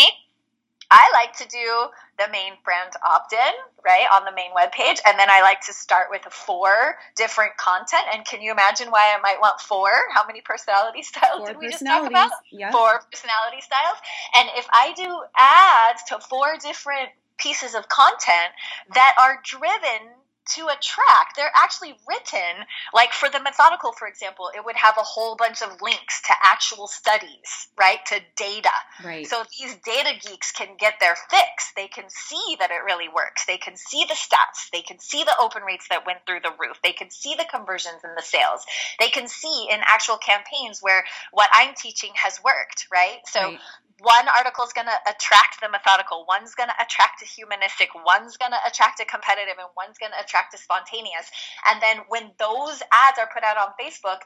I 0.91 1.11
like 1.13 1.37
to 1.37 1.49
do 1.49 1.89
the 2.17 2.33
main 2.33 2.55
brand 2.65 2.93
opt 3.07 3.35
in, 3.35 3.53
right, 3.85 4.07
on 4.11 4.25
the 4.25 4.33
main 4.33 4.51
web 4.55 4.73
page. 4.73 4.99
And 5.07 5.19
then 5.19 5.29
I 5.31 5.43
like 5.43 5.61
to 5.67 5.75
start 5.75 6.07
with 6.11 6.23
four 6.33 6.97
different 7.15 7.59
content. 7.59 8.05
And 8.15 8.25
can 8.25 8.41
you 8.41 8.51
imagine 8.51 8.91
why 8.91 9.15
I 9.15 9.21
might 9.21 9.39
want 9.41 9.61
four? 9.61 9.91
How 10.15 10.27
many 10.27 10.41
personality 10.41 11.03
styles 11.05 11.41
four 11.41 11.47
did 11.49 11.59
we 11.59 11.69
just 11.69 11.85
talk 11.85 12.09
about? 12.09 12.31
Four 12.73 13.03
personality 13.13 13.61
styles. 13.61 13.99
And 14.35 14.49
if 14.57 14.67
I 14.73 14.95
do 14.97 15.21
ads 15.37 16.03
to 16.09 16.19
four 16.27 16.57
different 16.63 17.11
pieces 17.37 17.75
of 17.75 17.89
content 17.89 18.57
that 18.95 19.15
are 19.21 19.41
driven 19.45 20.17
to 20.55 20.67
attract. 20.67 21.37
They're 21.37 21.53
actually 21.55 21.95
written, 22.09 22.67
like 22.95 23.13
for 23.13 23.29
the 23.29 23.41
methodical, 23.41 23.93
for 23.93 24.09
example, 24.09 24.51
it 24.55 24.65
would 24.65 24.77
have 24.77 24.97
a 24.99 25.03
whole 25.03 25.37
bunch 25.37 25.63
of 25.63 25.81
links 25.81 26.23
to 26.23 26.33
actual 26.43 26.87
studies, 26.87 27.69
right? 27.79 28.05
To 28.07 28.21
data. 28.37 28.73
Right. 29.05 29.27
So 29.27 29.43
these 29.59 29.77
data 29.85 30.13
geeks 30.21 30.53
can 30.53 30.77
get 30.79 30.95
their 31.01 31.17
fix. 31.31 31.73
They 31.77 31.89
can 31.89 32.05
see 32.09 32.57
that 32.59 32.71
it 32.71 32.85
really 32.85 33.09
works. 33.09 33.47
They 33.47 33.59
can 33.59 33.77
see 33.77 34.05
the 34.09 34.15
stats. 34.15 34.71
They 34.73 34.83
can 34.83 34.99
see 34.99 35.25
the 35.25 35.37
open 35.41 35.63
rates 35.63 35.87
that 35.91 36.07
went 36.07 36.21
through 36.27 36.41
the 36.43 36.53
roof. 36.59 36.79
They 36.83 36.93
can 36.93 37.11
see 37.11 37.35
the 37.37 37.47
conversions 37.51 38.03
and 38.05 38.17
the 38.17 38.23
sales. 38.23 38.65
They 38.99 39.09
can 39.09 39.29
see 39.29 39.69
in 39.71 39.81
actual 39.87 40.17
campaigns 40.17 40.81
where 40.81 41.05
what 41.33 41.51
I'm 41.53 41.75
teaching 41.75 42.11
has 42.15 42.41
worked, 42.43 42.87
right? 42.93 43.19
So 43.27 43.41
right 43.41 43.59
one 44.01 44.29
article 44.29 44.65
is 44.65 44.73
going 44.73 44.87
to 44.87 44.99
attract 45.11 45.61
the 45.61 45.69
methodical, 45.69 46.25
one's 46.29 46.55
going 46.55 46.69
to 46.69 46.83
attract 46.83 47.21
the 47.21 47.27
humanistic, 47.27 47.91
one's 47.95 48.37
going 48.37 48.53
to 48.53 48.63
attract 48.67 49.01
a 49.01 49.05
competitive, 49.05 49.59
and 49.59 49.69
one's 49.77 49.99
going 49.99 50.13
to 50.13 50.21
attract 50.23 50.55
a 50.55 50.59
spontaneous. 50.59 51.31
And 51.67 51.83
then 51.83 52.07
when 52.09 52.31
those 52.39 52.83
ads 52.93 53.19
are 53.19 53.31
put 53.33 53.43
out 53.43 53.59
on 53.59 53.75
Facebook, 53.81 54.23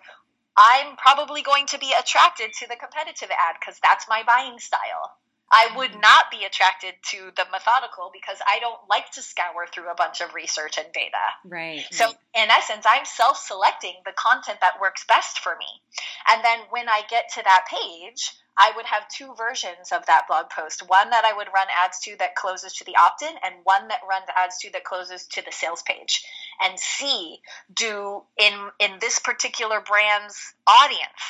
I'm 0.57 0.97
probably 0.97 1.43
going 1.43 1.67
to 1.69 1.79
be 1.79 1.95
attracted 1.99 2.53
to 2.61 2.69
the 2.69 2.77
competitive 2.77 3.31
ad 3.33 3.57
because 3.59 3.81
that's 3.83 4.05
my 4.09 4.23
buying 4.27 4.59
style. 4.59 5.17
I 5.53 5.69
would 5.77 5.93
not 6.01 6.31
be 6.31 6.45
attracted 6.45 6.95
to 7.11 7.31
the 7.37 7.45
methodical 7.53 8.11
because 8.13 8.39
I 8.49 8.59
don't 8.59 8.81
like 8.89 9.11
to 9.13 9.23
scour 9.23 9.67
through 9.73 9.91
a 9.91 9.95
bunch 9.95 10.23
of 10.23 10.35
research 10.35 10.79
and 10.79 10.91
data. 10.95 11.25
Right. 11.45 11.85
So, 11.91 12.07
right. 12.07 12.17
in 12.35 12.51
essence, 12.51 12.87
I'm 12.89 13.05
self 13.05 13.37
selecting 13.37 13.95
the 14.07 14.13
content 14.17 14.59
that 14.63 14.81
works 14.81 15.05
best 15.07 15.41
for 15.41 15.55
me. 15.59 15.67
And 16.29 16.43
then 16.43 16.61
when 16.71 16.89
I 16.89 17.03
get 17.11 17.29
to 17.35 17.43
that 17.43 17.67
page, 17.69 18.33
I 18.57 18.73
would 18.77 18.87
have 18.87 19.09
two 19.09 19.35
versions 19.37 19.93
of 19.93 20.05
that 20.07 20.25
blog 20.29 20.51
post 20.51 20.83
one 20.87 21.11
that 21.11 21.25
I 21.25 21.33
would 21.35 21.49
run 21.55 21.67
ads 21.85 22.01
to 22.01 22.17
that 22.19 22.35
closes 22.35 22.75
to 22.75 22.85
the 22.85 22.97
opt 22.97 23.23
in, 23.23 23.35
and 23.45 23.55
one 23.65 23.89
that 23.89 24.01
runs 24.09 24.27
ads 24.37 24.59
to 24.59 24.73
that 24.73 24.85
closes 24.85 25.27
to 25.33 25.43
the 25.43 25.53
sales 25.53 25.83
page. 25.83 26.25
And 26.63 26.79
see, 26.79 27.41
do 27.75 28.23
in, 28.39 28.53
in 28.79 28.99
this 29.01 29.19
particular 29.19 29.81
brand's 29.81 30.55
audience, 30.67 31.23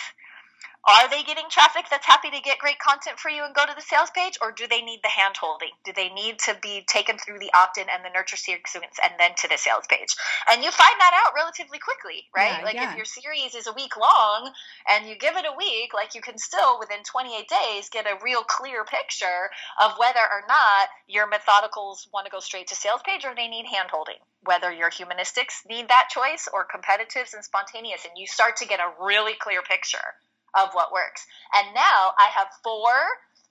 are 0.89 1.09
they 1.09 1.23
getting 1.23 1.47
traffic 1.49 1.87
that's 1.91 2.07
happy 2.07 2.31
to 2.31 2.41
get 2.41 2.59
great 2.59 2.79
content 2.81 3.19
for 3.19 3.31
you 3.31 3.45
and 3.45 3.55
go 3.55 3.65
to 3.65 3.75
the 3.75 3.87
sales 3.87 4.11
page, 4.11 4.37
or 4.43 4.51
do 4.51 4.67
they 4.67 4.83
need 4.83 4.99
the 5.03 5.09
hand 5.09 5.37
holding? 5.39 5.71
Do 5.85 5.93
they 5.95 6.09
need 6.09 6.41
to 6.51 6.59
be 6.61 6.83
taken 6.89 7.19
through 7.19 7.39
the 7.39 7.53
opt 7.55 7.79
in 7.79 7.87
and 7.89 8.05
the 8.05 8.11
nurture 8.11 8.37
sequence 8.37 8.99
and 8.99 9.13
then 9.17 9.31
to 9.39 9.49
the 9.49 9.59
sales 9.59 9.87
page? 9.89 10.11
And 10.51 10.65
you 10.65 10.73
find 10.73 10.99
that 10.99 11.15
out 11.23 11.35
relatively 11.39 11.79
quickly, 11.79 12.27
right? 12.35 12.59
Yeah, 12.59 12.65
like 12.65 12.75
yeah. 12.75 12.91
if 12.91 12.97
your 12.97 13.05
series 13.05 13.55
is 13.55 13.69
a 13.69 13.73
week 13.73 13.97
long 13.97 14.51
and 14.91 15.07
you 15.07 15.15
give 15.15 15.37
it 15.37 15.47
a 15.47 15.57
week, 15.57 15.95
like 15.95 16.17
you 16.17 16.21
can 16.21 16.37
still 16.37 16.81
within 16.81 17.07
28 17.07 17.47
days 17.47 17.89
get 17.89 18.07
a 18.07 18.19
real 18.23 18.43
clear 18.43 18.85
picture 18.85 19.55
of 19.81 19.93
whether 19.99 20.19
or 20.19 20.43
not 20.49 20.89
your 21.07 21.31
methodicals 21.31 22.11
want 22.13 22.27
to 22.27 22.33
go 22.33 22.41
straight 22.41 22.67
to 22.69 22.75
sales 22.75 23.03
page 23.07 23.25
or 23.25 23.35
they 23.37 23.47
need 23.47 23.67
hand 23.67 23.89
holding 23.91 24.19
whether 24.45 24.73
your 24.73 24.91
humanistics 24.91 25.63
need 25.69 25.87
that 25.87 26.09
choice 26.11 26.49
or 26.53 26.67
competitives 26.67 27.33
and 27.33 27.45
spontaneous 27.45 28.05
and 28.05 28.19
you 28.19 28.27
start 28.27 28.57
to 28.57 28.67
get 28.67 28.81
a 28.81 29.05
really 29.05 29.35
clear 29.39 29.63
picture 29.63 30.19
of 30.59 30.71
what 30.73 30.93
works. 30.93 31.27
And 31.55 31.75
now 31.75 32.13
I 32.19 32.29
have 32.35 32.49
four 32.63 32.93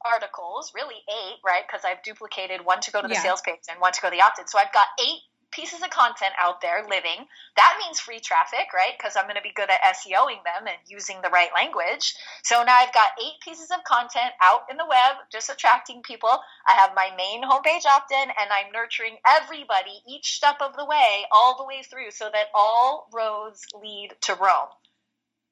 articles, 0.05 0.71
really 0.75 0.97
eight, 1.09 1.37
right? 1.45 1.63
Because 1.67 1.85
I've 1.85 2.03
duplicated 2.03 2.65
one 2.65 2.81
to 2.81 2.91
go 2.91 3.01
to 3.01 3.07
the 3.07 3.13
Yeah. 3.15 3.21
sales 3.21 3.41
page 3.41 3.59
and 3.69 3.79
one 3.79 3.93
to 3.93 4.01
go 4.01 4.09
to 4.09 4.15
the 4.15 4.21
opt 4.23 4.39
in. 4.39 4.47
So 4.47 4.59
I've 4.59 4.73
got 4.73 4.87
eight 4.99 5.21
pieces 5.51 5.81
of 5.83 5.89
content 5.89 6.33
out 6.39 6.61
there 6.61 6.85
living. 6.89 7.27
That 7.57 7.77
means 7.83 7.99
free 7.99 8.19
traffic, 8.21 8.73
right? 8.73 8.93
Because 8.97 9.17
I'm 9.17 9.25
going 9.25 9.35
to 9.35 9.41
be 9.41 9.51
good 9.53 9.69
at 9.69 9.81
SEOing 9.81 10.43
them 10.43 10.67
and 10.67 10.77
using 10.87 11.21
the 11.21 11.29
right 11.29 11.49
language. 11.53 12.15
So 12.43 12.63
now 12.63 12.75
I've 12.75 12.93
got 12.93 13.11
eight 13.21 13.39
pieces 13.43 13.69
of 13.71 13.83
content 13.83 14.33
out 14.41 14.61
in 14.71 14.77
the 14.77 14.85
web, 14.87 15.17
just 15.31 15.49
attracting 15.49 16.03
people. 16.03 16.29
I 16.67 16.73
have 16.73 16.95
my 16.95 17.11
main 17.17 17.43
homepage 17.43 17.85
opt 17.85 18.11
in, 18.11 18.29
and 18.29 18.49
I'm 18.51 18.71
nurturing 18.73 19.17
everybody 19.27 20.01
each 20.07 20.35
step 20.35 20.57
of 20.61 20.75
the 20.77 20.85
way, 20.85 21.25
all 21.31 21.57
the 21.57 21.65
way 21.65 21.83
through, 21.83 22.11
so 22.11 22.29
that 22.31 22.47
all 22.55 23.09
roads 23.13 23.65
lead 23.75 24.11
to 24.21 24.35
Rome 24.35 24.69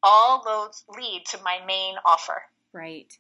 all 0.04 0.44
roads 0.46 0.84
lead 0.96 1.24
to 1.32 1.40
my 1.44 1.60
main 1.66 1.96
offer. 2.06 2.44
Right. 2.74 3.18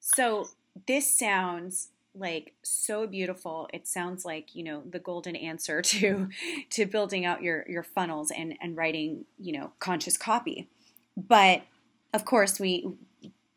So 0.00 0.48
this 0.86 1.16
sounds 1.18 1.88
like 2.14 2.54
so 2.62 3.06
beautiful. 3.06 3.68
It 3.72 3.86
sounds 3.86 4.24
like, 4.24 4.54
you 4.54 4.64
know, 4.64 4.82
the 4.88 4.98
golden 4.98 5.36
answer 5.36 5.82
to 5.82 6.28
to 6.70 6.86
building 6.86 7.24
out 7.24 7.42
your 7.42 7.64
your 7.68 7.82
funnels 7.82 8.30
and 8.30 8.54
and 8.60 8.76
writing, 8.76 9.24
you 9.38 9.58
know, 9.58 9.72
conscious 9.78 10.16
copy. 10.16 10.68
But 11.16 11.62
of 12.12 12.24
course, 12.24 12.58
we 12.58 12.86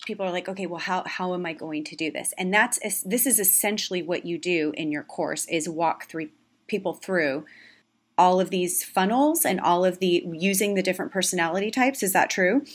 people 0.05 0.25
are 0.25 0.31
like, 0.31 0.49
okay, 0.49 0.65
well 0.65 0.79
how 0.79 1.03
how 1.05 1.33
am 1.33 1.45
I 1.45 1.53
going 1.53 1.83
to 1.85 1.95
do 1.95 2.11
this? 2.11 2.33
And 2.37 2.53
that's 2.53 2.79
this 3.03 3.25
is 3.25 3.39
essentially 3.39 4.03
what 4.03 4.25
you 4.25 4.37
do 4.37 4.73
in 4.75 4.91
your 4.91 5.03
course 5.03 5.47
is 5.47 5.67
walk 5.67 6.07
through 6.07 6.29
people 6.67 6.93
through 6.93 7.45
all 8.17 8.39
of 8.39 8.49
these 8.49 8.83
funnels 8.83 9.45
and 9.45 9.59
all 9.59 9.83
of 9.85 9.99
the 9.99 10.23
using 10.31 10.73
the 10.75 10.83
different 10.83 11.11
personality 11.11 11.71
types. 11.71 12.03
Is 12.03 12.13
that 12.13 12.29
true? 12.29 12.65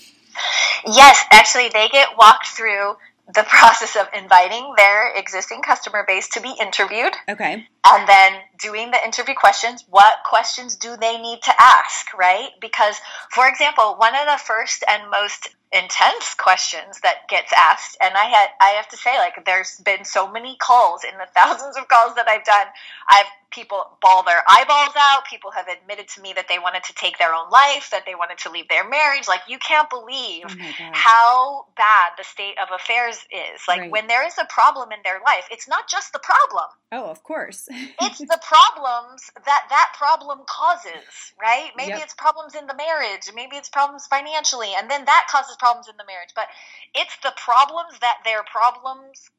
Yes, 0.87 1.25
actually, 1.31 1.69
they 1.69 1.89
get 1.89 2.09
walked 2.19 2.49
through 2.49 2.97
the 3.35 3.43
process 3.49 3.97
of 3.97 4.07
inviting 4.17 4.73
their 4.77 5.15
existing 5.17 5.61
customer 5.63 6.05
base 6.07 6.29
to 6.31 6.41
be 6.41 6.55
interviewed 6.61 7.13
Okay. 7.29 7.67
and 7.87 8.09
then 8.09 8.33
doing 8.61 8.91
the 8.91 9.05
interview 9.05 9.35
questions. 9.35 9.85
What 9.89 10.15
questions 10.25 10.77
do 10.77 10.97
they 10.97 11.19
need 11.19 11.43
to 11.43 11.53
ask, 11.61 12.13
right? 12.17 12.49
Because, 12.61 12.97
for 13.31 13.47
example, 13.49 13.97
one 13.99 14.15
of 14.15 14.27
the 14.27 14.43
first 14.43 14.83
and 14.89 15.11
most 15.11 15.49
intense 15.73 16.35
questions 16.35 17.01
that 17.03 17.29
gets 17.29 17.53
asked. 17.57 17.97
And 18.03 18.15
i 18.17 18.25
had 18.25 18.49
i 18.61 18.71
have 18.71 18.89
to 18.89 18.97
say 18.97 19.19
like 19.19 19.45
there's 19.45 19.77
been 19.85 20.05
so 20.05 20.31
many 20.31 20.57
calls 20.57 21.05
in 21.05 21.17
the 21.19 21.27
thousands 21.37 21.77
of 21.77 21.89
calls 21.89 22.15
that 22.17 22.29
i've 22.29 22.45
done. 22.45 22.67
I've 23.11 23.27
people 23.51 23.97
ball 24.03 24.23
their 24.25 24.43
eyeballs 24.49 24.95
out. 24.99 25.25
People 25.29 25.51
have 25.53 25.67
admitted 25.69 26.07
to 26.09 26.21
me 26.21 26.35
that 26.37 26.49
they 26.49 26.59
wanted 26.59 26.85
to 26.85 26.95
take 26.95 27.17
their 27.19 27.33
own 27.35 27.49
life 27.51 27.89
that 27.93 28.05
they 28.05 28.15
wanted 28.15 28.37
to 28.39 28.51
leave 28.51 28.69
their 28.69 28.87
marriage. 28.89 29.27
Like 29.29 29.41
you 29.49 29.59
can't 29.59 29.89
believe 29.91 30.45
Oh 30.49 30.91
how 30.93 31.67
bad 31.77 32.13
the 32.19 32.25
state 32.25 32.57
of 32.63 32.69
affairs 32.75 33.17
is. 33.31 33.61
Like 33.69 33.81
Right. 33.81 33.91
when 33.93 34.07
there 34.07 34.27
is 34.27 34.35
a 34.39 34.47
problem 34.47 34.91
in 34.93 34.99
their 35.05 35.21
life 35.25 35.47
it's 35.51 35.69
not 35.69 35.89
just 35.89 36.13
the 36.13 36.21
problem. 36.21 36.69
Oh, 36.93 37.05
of 37.11 37.23
course. 37.23 37.69
it's 38.01 38.19
the 38.19 38.41
problems 38.43 39.31
that 39.45 39.65
that 39.69 39.93
problem 39.99 40.41
causes, 40.49 41.35
right? 41.41 41.71
Maybe 41.77 41.91
Yep. 41.91 42.03
it's 42.05 42.15
problems 42.15 42.55
in 42.55 42.67
the 42.67 42.75
marriage, 42.75 43.31
maybe 43.35 43.57
it's 43.57 43.69
problems 43.69 44.07
financially, 44.07 44.73
and 44.77 44.91
then 44.91 45.05
that 45.05 45.27
causes 45.31 45.57
problems 45.59 45.89
in 45.89 45.97
the 45.97 46.05
marriage. 46.07 46.31
But 46.35 46.49
it's 46.95 47.17
the 47.23 47.33
problems 47.37 47.99
that 48.01 48.19
their 48.25 48.43
problems 48.45 49.31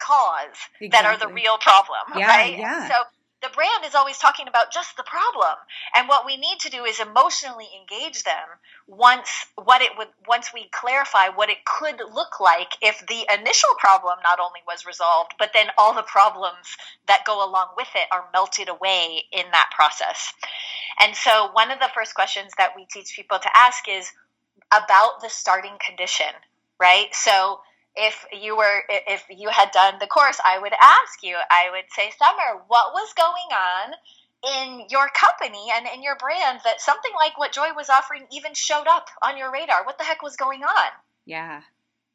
cause 0.00 0.58
that 0.90 1.04
are 1.04 1.18
the 1.18 1.32
real 1.32 1.58
problem, 1.58 2.18
Yeah, 2.18 2.28
right? 2.28 2.58
yeah. 2.58 2.88
So 2.88 2.94
the 3.42 3.48
brand 3.54 3.84
is 3.84 3.94
always 3.94 4.18
talking 4.18 4.46
about 4.48 4.72
just 4.72 4.96
the 4.96 5.02
problem, 5.02 5.56
and 5.96 6.08
what 6.08 6.24
we 6.24 6.36
need 6.36 6.60
to 6.60 6.70
do 6.70 6.84
is 6.84 7.00
emotionally 7.00 7.66
engage 7.80 8.22
them 8.22 8.46
once 8.86 9.28
what 9.56 9.82
it 9.82 9.90
would 9.98 10.08
once 10.26 10.50
we 10.54 10.68
clarify 10.72 11.28
what 11.28 11.50
it 11.50 11.64
could 11.64 12.00
look 12.12 12.40
like 12.40 12.68
if 12.80 13.04
the 13.08 13.26
initial 13.34 13.70
problem 13.78 14.16
not 14.22 14.38
only 14.38 14.60
was 14.66 14.86
resolved, 14.86 15.32
but 15.38 15.50
then 15.54 15.66
all 15.76 15.94
the 15.94 16.04
problems 16.04 16.76
that 17.08 17.24
go 17.26 17.44
along 17.44 17.68
with 17.76 17.88
it 17.94 18.06
are 18.12 18.28
melted 18.32 18.68
away 18.68 19.22
in 19.32 19.44
that 19.52 19.70
process. 19.74 20.32
And 21.00 21.16
so 21.16 21.50
one 21.52 21.70
of 21.70 21.80
the 21.80 21.90
first 21.94 22.14
questions 22.14 22.52
that 22.58 22.72
we 22.76 22.86
teach 22.92 23.16
people 23.16 23.38
to 23.38 23.50
ask 23.56 23.88
is 23.88 24.08
about 24.72 25.20
the 25.20 25.28
starting 25.28 25.76
condition, 25.84 26.32
right? 26.80 27.08
So 27.12 27.60
if 27.94 28.24
you 28.32 28.56
were 28.56 28.82
if 28.88 29.24
you 29.30 29.48
had 29.50 29.70
done 29.72 29.94
the 30.00 30.06
course, 30.06 30.40
I 30.44 30.58
would 30.58 30.72
ask 30.72 31.22
you, 31.22 31.36
I 31.50 31.70
would 31.70 31.84
say, 31.94 32.10
Summer, 32.18 32.62
what 32.68 32.92
was 32.92 33.12
going 33.14 33.50
on 33.52 33.94
in 34.44 34.86
your 34.88 35.08
company 35.08 35.68
and 35.74 35.86
in 35.94 36.02
your 36.02 36.16
brand 36.16 36.60
that 36.64 36.80
something 36.80 37.12
like 37.14 37.38
what 37.38 37.52
Joy 37.52 37.68
was 37.76 37.88
offering 37.88 38.26
even 38.32 38.54
showed 38.54 38.86
up 38.88 39.06
on 39.22 39.36
your 39.36 39.52
radar? 39.52 39.84
What 39.84 39.98
the 39.98 40.04
heck 40.04 40.22
was 40.22 40.36
going 40.36 40.62
on? 40.62 40.90
Yeah. 41.26 41.62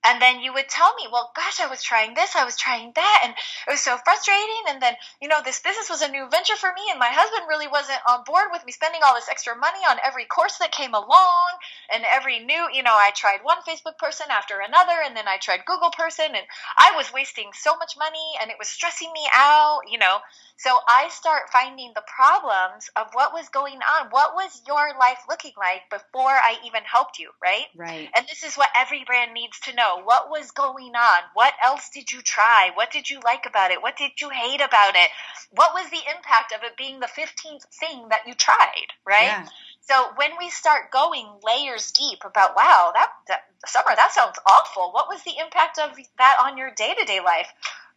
And 0.08 0.22
then 0.22 0.40
you 0.40 0.54
would 0.54 0.70
tell 0.70 0.96
me, 0.96 1.08
well, 1.12 1.32
gosh, 1.36 1.60
I 1.60 1.68
was 1.68 1.84
trying 1.84 2.14
this, 2.14 2.36
I 2.36 2.46
was 2.46 2.56
trying 2.56 2.94
that, 2.96 3.22
and 3.26 3.34
it 3.68 3.72
was 3.72 3.82
so 3.82 3.98
frustrating. 4.04 4.64
And 4.70 4.82
then, 4.82 4.94
you 5.22 5.28
know, 5.28 5.40
this 5.44 5.60
business 5.60 5.90
was 5.90 6.02
a 6.02 6.08
new 6.08 6.30
venture 6.30 6.56
for 6.56 6.72
me, 6.74 6.88
and 6.90 7.00
my 7.00 7.12
husband 7.12 7.46
really 7.50 7.68
wasn't 7.68 8.00
on 8.08 8.24
board 8.24 8.48
with 8.52 8.66
me 8.66 8.72
spending 8.72 9.02
all 9.04 9.16
this 9.16 9.30
extra 9.30 9.56
money 9.56 9.84
on 9.90 9.98
every 10.06 10.26
course 10.26 10.58
that 10.60 10.72
came 10.72 10.94
along 10.94 11.50
and 11.94 12.04
every 12.08 12.40
new, 12.40 12.68
you 12.72 12.84
know, 12.84 12.96
I 12.96 13.12
tried 13.16 13.44
one 13.44 13.58
Facebook 13.68 13.98
person 13.98 14.28
after 14.32 14.56
another, 14.60 14.96
and 15.04 15.16
then 15.16 15.28
I 15.28 15.38
tried 15.38 15.66
Google 15.66 15.92
person, 15.92 16.28
and 16.28 16.46
I 16.78 16.94
was 16.96 17.12
wasting 17.14 17.52
so 17.54 17.76
much 17.78 17.96
money, 17.98 18.40
and 18.42 18.50
it 18.50 18.58
was 18.58 18.70
stressing 18.70 19.12
me 19.12 19.28
out, 19.34 19.82
you 19.92 19.98
know. 19.98 20.20
So 20.58 20.72
I 20.88 21.10
start 21.10 21.52
finding 21.52 21.92
the 21.94 22.04
problems 22.08 22.90
of 22.96 23.08
what 23.14 23.34
was 23.34 23.50
going 23.50 23.78
on. 23.78 24.08
What 24.10 24.34
was 24.34 24.62
your 24.66 24.98
life 25.00 25.20
looking 25.30 25.54
like 25.58 25.84
before 25.92 26.32
I 26.32 26.58
even 26.66 26.82
helped 26.84 27.20
you, 27.20 27.30
right? 27.42 27.66
Right. 27.76 28.10
And 28.16 28.26
this 28.28 28.44
is 28.44 28.56
what 28.56 28.70
every 28.76 29.04
brand 29.06 29.34
needs 29.34 29.60
to 29.62 29.76
know. 29.76 29.97
What 30.04 30.30
was 30.30 30.52
going 30.52 30.96
on? 30.96 31.20
What 31.34 31.54
else 31.64 31.90
did 31.94 32.12
you 32.12 32.22
try? 32.22 32.72
What 32.74 32.92
did 32.92 33.10
you 33.10 33.20
like 33.24 33.46
about 33.46 33.72
it? 33.72 33.82
What 33.82 33.98
did 33.98 34.12
you 34.20 34.30
hate 34.30 34.62
about 34.62 34.96
it? 34.96 35.10
What 35.52 35.74
was 35.74 35.90
the 35.90 36.02
impact 36.16 36.54
of 36.54 36.64
it 36.64 36.78
being 36.78 37.00
the 37.00 37.08
15th 37.08 37.66
thing 37.80 38.10
that 38.10 38.28
you 38.28 38.34
tried, 38.34 38.88
right? 39.06 39.26
Yeah. 39.26 39.48
So 39.82 40.12
when 40.18 40.32
we 40.38 40.50
start 40.50 40.92
going 40.92 41.28
layers 41.44 41.92
deep 41.92 42.20
about, 42.26 42.56
wow, 42.58 42.92
that, 42.94 43.10
that 43.30 43.44
summer, 43.66 43.96
that 43.96 44.12
sounds 44.12 44.38
awful. 44.46 44.92
What 44.92 45.08
was 45.08 45.24
the 45.24 45.40
impact 45.40 45.80
of 45.80 45.96
that 46.18 46.38
on 46.44 46.58
your 46.58 46.72
day 46.76 46.94
to 46.94 47.06
day 47.06 47.22
life? 47.24 47.48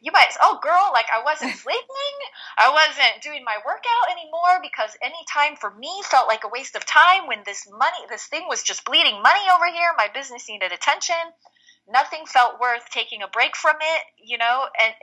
You 0.01 0.13
might, 0.13 0.33
oh, 0.41 0.59
girl, 0.63 0.91
like 0.93 1.07
I 1.13 1.25
wasn't 1.25 1.57
sleeping. 1.65 2.17
I 2.57 2.71
wasn't 2.71 3.23
doing 3.23 3.45
my 3.45 3.59
workout 3.67 4.11
anymore 4.11 4.63
because 4.63 4.97
any 5.03 5.19
time 5.33 5.57
for 5.57 5.71
me 5.71 5.91
felt 6.05 6.29
like 6.29 6.45
a 6.45 6.49
waste 6.49 6.77
of 6.77 6.87
time 6.87 7.27
when 7.27 7.43
this 7.45 7.69
money, 7.69 8.07
this 8.09 8.27
thing 8.27 8.47
was 8.49 8.63
just 8.63 8.85
bleeding 8.85 9.21
money 9.21 9.43
over 9.53 9.67
here. 9.67 9.91
My 9.97 10.09
business 10.15 10.49
needed 10.49 10.73
attention. 10.73 11.17
Nothing 11.93 12.25
felt 12.27 12.61
worth 12.61 12.89
taking 12.91 13.23
a 13.23 13.29
break 13.29 13.57
from 13.57 13.77
it, 13.81 14.03
you 14.23 14.39
know, 14.39 14.67
and 14.83 14.95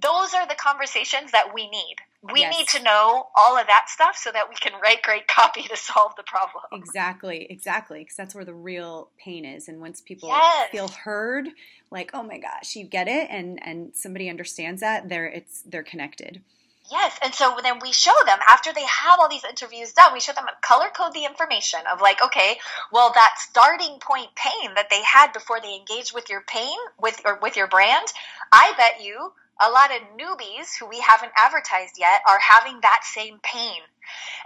those 0.00 0.32
are 0.34 0.46
the 0.46 0.54
conversations 0.54 1.32
that 1.32 1.52
we 1.52 1.68
need. 1.68 1.96
We 2.32 2.40
Yes. 2.40 2.56
need 2.58 2.68
to 2.68 2.82
know 2.82 3.26
all 3.36 3.58
of 3.58 3.66
that 3.66 3.88
stuff 3.88 4.16
so 4.16 4.30
that 4.32 4.48
we 4.48 4.54
can 4.54 4.72
write 4.80 5.02
great 5.02 5.26
copy 5.28 5.62
to 5.62 5.76
solve 5.76 6.12
the 6.16 6.22
problem. 6.24 6.64
Exactly, 6.72 7.46
exactly, 7.50 8.00
because 8.00 8.16
that's 8.16 8.34
where 8.34 8.44
the 8.44 8.54
real 8.54 9.10
pain 9.18 9.44
is. 9.44 9.68
And 9.68 9.80
once 9.80 10.00
people 10.00 10.28
Yes. 10.28 10.70
feel 10.70 10.88
heard, 10.88 11.48
like, 11.90 12.10
oh 12.14 12.22
my 12.22 12.38
gosh, 12.38 12.76
you 12.76 12.84
get 12.84 13.08
it, 13.08 13.28
and 13.30 13.58
and 13.64 13.94
somebody 13.94 14.28
understands 14.28 14.80
that, 14.80 15.08
they're 15.08 15.26
it's 15.26 15.62
they're 15.62 15.82
connected. 15.82 16.42
Yes, 16.90 17.18
and 17.22 17.34
so 17.34 17.58
then 17.62 17.80
we 17.82 17.92
show 17.92 18.14
them 18.24 18.38
after 18.48 18.72
they 18.72 18.84
have 18.84 19.20
all 19.20 19.28
these 19.28 19.44
interviews 19.44 19.92
done, 19.92 20.12
we 20.12 20.20
show 20.20 20.32
them 20.32 20.46
color 20.62 20.88
code 20.88 21.12
the 21.12 21.26
information 21.26 21.80
of 21.92 22.00
like, 22.00 22.22
okay, 22.22 22.58
well 22.92 23.12
that 23.14 23.34
starting 23.38 23.98
point 24.00 24.28
pain 24.34 24.74
that 24.74 24.88
they 24.88 25.02
had 25.02 25.32
before 25.32 25.60
they 25.60 25.74
engaged 25.74 26.14
with 26.14 26.30
your 26.30 26.40
pain 26.40 26.76
with 26.98 27.20
or 27.24 27.38
with 27.42 27.56
your 27.56 27.66
brand, 27.66 28.06
I 28.52 28.72
bet 28.76 29.04
you 29.04 29.32
a 29.60 29.70
lot 29.70 29.90
of 29.90 30.02
newbies 30.18 30.76
who 30.78 30.86
we 30.86 31.00
haven't 31.00 31.32
advertised 31.36 31.98
yet 31.98 32.22
are 32.28 32.38
having 32.38 32.80
that 32.80 33.00
same 33.04 33.38
pain. 33.42 33.80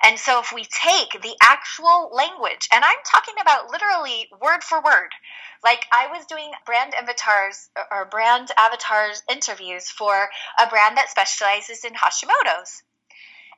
And 0.04 0.18
so 0.18 0.40
if 0.40 0.52
we 0.52 0.64
take 0.64 1.22
the 1.22 1.36
actual 1.42 2.10
language, 2.12 2.68
and 2.72 2.84
I'm 2.84 2.98
talking 3.06 3.34
about 3.40 3.70
literally 3.70 4.28
word 4.40 4.64
for 4.64 4.82
word, 4.82 5.10
like 5.62 5.86
I 5.92 6.08
was 6.08 6.26
doing 6.26 6.50
brand 6.66 6.94
avatars 6.94 7.70
or 7.90 8.06
brand 8.06 8.50
avatars 8.58 9.22
interviews 9.30 9.88
for 9.88 10.28
a 10.58 10.66
brand 10.66 10.96
that 10.96 11.10
specializes 11.10 11.84
in 11.84 11.92
Hashimoto's. 11.92 12.82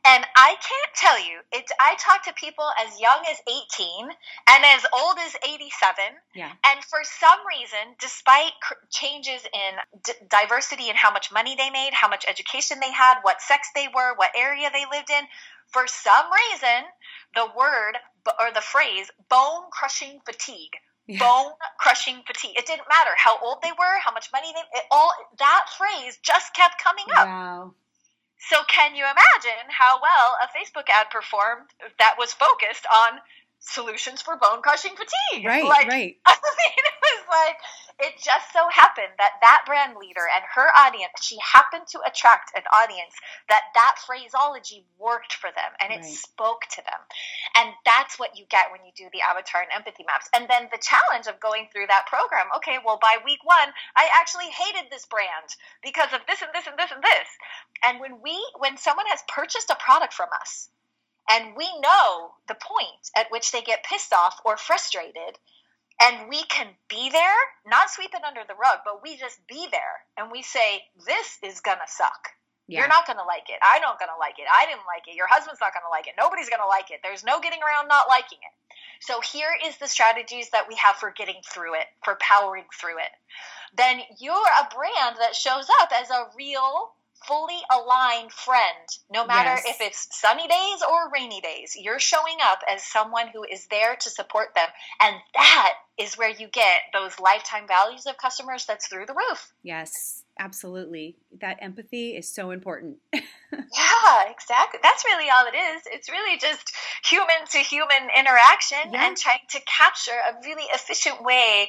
And 0.07 0.27
I 0.37 0.57
can't 0.61 0.95
tell 0.95 1.19
you, 1.19 1.39
it's 1.51 1.73
I 1.81 1.95
talk 1.97 2.25
to 2.25 2.33
people 2.35 2.67
as 2.85 3.01
young 3.01 3.25
as 3.31 3.39
18 3.49 4.09
and 4.51 4.65
as 4.65 4.85
old 4.93 5.17
as 5.19 5.35
87. 5.43 5.71
Yeah. 6.35 6.53
And 6.67 6.85
for 6.85 7.01
some 7.05 7.39
reason, 7.49 7.97
despite 7.99 8.53
cr- 8.63 8.75
changes 8.91 9.43
in 9.45 9.73
d- 10.05 10.13
diversity 10.29 10.91
and 10.91 10.99
how 10.99 11.11
much 11.11 11.33
money 11.33 11.57
they 11.57 11.71
made, 11.71 11.91
how 11.95 12.09
much 12.09 12.27
education 12.29 12.81
they 12.81 12.93
had, 12.93 13.21
what 13.23 13.41
sex 13.41 13.69
they 13.75 13.89
were, 13.95 14.15
what 14.17 14.31
area 14.37 14.69
they 14.73 14.85
lived 14.93 15.09
in, 15.09 15.25
for 15.73 15.87
some 15.87 16.27
reason, 16.53 16.85
the 17.35 17.47
word 17.57 17.97
b- 18.27 18.33
or 18.39 18.53
the 18.53 18.61
phrase 18.61 19.11
bone 19.31 19.65
crushing 19.73 20.21
fatigue 20.27 20.77
Yeah. 21.07 21.19
bone 21.19 21.53
crushing 21.81 22.23
fatigue. 22.27 22.57
It 22.59 22.67
didn't 22.67 22.89
matter 22.89 23.11
how 23.17 23.39
old 23.41 23.63
they 23.63 23.73
were, 23.73 23.99
how 24.05 24.13
much 24.13 24.29
money 24.33 24.53
they 24.53 24.79
it 24.79 24.85
all 24.91 25.13
that 25.39 25.67
phrase 25.79 26.19
just 26.23 26.55
kept 26.55 26.83
coming 26.83 27.07
up. 27.17 27.27
Wow. 27.27 27.75
So 28.49 28.63
can 28.69 28.95
you 28.95 29.05
imagine 29.05 29.71
how 29.71 30.01
well 30.01 30.37
a 30.43 30.49
Facebook 30.53 30.91
ad 30.91 31.09
performed 31.11 31.71
that 31.99 32.17
was 32.19 32.35
focused 32.35 32.85
on 32.93 33.21
solutions 33.65 34.23
for 34.23 34.37
bone 34.37 34.63
crushing 34.63 34.93
fatigue? 34.97 35.47
Right, 35.47 35.65
like, 35.65 35.89
right. 35.89 36.17
I 36.27 36.35
mean, 36.37 36.85
it 36.85 36.95
was 37.03 37.25
like 37.29 37.57
it 38.01 38.15
just 38.19 38.51
so 38.53 38.67
happened 38.71 39.15
that 39.19 39.39
that 39.41 39.63
brand 39.67 39.95
leader 39.97 40.27
and 40.27 40.43
her 40.55 40.67
audience, 40.75 41.15
she 41.23 41.39
happened 41.39 41.87
to 41.95 42.03
attract 42.03 42.51
an 42.57 42.67
audience 42.75 43.15
that 43.49 43.63
that 43.75 43.97
phraseology 44.03 44.85
worked 44.99 45.35
for 45.35 45.51
them 45.55 45.71
and 45.79 45.93
it 45.93 46.03
Right. 46.03 46.05
spoke 46.05 46.67
to 46.75 46.83
them. 46.83 47.01
And 47.57 47.71
that's 47.87 48.19
what 48.19 48.37
you 48.37 48.47
get 48.51 48.73
when 48.73 48.85
you 48.85 48.91
do 48.97 49.09
the 49.13 49.23
avatar 49.23 49.63
and 49.63 49.71
empathy 49.73 50.05
maps. 50.05 50.29
And 50.35 50.49
then 50.51 50.69
the 50.73 50.83
challenge 50.83 51.27
of 51.29 51.39
going 51.39 51.69
through 51.71 51.87
that 51.87 52.07
program, 52.11 52.51
okay, 52.57 52.79
well, 52.85 52.99
by 53.01 53.19
week 53.25 53.45
one, 53.45 53.71
I 53.97 54.11
actually 54.19 54.51
hated 54.51 54.91
this 54.91 55.07
brand 55.07 55.55
because 55.83 56.13
of 56.13 56.27
this 56.27 56.43
and 56.43 56.51
this 56.53 56.67
and 56.67 56.79
this 56.79 56.91
and 56.91 57.03
this. 57.03 57.29
And 57.85 58.01
when 58.01 58.21
we, 58.23 58.35
when 58.59 58.77
someone 58.77 59.07
has 59.07 59.23
purchased 59.29 59.71
a 59.71 59.77
product 59.77 60.13
from 60.15 60.29
us, 60.35 60.69
and 61.31 61.57
we 61.57 61.69
know 61.81 62.33
the 62.49 62.55
point 62.55 63.11
at 63.17 63.31
which 63.31 63.53
they 63.53 63.63
get 63.63 63.85
pissed 63.85 64.13
off 64.13 64.41
or 64.45 64.57
frustrated, 64.57 65.39
and 66.03 66.29
we 66.29 66.43
can 66.45 66.69
be 66.89 67.11
there, 67.11 67.41
not 67.67 67.91
sweep 67.91 68.11
it 68.15 68.25
under 68.25 68.43
the 68.47 68.55
rug, 68.55 68.79
but 68.85 69.03
we 69.03 69.17
just 69.17 69.47
be 69.47 69.67
there 69.71 70.05
and 70.19 70.31
we 70.31 70.43
say, 70.43 70.83
This 71.07 71.39
is 71.43 71.61
gonna 71.61 71.87
suck. 71.87 72.31
Yeah. 72.67 72.81
You're 72.81 72.89
not 72.89 73.07
gonna 73.07 73.25
like 73.25 73.49
it. 73.49 73.61
I 73.63 73.79
don't 73.79 73.99
gonna 73.99 74.19
like 74.19 74.39
it. 74.39 74.47
I 74.51 74.67
didn't 74.67 74.89
like 74.89 75.07
it. 75.07 75.17
Your 75.17 75.29
husband's 75.29 75.61
not 75.61 75.75
gonna 75.75 75.91
like 75.91 76.07
it. 76.07 76.15
Nobody's 76.19 76.49
gonna 76.49 76.69
like 76.69 76.91
it. 76.91 77.01
There's 77.03 77.25
no 77.25 77.41
getting 77.41 77.61
around 77.61 77.89
not 77.89 78.09
liking 78.09 78.39
it. 78.41 78.55
So 79.01 79.21
here 79.21 79.53
is 79.67 79.77
the 79.77 79.87
strategies 79.87 80.51
that 80.51 80.67
we 80.69 80.75
have 80.77 80.97
for 80.97 81.13
getting 81.13 81.41
through 81.47 81.75
it, 81.75 81.87
for 82.03 82.17
powering 82.21 82.65
through 82.81 82.99
it. 82.99 83.13
Then 83.77 84.01
you're 84.19 84.33
a 84.33 84.75
brand 84.75 85.17
that 85.21 85.35
shows 85.35 85.69
up 85.83 85.91
as 85.93 86.09
a 86.11 86.29
real, 86.37 86.93
fully 87.27 87.61
aligned 87.71 88.33
friend, 88.33 88.89
no 89.11 89.27
matter 89.27 89.51
Yes. 89.51 89.65
if 89.67 89.81
it's 89.81 90.09
sunny 90.19 90.47
days 90.49 90.83
or 90.89 91.11
rainy 91.11 91.41
days. 91.41 91.77
You're 91.77 92.01
showing 92.01 92.37
up 92.43 92.61
as 92.69 92.83
someone 92.85 93.29
who 93.29 93.45
is 93.45 93.67
there 93.69 93.97
to 93.97 94.11
support 94.11 94.55
them. 94.55 94.69
And 95.01 95.17
that 95.35 95.75
is 95.99 96.15
where 96.17 96.31
you 96.31 96.49
get 96.49 96.81
those 96.93 97.19
lifetime 97.21 97.67
values 97.69 98.07
of 98.07 98.17
customers 98.19 98.65
that's 98.67 98.89
through 98.89 99.07
the 99.07 99.15
roof. 99.15 99.53
Yes, 99.63 100.25
absolutely. 100.39 101.17
That 101.41 101.59
empathy 101.61 102.17
is 102.17 102.29
so 102.29 102.51
important. 102.51 102.97
Yeah, 103.55 104.31
exactly. 104.31 104.81
That's 104.83 105.05
really 105.05 105.31
all 105.31 105.47
it 105.47 105.55
is. 105.57 105.83
It's 105.87 106.11
really 106.11 106.39
just 106.39 106.75
human 107.05 107.47
to 107.53 107.59
human 107.59 108.11
interaction 108.17 108.93
Yeah. 108.93 109.07
and 109.07 109.17
trying 109.17 109.47
to 109.51 109.61
capture 109.61 110.11
a 110.13 110.35
really 110.45 110.65
efficient 110.73 111.23
way 111.23 111.69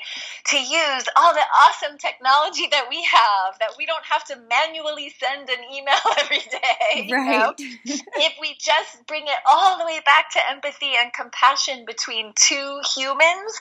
to 0.49 0.57
use 0.57 1.05
all 1.15 1.34
the 1.34 1.45
awesome 1.61 1.97
technology 1.97 2.67
that 2.71 2.88
we 2.89 3.03
have 3.03 3.57
that 3.59 3.71
we 3.78 3.86
don't 3.86 4.05
have 4.09 4.23
to 4.26 4.38
manually 4.49 5.13
send 5.19 5.49
an 5.49 5.63
email 5.73 6.01
every 6.19 6.39
day. 6.39 7.05
you 7.07 7.15
know? 7.15 7.21
right. 7.21 7.53
if 7.59 8.34
we 8.41 8.55
just 8.59 9.05
bring 9.07 9.23
it 9.23 9.39
all 9.49 9.78
the 9.78 9.86
way 9.86 9.99
back 10.05 10.32
to 10.34 10.39
empathy 10.49 10.93
and 10.99 11.11
compassion 11.13 11.86
between 11.86 12.34
two 12.36 12.80
humans, 12.95 13.59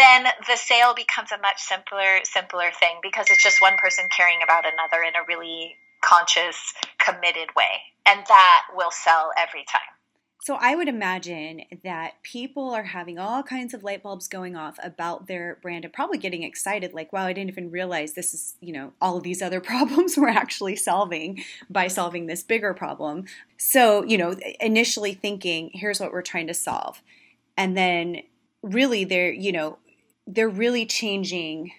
then 0.00 0.32
the 0.48 0.56
sale 0.56 0.94
becomes 0.94 1.30
a 1.30 1.38
much 1.38 1.60
simpler, 1.60 2.20
simpler 2.24 2.70
thing 2.78 2.98
because 3.02 3.26
it's 3.30 3.42
just 3.42 3.60
one 3.60 3.76
person 3.76 4.06
caring 4.16 4.38
about 4.42 4.64
another 4.64 5.02
in 5.02 5.14
a 5.14 5.24
really 5.28 5.76
conscious, 6.02 6.56
committed 6.98 7.48
way. 7.56 7.82
And 8.06 8.20
that 8.26 8.62
will 8.74 8.90
sell 8.90 9.30
every 9.36 9.64
time. 9.70 9.80
So 10.42 10.56
I 10.58 10.74
would 10.74 10.88
imagine 10.88 11.64
that 11.84 12.14
people 12.22 12.70
are 12.70 12.82
having 12.82 13.18
all 13.18 13.42
kinds 13.42 13.74
of 13.74 13.84
light 13.84 14.02
bulbs 14.02 14.26
going 14.26 14.56
off 14.56 14.78
about 14.82 15.26
their 15.26 15.58
brand 15.60 15.84
and 15.84 15.92
probably 15.92 16.16
getting 16.16 16.44
excited 16.44 16.94
like 16.94 17.12
wow 17.12 17.26
I 17.26 17.34
didn't 17.34 17.50
even 17.50 17.70
realize 17.70 18.14
this 18.14 18.32
is, 18.32 18.54
you 18.58 18.72
know, 18.72 18.94
all 19.02 19.18
of 19.18 19.22
these 19.22 19.42
other 19.42 19.60
problems 19.60 20.16
we're 20.16 20.28
actually 20.28 20.76
solving 20.76 21.44
by 21.68 21.88
solving 21.88 22.26
this 22.26 22.42
bigger 22.42 22.72
problem. 22.72 23.26
So, 23.58 24.02
you 24.04 24.16
know, 24.16 24.34
initially 24.60 25.12
thinking 25.12 25.70
here's 25.74 26.00
what 26.00 26.10
we're 26.10 26.22
trying 26.22 26.46
to 26.46 26.54
solve. 26.54 27.02
And 27.58 27.76
then 27.76 28.22
really 28.62 29.04
they're, 29.04 29.32
you 29.32 29.52
know, 29.52 29.78
they're 30.34 30.48
really 30.48 30.86
changing 30.86 31.72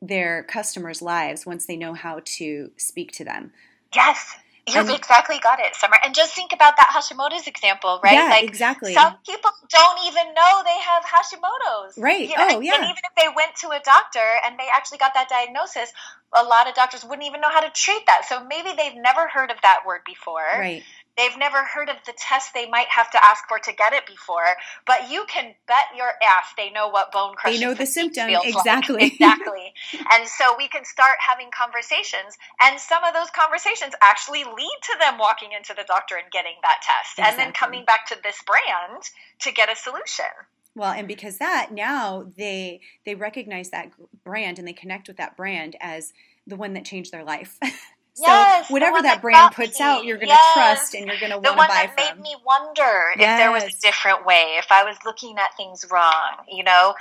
their 0.00 0.42
customers' 0.44 1.02
lives 1.02 1.46
once 1.46 1.66
they 1.66 1.76
know 1.76 1.94
how 1.94 2.20
to 2.24 2.70
speak 2.76 3.12
to 3.12 3.24
them. 3.24 3.52
Yes. 3.94 4.34
You've 4.74 4.90
exactly 4.90 5.38
got 5.42 5.60
it, 5.60 5.74
Summer. 5.74 5.96
And 6.04 6.14
just 6.14 6.34
think 6.34 6.52
about 6.52 6.76
that 6.76 6.88
Hashimoto's 6.92 7.46
example, 7.46 8.00
right? 8.04 8.12
Yeah, 8.12 8.28
like 8.28 8.44
exactly. 8.44 8.92
Some 8.92 9.14
people 9.26 9.50
don't 9.70 9.98
even 10.06 10.34
know 10.34 10.62
they 10.62 10.78
have 10.78 11.02
Hashimoto's. 11.04 11.96
Right. 11.96 12.28
You 12.28 12.36
know, 12.36 12.48
Oh, 12.50 12.60
yeah. 12.60 12.74
And 12.74 12.84
even 12.84 12.96
if 12.96 13.14
they 13.16 13.28
went 13.34 13.56
to 13.62 13.68
a 13.68 13.80
doctor 13.82 14.20
and 14.44 14.58
they 14.58 14.66
actually 14.74 14.98
got 14.98 15.14
that 15.14 15.30
diagnosis, 15.30 15.90
a 16.36 16.44
lot 16.44 16.68
of 16.68 16.74
doctors 16.74 17.02
wouldn't 17.02 17.26
even 17.26 17.40
know 17.40 17.50
how 17.50 17.60
to 17.60 17.70
treat 17.70 18.04
that. 18.06 18.26
So 18.28 18.44
maybe 18.44 18.70
they've 18.76 19.00
never 19.00 19.28
heard 19.28 19.50
of 19.50 19.56
that 19.62 19.80
word 19.86 20.02
before. 20.04 20.44
Right. 20.58 20.82
They've 21.18 21.36
never 21.36 21.64
heard 21.64 21.88
of 21.88 21.96
the 22.06 22.14
test 22.16 22.54
they 22.54 22.68
might 22.68 22.86
have 22.88 23.10
to 23.10 23.18
ask 23.22 23.42
for 23.48 23.58
to 23.58 23.72
get 23.72 23.92
it 23.92 24.06
before. 24.06 24.56
But 24.86 25.10
you 25.10 25.24
can 25.28 25.52
bet 25.66 25.86
your 25.96 26.12
ass 26.22 26.54
they 26.56 26.70
know 26.70 26.88
what 26.88 27.10
bone 27.10 27.34
crushing 27.34 27.60
They 27.60 27.66
know 27.66 27.72
the 27.72 27.84
fatigue 27.84 28.14
symptom, 28.14 28.28
feels 28.28 28.44
like. 28.44 28.54
exactly. 28.54 29.18
Exactly. 29.18 29.74
and 30.12 30.28
so 30.28 30.54
we 30.56 30.68
can 30.68 30.84
start 30.84 31.16
having 31.18 31.50
conversations, 31.50 32.38
and 32.62 32.78
some 32.78 33.02
of 33.02 33.14
those 33.14 33.30
conversations 33.30 33.94
actually 34.00 34.44
lead 34.44 34.78
to 34.82 34.96
them 35.00 35.18
walking 35.18 35.50
into 35.56 35.74
the 35.74 35.84
doctor 35.86 36.14
and 36.16 36.30
getting 36.30 36.54
that 36.62 36.78
test, 36.82 37.18
and 37.18 37.38
then 37.38 37.52
coming 37.52 37.84
back 37.84 38.06
to 38.06 38.16
this 38.22 38.36
brand 38.46 39.02
to 39.40 39.52
get 39.52 39.70
a 39.70 39.76
solution. 39.76 40.30
Well, 40.76 40.92
and 40.92 41.08
because 41.08 41.38
that 41.38 41.70
now 41.72 42.30
they 42.36 42.80
they 43.04 43.16
recognize 43.16 43.70
that 43.70 43.90
brand 44.24 44.58
and 44.60 44.68
they 44.68 44.72
connect 44.72 45.08
with 45.08 45.16
that 45.16 45.36
brand 45.36 45.74
as 45.80 46.12
the 46.46 46.56
one 46.56 46.74
that 46.74 46.84
changed 46.84 47.12
their 47.12 47.24
life. 47.24 47.58
so 48.18 48.24
Yes, 48.26 48.66
the 48.66 48.72
whatever 48.72 48.96
that 48.96 49.14
that 49.14 49.22
brand 49.22 49.54
puts 49.54 49.78
me. 49.78 49.86
out, 49.86 50.04
you're 50.04 50.16
going 50.16 50.28
to 50.28 50.34
Yes. 50.34 50.52
trust 50.54 50.94
and 50.94 51.06
you're 51.06 51.20
going 51.20 51.30
to 51.30 51.38
want 51.38 51.56
to 51.60 51.68
buy 51.68 51.90
that 51.96 52.16
made 52.16 52.22
me 52.22 52.34
wonder 52.44 53.12
if 53.14 53.20
there 53.20 53.52
was 53.52 53.62
a 53.62 53.80
different 53.80 54.26
way, 54.26 54.56
if 54.58 54.66
I 54.72 54.82
was 54.82 54.96
looking 55.04 55.38
at 55.38 55.56
things 55.56 55.86
wrong. 55.88 56.44
You 56.50 56.64
know, 56.64 56.94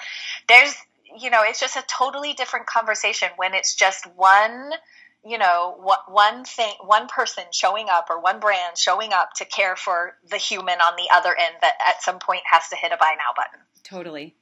there's, 0.48 0.76
you 1.20 1.32
know, 1.32 1.42
it's 1.44 1.60
just 1.60 1.76
a 1.76 1.84
totally 1.88 2.34
different 2.34 2.68
conversation 2.68 3.30
when 3.38 3.56
it's 3.56 3.74
just 3.74 4.06
one, 4.16 4.74
you 5.26 5.40
know, 5.40 5.76
one 6.08 6.46
thing, 6.46 6.74
one 6.86 7.08
person 7.08 7.46
showing 7.52 7.88
up 7.92 8.12
or 8.12 8.22
one 8.22 8.40
brand 8.40 8.78
showing 8.78 9.12
up 9.12 9.34
to 9.38 9.46
care 9.46 9.76
for 9.76 10.18
the 10.30 10.38
human 10.38 10.80
on 10.82 10.96
the 10.98 11.10
other 11.12 11.36
end 11.36 11.56
that 11.62 11.74
at 11.88 12.04
some 12.04 12.20
point 12.20 12.42
has 12.52 12.70
to 12.70 12.76
hit 12.76 12.92
a 12.92 12.98
buy 12.98 13.16
now 13.18 13.34
button. 13.36 13.66
Totally. 13.84 14.36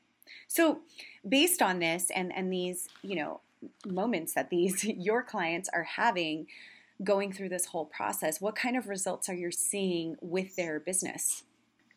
So, 0.50 0.80
based 1.28 1.62
on 1.62 1.80
this 1.80 2.12
and 2.14 2.36
and 2.36 2.52
these, 2.52 2.90
you 3.02 3.16
know, 3.16 3.40
moments 3.86 4.34
that 4.34 4.50
these 4.50 4.84
your 4.84 5.24
clients 5.24 5.70
are 5.74 5.84
having 5.84 6.48
going 7.04 7.34
through 7.34 7.50
this 7.50 7.68
whole 7.68 7.86
process, 7.86 8.40
what 8.40 8.56
kind 8.56 8.78
of 8.78 8.88
results 8.88 9.28
are 9.30 9.34
you 9.34 9.52
seeing 9.52 10.16
with 10.22 10.56
their 10.56 10.80
business? 10.80 11.44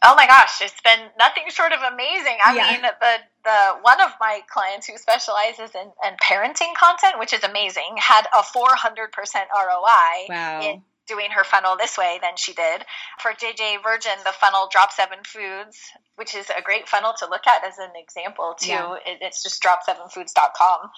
Oh 0.03 0.15
my 0.15 0.27
gosh, 0.29 0.61
it's 0.61 0.81
been 0.81 1.09
nothing 1.19 1.45
short 1.49 1.73
of 1.73 1.81
amazing. 1.93 2.37
I 2.45 2.55
Yeah. 2.55 2.73
mean, 2.73 2.83
the 2.83 3.19
the 3.45 3.79
one 3.83 4.01
of 4.01 4.11
my 4.21 4.43
clients 4.49 4.87
who 4.87 4.97
specializes 4.97 5.75
in, 5.75 5.91
in 6.07 6.17
parenting 6.23 6.75
content, 6.75 7.19
which 7.19 7.33
is 7.33 7.43
amazing, 7.43 7.97
had 7.97 8.27
a 8.33 8.43
400% 8.43 9.11
ROI 9.57 10.27
Wow. 10.29 10.61
in 10.63 10.83
doing 11.09 11.31
her 11.31 11.45
funnel 11.45 11.77
this 11.77 11.97
way 11.99 12.19
than 12.23 12.37
she 12.37 12.53
did. 12.53 12.85
For 13.21 13.33
JJ 13.33 13.83
Virgin, 13.83 14.13
the 14.25 14.33
funnel 14.33 14.69
Drop 14.71 14.93
Seven 14.93 15.19
Foods, 15.25 15.79
which 16.17 16.35
is 16.35 16.51
a 16.51 16.61
great 16.63 16.89
funnel 16.89 17.15
to 17.19 17.27
look 17.31 17.47
at 17.47 17.65
as 17.65 17.79
an 17.79 17.95
example 17.95 18.55
too. 18.59 18.71
Yeah. 18.71 18.95
It, 19.07 19.19
it's 19.23 19.43
just 19.43 19.63
drop7foods.com. 19.63 20.91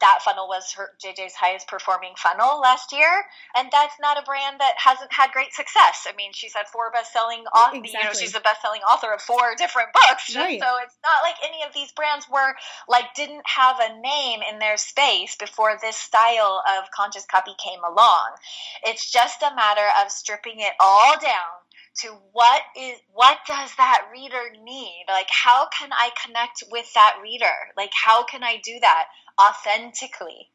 That 0.00 0.18
funnel 0.24 0.48
was 0.48 0.72
her 0.76 0.90
JJ's 0.98 1.34
highest 1.34 1.68
performing 1.68 2.12
funnel 2.16 2.60
last 2.60 2.92
year, 2.92 3.24
and 3.56 3.68
that's 3.70 3.94
not 4.00 4.18
a 4.18 4.22
brand 4.22 4.58
that 4.58 4.74
hasn't 4.76 5.12
had 5.12 5.30
great 5.30 5.52
success. 5.54 6.06
I 6.10 6.14
mean, 6.16 6.32
she's 6.34 6.54
had 6.54 6.66
four 6.68 6.90
best-selling 6.90 7.44
authors. 7.54 7.78
Exactly. 7.78 8.00
You 8.02 8.04
know, 8.04 8.18
she's 8.18 8.34
a 8.34 8.40
best-selling 8.40 8.82
author 8.82 9.12
of 9.12 9.22
four 9.22 9.54
different 9.56 9.88
books. 9.94 10.34
Right. 10.34 10.60
So 10.60 10.66
it's 10.82 10.98
not 11.06 11.22
like 11.22 11.36
any 11.46 11.62
of 11.62 11.72
these 11.72 11.92
brands 11.92 12.26
were 12.28 12.54
like 12.88 13.14
didn't 13.14 13.46
have 13.46 13.76
a 13.78 14.00
name 14.00 14.40
in 14.50 14.58
their 14.58 14.76
space 14.76 15.36
before 15.36 15.78
this 15.80 15.96
style 15.96 16.62
of 16.66 16.90
conscious 16.90 17.24
copy 17.26 17.54
came 17.62 17.80
along. 17.86 18.34
It's 18.82 19.10
just 19.10 19.42
a 19.42 19.53
matter 19.54 19.88
of 20.02 20.10
stripping 20.10 20.60
it 20.60 20.72
all 20.80 21.14
down 21.20 21.54
to 22.02 22.08
what 22.32 22.62
is 22.76 22.98
what 23.12 23.38
does 23.46 23.70
that 23.76 24.08
reader 24.12 24.50
need? 24.62 25.04
Like 25.08 25.28
how 25.30 25.68
can 25.68 25.90
i 25.92 26.10
connect 26.24 26.64
with 26.70 26.92
that 26.94 27.18
reader? 27.22 27.54
Like 27.76 27.92
how 27.94 28.24
can 28.24 28.42
i 28.42 28.60
do 28.64 28.78
that 28.80 29.06
authentically 29.40 30.50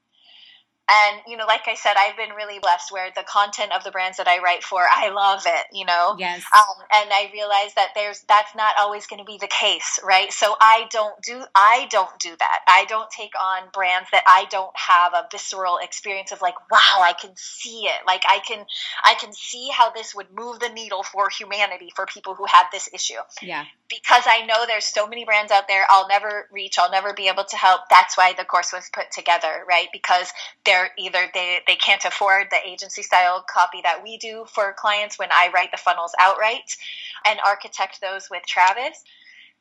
and 0.89 1.21
you 1.27 1.37
know 1.37 1.45
like 1.45 1.61
i 1.67 1.75
said 1.75 1.93
i've 1.97 2.17
been 2.17 2.35
really 2.35 2.59
blessed 2.59 2.91
where 2.91 3.09
the 3.15 3.23
content 3.23 3.71
of 3.71 3.83
the 3.83 3.91
brands 3.91 4.17
that 4.17 4.27
i 4.27 4.39
write 4.41 4.63
for 4.63 4.81
i 4.81 5.09
love 5.09 5.43
it 5.45 5.65
you 5.71 5.85
know? 5.85 6.15
Yes. 6.17 6.43
Um, 6.55 6.83
and 6.93 7.09
i 7.11 7.29
realize 7.33 7.73
that 7.75 7.89
there's 7.95 8.21
that's 8.27 8.55
not 8.55 8.75
always 8.79 9.07
going 9.07 9.19
to 9.19 9.25
be 9.25 9.37
the 9.39 9.47
case 9.47 9.99
right? 10.03 10.31
So 10.31 10.55
i 10.61 10.85
don't 10.91 11.21
do 11.21 11.41
i 11.55 11.87
don't 11.91 12.17
do 12.19 12.35
that. 12.39 12.59
I 12.67 12.85
don't 12.87 13.09
take 13.09 13.31
on 13.39 13.69
brands 13.73 14.09
that 14.11 14.23
i 14.27 14.45
don't 14.49 14.75
have 14.75 15.13
a 15.13 15.27
visceral 15.31 15.77
experience 15.81 16.31
of 16.31 16.41
like 16.41 16.55
wow 16.71 16.97
i 17.01 17.13
can 17.19 17.31
see 17.35 17.81
it. 17.85 18.05
Like 18.05 18.23
i 18.27 18.39
can 18.39 18.65
i 19.05 19.15
can 19.15 19.33
see 19.33 19.69
how 19.71 19.91
this 19.91 20.15
would 20.15 20.27
move 20.33 20.59
the 20.59 20.69
needle 20.69 21.03
for 21.03 21.29
humanity 21.29 21.89
for 21.95 22.05
people 22.05 22.35
who 22.35 22.45
have 22.45 22.67
this 22.71 22.89
issue. 22.93 23.21
Yeah. 23.41 23.65
Because 23.89 24.23
i 24.27 24.45
know 24.45 24.65
there's 24.67 24.85
so 24.85 25.07
many 25.07 25.25
brands 25.25 25.51
out 25.51 25.67
there 25.67 25.85
i'll 25.89 26.07
never 26.07 26.47
reach 26.51 26.77
i'll 26.79 26.91
never 26.91 27.13
be 27.13 27.27
able 27.27 27.45
to 27.45 27.57
help. 27.57 27.81
That's 27.89 28.17
why 28.17 28.33
the 28.37 28.45
course 28.45 28.71
was 28.73 28.89
put 28.93 29.11
together 29.11 29.63
right? 29.67 29.87
Because 29.91 30.31
there 30.65 30.78
they're 30.79 30.91
either 30.97 31.29
they, 31.33 31.59
they 31.67 31.75
can't 31.75 32.03
afford 32.05 32.47
the 32.51 32.57
agency 32.65 33.03
style 33.03 33.43
copy 33.49 33.81
that 33.83 34.03
we 34.03 34.17
do 34.17 34.45
for 34.53 34.73
clients 34.77 35.19
when 35.19 35.29
I 35.31 35.49
write 35.53 35.71
the 35.71 35.77
funnels 35.77 36.13
outright 36.19 36.75
and 37.25 37.39
architect 37.45 37.99
those 38.01 38.29
with 38.29 38.43
Travis. 38.45 39.03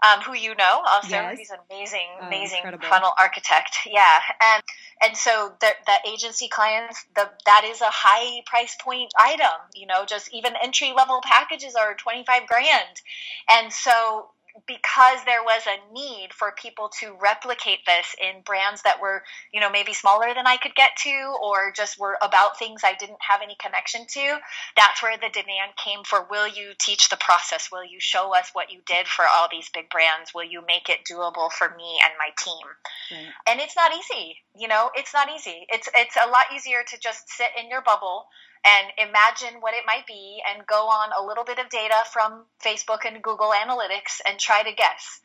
Um, 0.00 0.20
who 0.20 0.32
you 0.32 0.54
know 0.54 0.82
also 0.86 1.10
yes. 1.10 1.36
he's 1.36 1.50
an 1.50 1.58
amazing 1.68 2.06
oh, 2.20 2.28
amazing 2.28 2.58
incredible. 2.58 2.86
funnel 2.86 3.10
architect 3.20 3.78
yeah 3.84 4.20
and 4.40 4.62
and 5.02 5.16
so 5.16 5.52
the, 5.60 5.66
the 5.86 6.08
agency 6.08 6.46
clients 6.46 7.04
the 7.16 7.28
that 7.46 7.64
is 7.64 7.80
a 7.80 7.90
high 7.90 8.40
price 8.46 8.76
point 8.80 9.12
item 9.18 9.50
you 9.74 9.88
know 9.88 10.04
just 10.06 10.32
even 10.32 10.52
entry 10.62 10.92
level 10.96 11.20
packages 11.24 11.74
are 11.74 11.94
25 11.94 12.46
grand 12.46 13.02
and 13.50 13.72
so 13.72 14.30
because 14.66 15.18
there 15.24 15.42
was 15.42 15.62
a 15.66 15.92
need 15.92 16.32
for 16.32 16.52
people 16.56 16.90
to 17.00 17.16
replicate 17.20 17.80
this 17.86 18.14
in 18.20 18.42
brands 18.42 18.82
that 18.82 19.00
were, 19.00 19.22
you 19.52 19.60
know, 19.60 19.70
maybe 19.70 19.92
smaller 19.92 20.34
than 20.34 20.46
I 20.46 20.56
could 20.56 20.74
get 20.74 20.96
to 21.04 21.36
or 21.42 21.72
just 21.76 21.98
were 21.98 22.18
about 22.22 22.58
things 22.58 22.82
I 22.84 22.94
didn't 22.94 23.20
have 23.20 23.40
any 23.42 23.56
connection 23.60 24.06
to, 24.06 24.38
that's 24.76 25.02
where 25.02 25.16
the 25.16 25.30
demand 25.32 25.72
came 25.82 26.04
for 26.04 26.26
will 26.30 26.48
you 26.48 26.72
teach 26.78 27.08
the 27.08 27.16
process? 27.16 27.70
Will 27.70 27.84
you 27.84 28.00
show 28.00 28.34
us 28.34 28.50
what 28.52 28.72
you 28.72 28.80
did 28.86 29.06
for 29.06 29.24
all 29.24 29.48
these 29.50 29.68
big 29.68 29.90
brands? 29.90 30.32
Will 30.34 30.44
you 30.44 30.62
make 30.66 30.88
it 30.88 31.06
doable 31.10 31.50
for 31.52 31.74
me 31.76 31.98
and 32.04 32.12
my 32.18 32.30
team? 32.38 32.66
Right. 33.10 33.32
And 33.46 33.60
it's 33.60 33.76
not 33.76 33.92
easy, 33.92 34.36
you 34.56 34.68
know, 34.68 34.90
it's 34.94 35.14
not 35.14 35.28
easy. 35.34 35.66
It's 35.68 35.88
it's 35.94 36.16
a 36.16 36.28
lot 36.28 36.46
easier 36.54 36.82
to 36.86 36.98
just 36.98 37.28
sit 37.28 37.48
in 37.58 37.68
your 37.70 37.82
bubble 37.82 38.26
and 38.68 39.08
imagine 39.08 39.60
what 39.60 39.74
it 39.74 39.84
might 39.86 40.06
be 40.06 40.42
and 40.44 40.66
go 40.66 40.88
on 40.88 41.10
a 41.18 41.24
little 41.24 41.44
bit 41.44 41.58
of 41.58 41.70
data 41.70 42.04
from 42.12 42.44
Facebook 42.62 43.06
and 43.06 43.22
Google 43.22 43.52
Analytics 43.52 44.20
and 44.28 44.38
try 44.38 44.62
to 44.62 44.72
guess. 44.72 45.20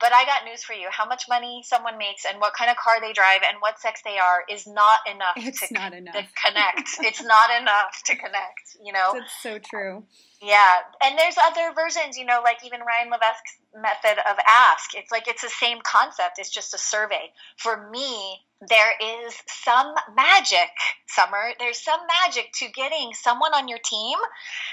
But 0.00 0.12
I 0.12 0.24
got 0.24 0.44
news 0.44 0.62
for 0.62 0.74
you. 0.74 0.86
How 0.90 1.06
much 1.06 1.24
money 1.28 1.62
someone 1.66 1.98
makes 1.98 2.24
and 2.24 2.40
what 2.40 2.54
kind 2.54 2.70
of 2.70 2.76
car 2.76 3.00
they 3.00 3.12
drive 3.12 3.40
and 3.46 3.58
what 3.60 3.80
sex 3.80 4.00
they 4.04 4.18
are 4.18 4.44
is 4.48 4.66
not 4.66 5.00
enough, 5.10 5.34
it's 5.36 5.66
to, 5.68 5.74
not 5.74 5.92
enough. 5.92 6.14
to 6.14 6.22
connect. 6.46 6.88
it's 7.00 7.22
not 7.22 7.50
enough 7.60 8.02
to 8.06 8.14
connect, 8.14 8.78
you 8.82 8.92
know? 8.92 9.10
That's 9.14 9.42
so 9.42 9.58
true. 9.58 10.04
Yeah. 10.40 10.76
And 11.02 11.18
there's 11.18 11.36
other 11.36 11.74
versions, 11.74 12.16
you 12.16 12.24
know, 12.24 12.40
like 12.44 12.64
even 12.64 12.80
Ryan 12.80 13.10
Levesque's 13.10 13.58
method 13.80 14.18
of 14.30 14.36
ask. 14.46 14.94
It's 14.94 15.10
like 15.10 15.28
it's 15.28 15.42
the 15.42 15.48
same 15.48 15.78
concept. 15.82 16.38
It's 16.38 16.50
just 16.50 16.74
a 16.74 16.78
survey. 16.78 17.30
For 17.56 17.88
me, 17.90 18.40
there 18.68 18.92
is 19.00 19.34
some 19.46 19.94
magic, 20.16 20.70
Summer. 21.06 21.52
There's 21.58 21.78
some 21.78 22.00
magic 22.24 22.52
to 22.54 22.68
getting 22.68 23.12
someone 23.14 23.54
on 23.54 23.68
your 23.68 23.78
team. 23.78 24.18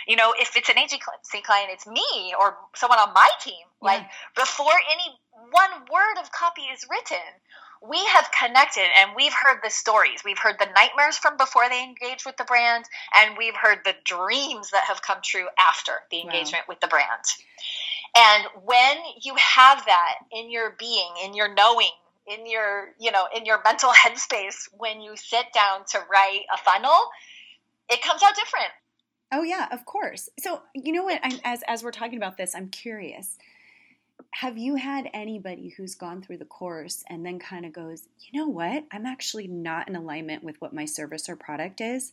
You 0.08 0.16
know, 0.16 0.34
if 0.40 0.56
it's 0.56 0.70
an 0.70 0.78
agency 0.78 1.42
client, 1.44 1.70
it's 1.72 1.86
me 1.86 2.34
or 2.40 2.58
someone 2.76 3.00
on 3.00 3.14
my 3.14 3.30
team. 3.42 3.54
Yeah. 3.82 3.88
Like 3.88 4.06
before 4.36 4.74
any 4.92 5.16
one 5.52 5.86
word 5.92 6.20
of 6.20 6.32
copy 6.32 6.64
is 6.64 6.86
written, 6.90 7.24
we 7.88 8.04
have 8.06 8.30
connected 8.32 8.88
and 8.98 9.12
we've 9.16 9.34
heard 9.34 9.60
the 9.64 9.70
stories. 9.70 10.24
We've 10.24 10.40
heard 10.40 10.58
the 10.60 10.68
nightmares 10.76 11.18
from 11.18 11.38
before 11.38 11.70
they 11.70 11.84
engaged 11.84 12.26
with 12.26 12.38
the 12.38 12.44
brand, 12.44 12.86
and 13.16 13.38
we've 13.38 13.56
heard 13.56 13.80
the 13.84 13.94
dreams 14.04 14.72
that 14.72 14.86
have 14.88 15.02
come 15.02 15.20
true 15.24 15.48
after 15.60 15.92
the 16.12 16.22
engagement 16.22 16.66
wow. 16.68 16.74
with 16.74 16.80
the 16.80 16.88
brand. 16.88 17.22
And 18.18 18.46
when 18.64 18.98
you 19.22 19.36
have 19.36 19.86
that 19.86 20.16
in 20.32 20.50
your 20.50 20.76
being, 20.80 21.14
in 21.24 21.34
your 21.34 21.54
knowing, 21.54 21.90
in 22.28 22.50
your 22.50 22.90
you 23.00 23.12
know 23.12 23.28
in 23.36 23.46
your 23.46 23.62
mental 23.64 23.90
headspace 24.06 24.68
when 24.78 25.02
you 25.02 25.16
sit 25.16 25.46
down 25.54 25.86
to 25.92 26.00
write 26.12 26.42
a 26.54 26.58
funnel 26.58 26.98
it 27.90 28.02
comes 28.02 28.24
out 28.24 28.36
different. 28.36 28.72
Oh 29.32 29.44
yeah 29.44 29.68
of 29.72 29.86
course. 29.86 30.30
So 30.40 30.62
you 30.74 30.92
know 30.92 31.04
what? 31.04 31.20
I'm, 31.24 31.40
as 31.44 31.62
as 31.68 31.84
we're 31.84 31.92
talking 31.92 32.18
about 32.18 32.38
this 32.38 32.56
i'm 32.56 32.70
curious. 32.70 33.38
Have 34.32 34.58
you 34.58 34.76
had 34.76 35.10
anybody 35.14 35.70
who's 35.78 35.96
gone 35.96 36.22
through 36.22 36.38
the 36.38 36.46
course 36.46 37.06
and 37.10 37.26
then 37.26 37.40
kind 37.40 37.66
of 37.66 37.74
goes 37.74 38.04
you 38.20 38.40
know 38.40 38.48
what? 38.48 38.86
I'm 38.92 39.06
actually 39.06 39.48
not 39.48 39.88
in 39.88 39.96
alignment 39.96 40.44
with 40.44 40.60
what 40.62 40.74
my 40.74 40.86
service 40.86 41.30
or 41.30 41.36
product 41.36 41.80
is 41.82 42.12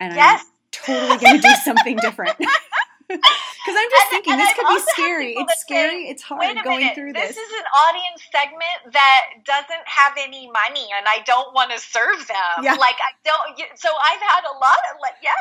and 0.00 0.14
yes. 0.14 0.42
i'm 0.42 0.46
totally 0.72 1.18
going 1.18 1.40
to 1.40 1.48
do 1.48 1.54
something 1.62 1.96
different 1.96 2.36
Because 3.10 3.76
I'm 3.76 3.90
just 3.90 4.06
and, 4.06 4.12
thinking 4.14 4.32
and 4.34 4.40
this 4.40 4.54
I've 4.54 4.56
could 4.56 4.70
be 4.70 4.80
scary. 4.94 5.32
It's 5.36 5.60
scary. 5.60 6.06
Say, 6.06 6.10
it's 6.14 6.22
hard 6.22 6.46
going 6.62 6.86
minute, 6.86 6.94
through 6.94 7.12
this. 7.12 7.34
This 7.34 7.42
is 7.42 7.52
an 7.58 7.68
audience 7.74 8.22
segment 8.30 8.94
that 8.94 9.42
doesn't 9.42 9.84
have 9.84 10.14
any 10.16 10.46
money, 10.48 10.88
and 10.94 11.04
I 11.04 11.20
don't 11.26 11.52
want 11.52 11.74
to 11.74 11.78
serve 11.82 12.22
them. 12.24 12.64
Yeah. 12.64 12.78
Like 12.80 12.96
I 13.02 13.12
don't. 13.26 13.58
So 13.76 13.90
I've 13.90 14.22
had 14.22 14.48
a 14.48 14.54
lot 14.56 14.80
of 14.94 15.02
like 15.02 15.18
yes. 15.20 15.36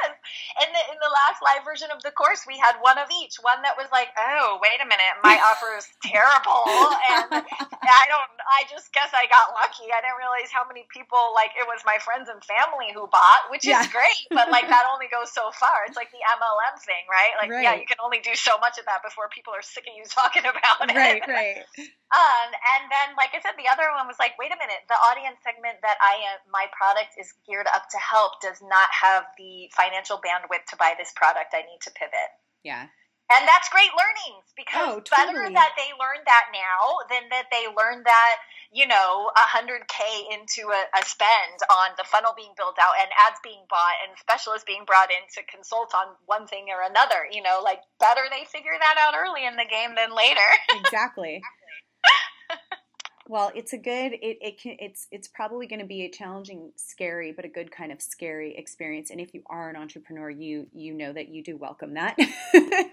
In 0.60 0.70
the 0.74 0.84
in 0.92 0.98
the 1.00 1.12
last 1.14 1.40
live 1.46 1.64
version 1.64 1.94
of 1.96 2.02
the 2.04 2.12
course, 2.12 2.44
we 2.44 2.58
had 2.58 2.76
one 2.82 2.98
of 2.98 3.08
each. 3.24 3.38
One 3.40 3.62
that 3.64 3.80
was 3.80 3.88
like, 3.94 4.12
oh 4.18 4.60
wait 4.60 4.82
a 4.82 4.88
minute, 4.88 5.16
my 5.24 5.40
offer 5.48 5.72
is 5.78 5.88
terrible, 6.04 6.68
and 7.16 7.46
I 7.86 8.04
don't. 8.12 8.34
I 8.50 8.66
just 8.68 8.92
guess 8.92 9.14
I 9.14 9.30
got 9.32 9.56
lucky. 9.56 9.88
I 9.94 10.04
didn't 10.04 10.20
realize 10.20 10.52
how 10.52 10.66
many 10.66 10.90
people 10.90 11.32
like 11.38 11.56
it 11.56 11.70
was 11.70 11.86
my 11.86 12.02
friends 12.02 12.28
and 12.28 12.42
family 12.44 12.92
who 12.92 13.08
bought, 13.08 13.48
which 13.54 13.64
yeah. 13.64 13.86
is 13.86 13.88
great, 13.94 14.28
but 14.34 14.52
like 14.52 14.68
that 14.74 14.84
only 14.90 15.08
goes 15.08 15.32
so 15.32 15.54
far. 15.56 15.88
It's 15.88 15.96
like 15.96 16.12
the 16.12 16.20
MLM 16.20 16.76
thing, 16.84 17.04
right? 17.08 17.34
Like 17.40 17.52
right. 17.52 17.59
Yeah, 17.64 17.76
you 17.76 17.86
can 17.88 17.98
only 18.04 18.10
only 18.10 18.26
do 18.26 18.34
so 18.34 18.58
much 18.58 18.82
of 18.82 18.86
that 18.90 19.06
before 19.06 19.30
people 19.30 19.54
are 19.54 19.62
sick 19.62 19.86
of 19.86 19.94
you 19.94 20.04
talking 20.10 20.44
about 20.44 20.90
it. 20.90 20.96
Right, 20.96 21.24
right. 21.28 21.64
Um, 22.10 22.50
and 22.50 22.90
then, 22.90 23.14
like 23.22 23.38
I 23.38 23.40
said, 23.46 23.54
the 23.54 23.70
other 23.70 23.86
one 23.94 24.10
was 24.10 24.18
like, 24.18 24.34
wait 24.42 24.50
a 24.50 24.58
minute, 24.58 24.82
the 24.90 24.98
audience 24.98 25.38
segment 25.46 25.78
that 25.86 25.94
I 26.02 26.34
am, 26.34 26.42
my 26.50 26.66
product 26.74 27.14
is 27.22 27.30
geared 27.46 27.70
up 27.70 27.86
to 27.94 28.02
help 28.02 28.42
does 28.42 28.58
not 28.66 28.90
have 28.90 29.30
the 29.38 29.70
financial 29.78 30.18
bandwidth 30.18 30.66
to 30.74 30.76
buy 30.82 30.98
this 30.98 31.14
product. 31.14 31.54
I 31.54 31.62
need 31.70 31.78
to 31.86 31.94
pivot. 31.94 32.34
Yeah. 32.66 32.90
And 33.30 33.46
that's 33.46 33.70
great 33.70 33.94
learnings 33.94 34.50
because 34.58 34.82
oh, 34.90 34.98
totally. 35.06 35.38
better 35.38 35.54
that 35.54 35.78
they 35.78 35.94
learn 36.02 36.26
that 36.26 36.50
now 36.50 37.06
than 37.14 37.30
that 37.30 37.46
they 37.54 37.70
learn 37.70 38.02
that, 38.10 38.36
you 38.74 38.90
know, 38.90 39.30
100K 39.38 40.34
into 40.34 40.74
a, 40.74 40.82
a, 40.98 41.02
spend 41.06 41.62
on 41.70 41.94
the 42.02 42.10
funnel 42.10 42.34
being 42.34 42.58
built 42.58 42.82
out 42.82 42.98
and 42.98 43.10
ads 43.30 43.38
being 43.46 43.62
bought 43.70 44.02
and 44.02 44.18
specialists 44.18 44.66
being 44.66 44.82
brought 44.82 45.14
in 45.14 45.22
to 45.38 45.46
consult 45.46 45.94
on 45.94 46.18
one 46.26 46.50
thing 46.50 46.74
or 46.74 46.82
another. 46.82 47.30
You 47.30 47.46
know, 47.46 47.62
like 47.62 47.86
better 48.02 48.26
they 48.34 48.50
figure 48.50 48.74
that 48.74 48.98
out 48.98 49.14
early 49.14 49.46
in 49.46 49.62
the 49.62 49.70
game 49.70 49.94
than 49.94 50.10
later. 50.10 50.50
exactly. 50.82 51.46
Well, 53.30 53.52
it's 53.54 53.74
a 53.74 53.78
good. 53.78 54.14
It, 54.14 54.40
it 54.42 54.60
can. 54.60 54.76
It's 54.80 55.06
it's 55.12 55.28
probably 55.28 55.68
going 55.68 55.82
to 55.82 55.86
be 55.86 56.04
a 56.04 56.10
challenging, 56.10 56.72
scary, 56.76 57.32
but 57.32 57.46
a 57.46 57.48
good 57.48 57.70
kind 57.70 57.92
of 57.92 58.02
scary 58.02 58.58
experience. 58.58 59.12
And 59.12 59.22
if 59.22 59.36
you 59.36 59.44
are 59.46 59.70
an 59.70 59.76
entrepreneur, 59.76 60.32
you 60.32 60.66
you 60.74 60.96
know 60.96 61.14
that 61.14 61.30
you 61.30 61.44
do 61.44 61.56
welcome 61.56 61.94
that. 61.94 62.16
yeah, 62.18 62.84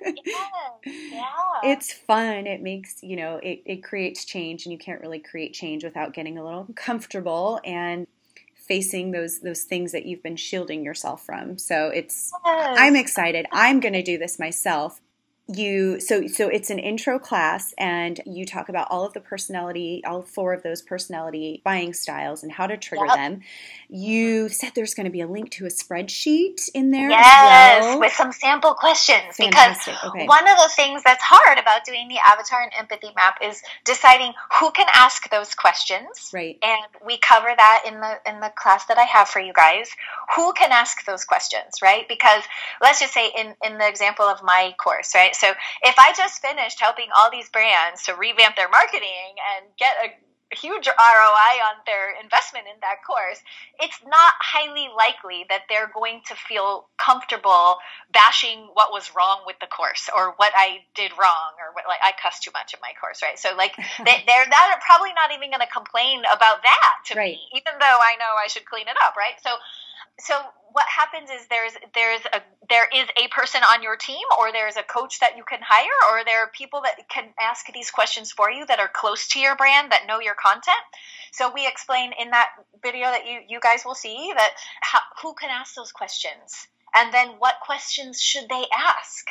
yeah. 0.84 1.24
It's 1.64 1.90
fun. 1.90 2.46
It 2.46 2.60
makes 2.60 3.02
you 3.02 3.16
know 3.16 3.40
it 3.42 3.62
it 3.64 3.82
creates 3.82 4.26
change, 4.26 4.66
and 4.66 4.72
you 4.74 4.78
can't 4.78 5.00
really 5.00 5.20
create 5.20 5.54
change 5.54 5.82
without 5.82 6.12
getting 6.12 6.36
a 6.36 6.44
little 6.44 6.68
comfortable 6.76 7.58
and 7.64 8.06
facing 8.54 9.12
those 9.12 9.40
those 9.40 9.62
things 9.62 9.92
that 9.92 10.04
you've 10.04 10.22
been 10.22 10.36
shielding 10.36 10.84
yourself 10.84 11.24
from. 11.24 11.56
So 11.56 11.88
it's. 11.88 12.30
Yes. 12.44 12.76
I'm 12.78 12.94
excited. 12.94 13.46
I'm 13.52 13.80
going 13.80 13.94
to 13.94 14.02
do 14.02 14.18
this 14.18 14.38
myself 14.38 15.00
you 15.48 16.00
so 16.00 16.26
so 16.26 16.48
it's 16.48 16.70
an 16.70 16.78
intro 16.78 17.18
class 17.20 17.72
and 17.78 18.20
you 18.26 18.44
talk 18.44 18.68
about 18.68 18.88
all 18.90 19.04
of 19.04 19.12
the 19.12 19.20
personality 19.20 20.02
all 20.04 20.20
four 20.22 20.52
of 20.52 20.62
those 20.64 20.82
personality 20.82 21.62
buying 21.64 21.92
styles 21.92 22.42
and 22.42 22.50
how 22.50 22.66
to 22.66 22.76
trigger 22.76 23.06
Yep. 23.06 23.14
them 23.14 23.40
you 23.88 24.48
said 24.48 24.72
there's 24.74 24.94
going 24.94 25.04
to 25.04 25.10
be 25.12 25.20
a 25.20 25.26
link 25.28 25.50
to 25.52 25.64
a 25.64 25.68
spreadsheet 25.68 26.68
in 26.74 26.90
there 26.90 27.08
Yes, 27.10 27.84
well 27.84 28.00
with 28.00 28.12
some 28.12 28.32
sample 28.32 28.74
questions. 28.74 29.36
Fantastic, 29.36 29.94
Because 29.94 30.10
okay. 30.10 30.26
one 30.26 30.48
of 30.48 30.56
the 30.56 30.70
things 30.74 31.02
that's 31.04 31.22
hard 31.22 31.58
about 31.58 31.84
doing 31.84 32.08
the 32.08 32.18
avatar 32.26 32.62
and 32.62 32.72
empathy 32.76 33.12
map 33.14 33.38
is 33.40 33.62
deciding 33.84 34.32
who 34.58 34.72
can 34.72 34.86
ask 34.94 35.30
those 35.30 35.54
questions. 35.54 36.30
right 36.34 36.58
And 36.62 36.82
we 37.06 37.18
cover 37.18 37.52
that 37.56 37.84
in 37.86 38.00
the 38.00 38.18
in 38.28 38.40
the 38.40 38.52
class 38.56 38.86
that 38.86 38.98
I 38.98 39.04
have 39.04 39.28
for 39.28 39.38
you 39.40 39.52
guys. 39.52 39.88
Who 40.34 40.52
can 40.54 40.72
ask 40.72 41.04
those 41.04 41.24
questions, 41.24 41.80
right? 41.80 42.08
Because 42.08 42.42
let's 42.82 42.98
just 42.98 43.14
say 43.14 43.30
in 43.38 43.54
in 43.64 43.78
the 43.78 43.86
example 43.88 44.24
of 44.24 44.42
my 44.42 44.74
course, 44.82 45.14
right? 45.14 45.35
So 45.36 45.52
if 45.82 45.96
I 45.98 46.12
just 46.16 46.42
finished 46.42 46.80
helping 46.80 47.08
all 47.16 47.30
these 47.30 47.48
brands 47.50 48.04
to 48.04 48.14
revamp 48.14 48.56
their 48.56 48.68
marketing 48.68 49.36
and 49.56 49.66
get 49.78 49.96
a 50.04 50.08
huge 50.54 50.86
ROI 50.86 51.52
on 51.66 51.76
their 51.86 52.14
investment 52.22 52.66
in 52.72 52.78
that 52.82 53.02
course, 53.06 53.40
it's 53.80 53.98
not 54.06 54.34
highly 54.40 54.88
likely 54.96 55.46
that 55.50 55.62
they're 55.68 55.90
going 55.92 56.22
to 56.28 56.34
feel 56.36 56.88
comfortable 56.98 57.78
bashing 58.12 58.70
what 58.74 58.92
was 58.92 59.10
wrong 59.16 59.42
with 59.46 59.56
the 59.60 59.66
course 59.66 60.08
or 60.14 60.34
what 60.38 60.52
I 60.56 60.86
did 60.94 61.12
wrong 61.18 61.58
or 61.58 61.74
what 61.74 61.84
like 61.88 62.00
I 62.04 62.12
cuss 62.20 62.40
too 62.40 62.52
much 62.54 62.74
in 62.74 62.80
my 62.80 62.92
course, 63.00 63.22
right? 63.22 63.38
So 63.38 63.56
like 63.56 63.74
they, 64.06 64.22
they're 64.26 64.48
not 64.48 64.80
probably 64.86 65.12
not 65.14 65.32
even 65.34 65.50
going 65.50 65.66
to 65.66 65.72
complain 65.72 66.22
about 66.30 66.62
that 66.62 66.94
to 67.10 67.16
Right. 67.16 67.34
me, 67.34 67.42
even 67.58 67.74
though 67.80 67.98
I 68.00 68.16
know 68.18 68.32
I 68.38 68.48
should 68.48 68.64
clean 68.64 68.88
it 68.88 68.96
up, 69.02 69.16
right? 69.16 69.34
So 69.42 69.50
so 70.18 70.34
what 70.72 70.86
happens 70.88 71.30
is 71.30 71.46
there's 71.48 71.72
there's 71.94 72.20
a 72.32 72.40
there 72.68 72.88
is 72.94 73.06
a 73.16 73.28
person 73.28 73.62
on 73.72 73.82
your 73.82 73.96
team 73.96 74.24
or 74.38 74.52
there's 74.52 74.76
a 74.76 74.82
coach 74.82 75.20
that 75.20 75.36
you 75.36 75.44
can 75.44 75.60
hire 75.62 75.86
or 76.10 76.24
there 76.24 76.42
are 76.42 76.50
people 76.54 76.82
that 76.82 77.08
can 77.08 77.32
ask 77.40 77.66
these 77.72 77.90
questions 77.90 78.32
for 78.32 78.50
you 78.50 78.66
that 78.66 78.78
are 78.78 78.90
close 78.92 79.28
to 79.28 79.38
your 79.38 79.56
brand 79.56 79.92
that 79.92 80.06
know 80.06 80.20
your 80.20 80.34
content. 80.34 80.76
So 81.32 81.52
we 81.52 81.66
explain 81.66 82.12
in 82.18 82.30
that 82.30 82.48
video 82.82 83.06
that 83.06 83.26
you 83.26 83.40
you 83.48 83.60
guys 83.60 83.84
will 83.84 83.94
see 83.94 84.32
that 84.36 84.50
how, 84.82 85.00
who 85.22 85.34
can 85.34 85.50
ask 85.50 85.74
those 85.74 85.92
questions 85.92 86.66
and 86.94 87.12
then 87.12 87.28
what 87.38 87.54
questions 87.64 88.20
should 88.20 88.48
they 88.48 88.64
ask 88.72 89.28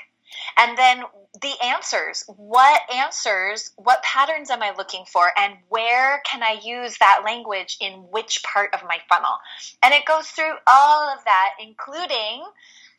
and 0.58 0.78
then 0.78 1.04
the 1.42 1.54
answers. 1.64 2.24
What 2.28 2.82
answers 2.94 3.72
what 3.76 4.02
patterns 4.04 4.50
am 4.50 4.64
i 4.64 4.74
looking 4.78 5.06
for 5.12 5.32
and 5.38 5.56
where 5.70 6.22
can 6.26 6.44
i 6.44 6.60
use 6.64 6.98
that 7.00 7.24
language 7.26 7.78
in 7.82 7.94
which 8.12 8.44
part 8.44 8.74
of 8.74 8.84
my 8.88 9.00
funnel? 9.10 9.38
And 9.84 9.94
it 9.94 10.06
goes 10.06 10.28
through 10.28 10.54
all 10.68 11.10
of 11.10 11.24
that 11.26 11.52
including 11.60 12.44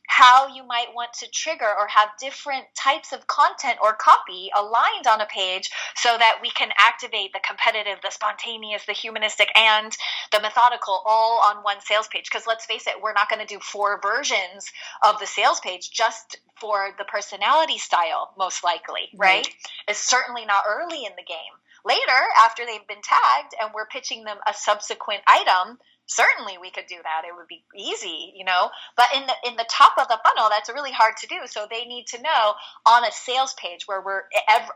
how 0.07 0.54
you 0.54 0.64
might 0.66 0.94
want 0.94 1.12
to 1.12 1.30
trigger 1.30 1.66
or 1.66 1.86
have 1.88 2.09
different 2.20 2.64
types 2.74 3.12
of 3.12 3.26
content 3.26 3.78
or 3.82 3.92
copy 3.94 4.50
aligned 4.57 5.07
on 5.11 5.20
a 5.20 5.26
page 5.26 5.70
so 5.94 6.16
that 6.18 6.38
we 6.42 6.50
can 6.50 6.70
activate 6.78 7.32
the 7.32 7.40
competitive, 7.46 7.98
the 8.02 8.11
spontaneous, 8.11 8.84
the 8.86 8.92
humanistic, 8.92 9.48
and 9.57 9.96
the 10.32 10.40
methodical 10.40 11.02
all 11.07 11.42
on 11.44 11.62
one 11.62 11.80
sales 11.80 12.09
page. 12.09 12.24
Because 12.30 12.46
let's 12.46 12.66
face 12.66 12.86
it, 12.86 13.02
we're 13.02 13.12
not 13.12 13.28
going 13.28 13.44
to 13.44 13.54
do 13.54 13.61
four 13.61 14.00
versions 14.00 14.70
of 15.07 15.18
the 15.20 15.26
sales 15.26 15.61
page 15.61 15.90
just 15.90 16.38
for 16.61 16.94
the 16.98 17.04
personality 17.04 17.78
style, 17.78 18.32
most 18.38 18.64
likely, 18.64 19.09
right? 19.16 19.46
Right. 19.46 19.48
It's 19.88 19.98
certainly 20.00 20.46
not 20.46 20.64
early 20.68 21.04
in 21.04 21.12
the 21.16 21.24
game. 21.24 21.54
Later, 21.84 22.20
after 22.44 22.64
they've 22.66 22.86
been 22.88 23.02
tagged 23.02 23.54
and 23.61 23.70
we're 23.72 23.86
pitching 23.86 24.24
them 24.24 24.38
a 24.46 24.52
subsequent 24.52 25.22
item, 25.28 25.78
certainly 26.07 26.59
we 26.61 26.70
could 26.70 26.86
do 26.88 26.96
that. 27.02 27.26
It 27.26 27.34
would 27.36 27.48
be 27.48 27.64
easy 27.76 28.32
you 28.34 28.44
know 28.44 28.70
but 28.96 29.07
in 29.14 29.26
the 29.26 29.34
in 29.48 29.57
the 29.57 29.66
top 29.68 29.94
of 29.98 30.09
the 30.09 30.20
funnel 30.24 30.48
that's 30.50 30.68
really 30.68 30.92
hard 30.92 31.16
to 31.18 31.26
do. 31.26 31.40
So 31.46 31.66
they 31.70 31.84
need 31.84 32.07
to 32.09 32.22
know 32.22 32.54
on 32.86 33.04
a 33.04 33.12
sales 33.12 33.54
page 33.54 33.86
where 33.86 34.00
we're 34.00 34.22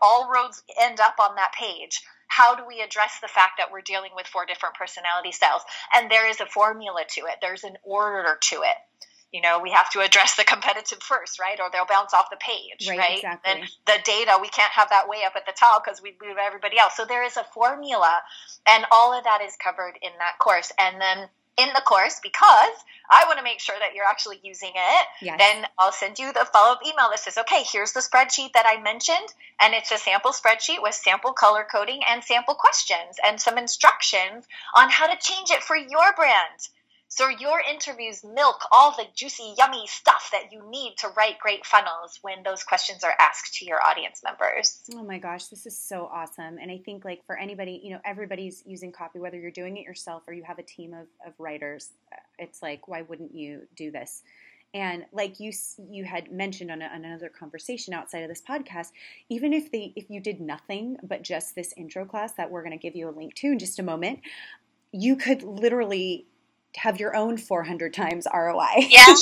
all 0.02 0.30
roads 0.32 0.62
end 0.80 1.00
up 1.00 1.16
on 1.20 1.36
that 1.36 1.52
page 1.58 2.02
how 2.28 2.54
do 2.54 2.62
we 2.66 2.80
address 2.80 3.18
the 3.20 3.28
fact 3.28 3.54
that 3.58 3.72
we're 3.72 3.80
dealing 3.80 4.12
with 4.14 4.26
four 4.26 4.46
different 4.46 4.76
personality 4.76 5.32
styles? 5.32 5.62
And 5.96 6.08
there 6.08 6.30
is 6.30 6.40
a 6.40 6.46
formula 6.46 7.02
to 7.16 7.22
it. 7.22 7.38
There's 7.42 7.64
an 7.64 7.76
order 7.82 8.38
to 8.40 8.56
it 8.62 8.76
you 9.32 9.40
know 9.40 9.60
we 9.60 9.70
have 9.70 9.90
to 9.90 10.00
address 10.00 10.36
the 10.36 10.44
competitive 10.44 11.02
first 11.02 11.38
right? 11.38 11.58
Or 11.60 11.68
they'll 11.72 11.86
bounce 11.86 12.12
off 12.14 12.30
the 12.30 12.36
page 12.36 12.88
Right, 12.88 12.98
right, 12.98 13.16
exactly. 13.18 13.52
and 13.52 13.70
the 13.86 13.98
data 14.04 14.38
we 14.40 14.48
can't 14.48 14.72
have 14.72 14.88
that 14.90 15.08
way 15.08 15.18
up 15.26 15.34
at 15.36 15.46
the 15.46 15.52
top 15.52 15.84
because 15.84 16.02
we 16.02 16.16
move 16.22 16.36
everybody 16.40 16.78
else. 16.78 16.96
So 16.96 17.04
there 17.04 17.24
is 17.24 17.36
a 17.36 17.44
formula 17.44 18.20
and 18.68 18.84
all 18.90 19.16
of 19.16 19.24
that 19.24 19.40
is 19.42 19.56
covered 19.62 19.98
in 20.02 20.10
that 20.18 20.38
course. 20.38 20.72
And 20.78 21.00
then 21.00 21.28
in 21.58 21.68
the 21.74 21.82
course 21.84 22.20
because 22.22 22.76
i 23.10 23.24
want 23.26 23.36
to 23.36 23.42
make 23.44 23.60
sure 23.60 23.74
that 23.80 23.92
you're 23.94 24.04
actually 24.04 24.38
using 24.42 24.70
it 24.74 25.06
Yes. 25.20 25.36
then 25.38 25.66
i'll 25.78 25.92
send 25.92 26.18
you 26.18 26.32
the 26.32 26.46
follow-up 26.52 26.80
email 26.86 27.10
that 27.10 27.18
says 27.18 27.36
okay 27.38 27.64
here's 27.70 27.92
the 27.92 28.00
spreadsheet 28.00 28.52
that 28.52 28.64
i 28.66 28.80
mentioned 28.80 29.34
and 29.60 29.74
it's 29.74 29.90
a 29.90 29.98
sample 29.98 30.30
spreadsheet 30.30 30.80
with 30.80 30.94
sample 30.94 31.32
color 31.32 31.66
coding 31.70 32.00
and 32.08 32.22
sample 32.22 32.54
questions 32.54 33.16
and 33.26 33.40
some 33.40 33.58
instructions 33.58 34.46
on 34.76 34.88
how 34.90 35.06
to 35.06 35.18
change 35.20 35.50
it 35.50 35.62
for 35.62 35.76
your 35.76 36.12
brand 36.16 36.68
so 37.12 37.28
your 37.28 37.60
interviews 37.60 38.22
milk 38.24 38.62
all 38.70 38.92
the 38.92 39.04
juicy, 39.16 39.54
yummy 39.58 39.84
stuff 39.88 40.28
that 40.30 40.52
you 40.52 40.62
need 40.70 40.94
to 40.98 41.08
write 41.08 41.40
great 41.40 41.66
funnels 41.66 42.20
when 42.22 42.44
those 42.44 42.62
questions 42.62 43.02
are 43.02 43.14
asked 43.18 43.54
to 43.54 43.64
your 43.64 43.84
audience 43.84 44.22
members. 44.22 44.78
Oh 44.94 45.02
my 45.02 45.18
gosh, 45.18 45.46
this 45.46 45.66
is 45.66 45.76
so 45.76 46.08
awesome. 46.12 46.58
And 46.58 46.70
I 46.70 46.78
think 46.78 47.04
like 47.04 47.26
for 47.26 47.36
anybody, 47.36 47.80
you 47.82 47.90
know, 47.90 48.00
everybody's 48.04 48.62
using 48.64 48.92
copy, 48.92 49.18
whether 49.18 49.36
you're 49.36 49.50
doing 49.50 49.76
it 49.76 49.84
yourself 49.84 50.22
or 50.28 50.34
you 50.34 50.44
have 50.44 50.60
a 50.60 50.62
team 50.62 50.94
of, 50.94 51.08
of 51.26 51.32
writers, 51.40 51.90
uh, 52.12 52.16
it's 52.38 52.62
like, 52.62 52.86
why 52.86 53.02
wouldn't 53.02 53.34
you 53.34 53.62
do 53.74 53.90
this? 53.90 54.22
And 54.72 55.04
like 55.12 55.40
you, 55.40 55.50
you 55.90 56.04
had 56.04 56.30
mentioned 56.30 56.70
on, 56.70 56.80
a, 56.80 56.84
on 56.84 57.04
another 57.04 57.28
conversation 57.28 57.92
outside 57.92 58.22
of 58.22 58.28
this 58.28 58.40
podcast, 58.40 58.90
even 59.28 59.52
if 59.52 59.72
they, 59.72 59.92
if 59.96 60.08
you 60.10 60.20
did 60.20 60.40
nothing 60.40 60.96
but 61.02 61.22
just 61.22 61.56
this 61.56 61.74
intro 61.76 62.04
class 62.04 62.34
that 62.34 62.52
we're 62.52 62.62
going 62.62 62.78
to 62.78 62.80
give 62.80 62.94
you 62.94 63.08
a 63.08 63.10
link 63.10 63.34
to 63.34 63.48
in 63.48 63.58
just 63.58 63.80
a 63.80 63.82
moment, 63.82 64.20
you 64.92 65.16
could 65.16 65.42
literally 65.42 66.26
have 66.76 67.00
your 67.00 67.16
own 67.16 67.36
400 67.36 67.92
times 67.94 68.26
ROI. 68.32 68.88
Yeah. 68.88 69.04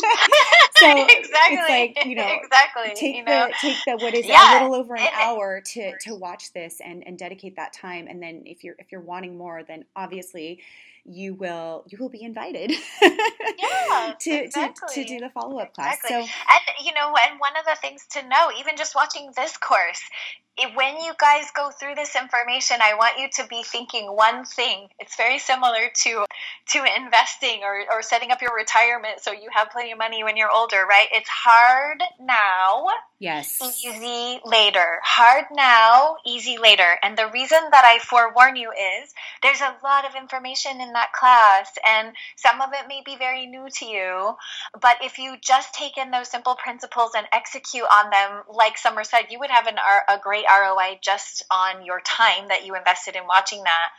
So 0.78 0.86
exactly. 1.09 1.57
it's 1.57 1.68
like, 1.99 2.07
you 2.07 2.14
know, 2.14 2.28
exactly. 2.40 2.92
take 2.94 3.16
you 3.16 3.24
know, 3.24 3.49
the 3.49 3.55
take 3.61 3.76
the 3.84 3.96
what 3.96 4.14
is 4.14 4.26
Yeah, 4.26 4.53
a 4.53 4.53
little 4.53 4.74
over 4.76 4.94
an 4.94 5.09
hour 5.20 5.61
to 5.61 5.99
to 5.99 6.14
watch 6.14 6.53
this 6.53 6.80
and 6.80 7.05
and 7.07 7.18
dedicate 7.18 7.57
that 7.57 7.72
time 7.72 8.07
and 8.09 8.22
then 8.22 8.44
if 8.46 8.62
you're 8.62 8.76
if 8.78 8.92
you're 8.92 9.01
wanting 9.01 9.36
more 9.36 9.62
then 9.64 9.84
obviously 9.96 10.61
you 11.05 11.34
will 11.34 11.84
you 11.88 11.99
will 11.99 12.11
be 12.11 12.22
invited 12.22 12.70
Yeah, 13.01 14.14
to, 14.20 14.49
to 14.51 14.72
to 14.92 15.05
do 15.05 15.18
the 15.18 15.30
follow-up 15.30 15.74
class 15.74 15.96
Exactly. 16.05 16.11
so 16.11 16.16
and 16.20 16.86
you 16.86 16.92
know, 16.94 17.14
and 17.28 17.40
one 17.40 17.53
of 17.59 17.64
the 17.64 17.76
things 17.80 18.07
to 18.12 18.22
know, 18.28 18.51
even 18.59 18.76
just 18.76 18.94
watching 18.94 19.32
this 19.36 19.57
course, 19.57 20.01
it, 20.47 20.47
when 20.74 20.96
you 21.00 21.12
guys 21.18 21.46
go 21.54 21.70
through 21.70 21.94
this 21.94 22.16
information, 22.16 22.78
I 22.80 22.94
want 22.94 23.18
you 23.18 23.28
to 23.36 23.48
be 23.48 23.62
thinking 23.62 24.06
one 24.06 24.44
thing. 24.44 24.88
It's 24.98 25.16
very 25.16 25.38
similar 25.38 25.90
to 26.04 26.24
to 26.70 26.84
investing 26.96 27.61
or, 27.62 27.84
or 27.90 28.02
setting 28.02 28.30
up 28.30 28.42
your 28.42 28.54
retirement 28.54 29.20
so 29.20 29.32
you 29.32 29.48
have 29.52 29.70
plenty 29.70 29.92
of 29.92 29.98
money 29.98 30.22
when 30.22 30.36
you're 30.36 30.50
older, 30.50 30.84
right? 30.88 31.09
It's 31.12 31.28
hard 31.28 32.02
now, 32.20 32.88
yes 33.18 33.59
easy 33.84 34.40
later. 34.44 35.00
Hard 35.02 35.46
now, 35.52 36.16
easy 36.26 36.59
later. 36.59 36.96
And 37.02 37.16
the 37.16 37.30
reason 37.32 37.59
that 37.70 37.84
I 37.84 37.98
forewarn 37.98 38.56
you 38.56 38.70
is 38.70 39.14
there's 39.42 39.61
a 39.61 39.76
lot 39.82 40.04
of 40.04 40.14
information 40.14 40.80
in 40.80 40.92
that 40.92 41.12
class, 41.12 41.70
and 41.86 42.12
some 42.36 42.61
of 42.61 42.70
it 42.72 42.88
may 42.88 43.02
be 43.04 43.16
very 43.16 43.46
new 43.46 43.68
to 43.78 43.84
you. 43.84 44.36
But 44.80 44.96
if 45.02 45.18
you 45.18 45.36
just 45.40 45.74
take 45.74 45.96
in 45.96 46.11
those 46.11 46.28
simple 46.28 46.54
principles 46.54 47.12
and 47.16 47.26
execute 47.32 47.84
on 47.84 48.11
them, 48.11 48.42
like 48.52 48.78
Summer 48.78 49.04
said, 49.04 49.26
you 49.30 49.38
would 49.40 49.50
have 49.50 49.66
an, 49.66 49.76
a 50.09 50.18
great 50.18 50.44
ROI 50.49 50.99
just 51.03 51.44
on 51.51 51.84
your 51.84 52.01
time 52.01 52.49
that 52.49 52.64
you 52.64 52.74
invested 52.74 53.16
in 53.16 53.26
watching 53.26 53.62
that 53.64 53.90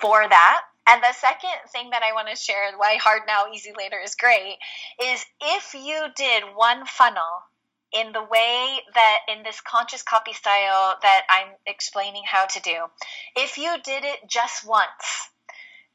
for 0.00 0.28
that. 0.28 0.62
And 0.86 1.02
the 1.02 1.12
second 1.14 1.70
thing 1.72 1.90
that 1.90 2.02
I 2.02 2.12
want 2.12 2.28
to 2.28 2.36
share, 2.36 2.70
why 2.76 2.96
hard 2.96 3.22
now, 3.26 3.44
easy 3.52 3.72
later 3.76 3.98
is 3.98 4.14
great, 4.14 4.58
is 5.02 5.24
if 5.40 5.74
you 5.74 6.06
did 6.14 6.44
one 6.54 6.84
funnel 6.84 7.42
in 7.92 8.12
the 8.12 8.22
way 8.22 8.80
that 8.94 9.18
in 9.34 9.42
this 9.44 9.60
conscious 9.60 10.02
copy 10.02 10.32
style 10.32 10.96
that 11.00 11.22
I'm 11.30 11.52
explaining 11.66 12.24
how 12.26 12.46
to 12.46 12.60
do, 12.60 12.76
if 13.36 13.56
you 13.56 13.74
did 13.82 14.04
it 14.04 14.28
just 14.28 14.66
once, 14.66 15.30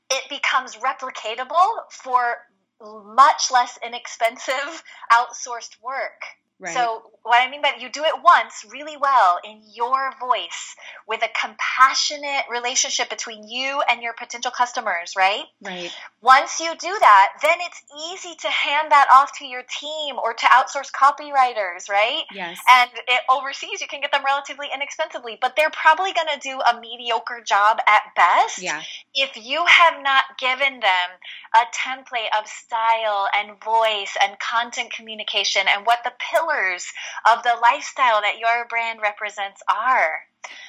it 0.10 0.28
becomes 0.30 0.76
replicatable 0.76 1.92
for 1.92 2.38
much 2.82 3.52
less 3.52 3.78
inexpensive 3.86 4.84
outsourced 5.12 5.82
work. 5.84 6.24
Right 6.60 6.74
So, 6.74 7.04
what 7.24 7.46
I 7.46 7.52
mean 7.52 7.62
by 7.62 7.74
you 7.80 7.90
do 7.90 8.04
it 8.04 8.14
once 8.24 8.66
really 8.72 8.98
well 8.98 9.40
in 9.44 9.62
your 9.76 10.12
voice 10.20 10.76
with 11.08 11.22
a 11.22 11.30
compassionate 11.40 12.46
relationship 12.50 13.10
between 13.10 13.48
you 13.48 13.82
and 13.90 14.02
your 14.02 14.14
potential 14.14 14.52
customers, 14.52 15.14
right? 15.18 15.44
right 15.62 15.92
Once 16.22 16.60
you 16.60 16.72
do 16.80 16.96
that, 17.00 17.30
then 17.42 17.58
it's 17.62 17.82
easy 18.10 18.36
to 18.42 18.48
hand 18.48 18.92
that 18.92 19.08
off 19.14 19.38
to 19.40 19.46
your 19.46 19.64
team 19.80 20.16
or 20.18 20.34
to 20.34 20.46
outsource 20.48 20.90
copywriters, 20.92 21.90
right? 21.90 22.24
yes 22.34 22.58
And 22.70 22.90
it, 23.08 23.22
overseas, 23.30 23.82
you 23.82 23.88
can 23.88 24.02
get 24.02 24.12
them 24.12 24.24
relatively 24.26 24.68
inexpensively, 24.74 25.38
but 25.40 25.56
they're 25.56 25.72
probably 25.72 26.14
going 26.14 26.28
to 26.34 26.40
do 26.40 26.60
a 26.60 26.80
mediocre 26.80 27.42
job 27.46 27.78
at 27.88 28.02
best 28.16 28.62
yeah 28.62 28.82
if 29.14 29.36
you 29.36 29.64
have 29.66 30.02
not 30.04 30.24
given 30.40 30.80
them 30.80 31.10
a 31.56 31.66
template 31.76 32.30
of 32.40 32.48
style 32.48 33.28
and 33.36 33.62
voice 33.64 34.16
and 34.22 34.38
content 34.40 34.92
communication 34.94 35.64
and 35.68 35.86
what 35.86 36.00
the 36.04 36.12
pillars 36.32 36.49
pillars 36.50 36.86
of 37.32 37.44
the 37.44 37.56
lifestyle 37.62 38.22
that 38.22 38.40
your 38.40 38.68
brand 38.70 39.00
represents 39.02 39.62
are. 39.70 40.22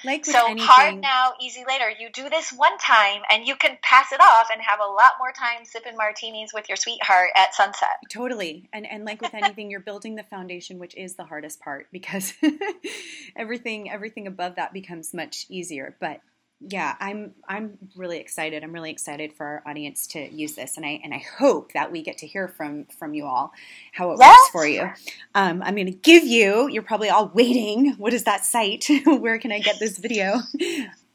Like 0.05 0.27
so 0.27 0.47
anything, 0.47 0.67
hard 0.67 1.01
now, 1.01 1.33
easy 1.41 1.63
later. 1.67 1.89
You 1.89 2.11
do 2.13 2.29
this 2.29 2.53
one 2.53 2.77
time 2.79 3.23
and 3.31 3.47
you 3.47 3.55
can 3.55 3.79
pass 3.83 4.13
it 4.13 4.21
off 4.21 4.49
and 4.53 4.61
have 4.61 4.81
a 4.81 4.91
lot 4.91 5.13
more 5.19 5.33
time 5.33 5.65
sipping 5.65 5.97
martinis 5.97 6.51
with 6.53 6.69
your 6.69 6.77
sweetheart 6.77 7.31
at 7.37 7.55
sunset. 7.55 7.89
Totally. 8.11 8.69
And 8.73 8.87
and 8.87 9.05
like 9.05 9.23
with 9.23 9.35
anything, 9.35 9.71
you're 9.71 9.81
building 9.81 10.17
the 10.17 10.25
foundation, 10.25 10.79
which 10.79 10.97
is 10.97 11.15
the 11.15 11.25
hardest 11.25 11.61
part 11.61 11.87
because 11.93 12.35
everything 13.37 13.91
everything 13.91 14.27
above 14.27 14.57
that 14.57 14.73
becomes 14.73 15.15
much 15.15 15.47
easier. 15.49 15.97
But 16.01 16.21
yeah, 16.61 16.95
I'm 17.01 17.33
I'm 17.49 17.79
really 17.97 18.19
excited. 18.19 18.63
I'm 18.63 18.73
really 18.73 18.91
excited 18.91 19.33
for 19.33 19.47
our 19.47 19.63
audience 19.67 20.07
to 20.09 20.29
use 20.31 20.55
this, 20.55 20.77
and 20.77 20.85
I 20.85 21.01
and 21.03 21.15
I 21.15 21.25
hope 21.39 21.73
that 21.73 21.91
we 21.91 22.03
get 22.03 22.19
to 22.19 22.27
hear 22.27 22.49
from 22.49 22.85
from 22.99 23.15
you 23.15 23.25
all 23.27 23.53
how 23.93 24.13
it 24.13 24.19
Yes. 24.21 24.39
works 24.39 24.51
for 24.53 24.67
you. 24.67 24.91
Um, 25.35 25.63
I'm 25.63 25.75
going 25.75 25.87
to 25.87 25.93
give 25.93 26.25
you. 26.25 26.69
You're 26.69 26.83
probably 26.83 27.09
all 27.09 27.29
waiting. 27.35 27.93
What 27.95 28.13
is 28.13 28.25
that 28.25 28.45
site? 28.45 28.87
Where 29.07 29.39
can 29.39 29.53
I 29.53 29.61
get 29.61 29.79
this 29.79 29.97
video? 29.99 30.41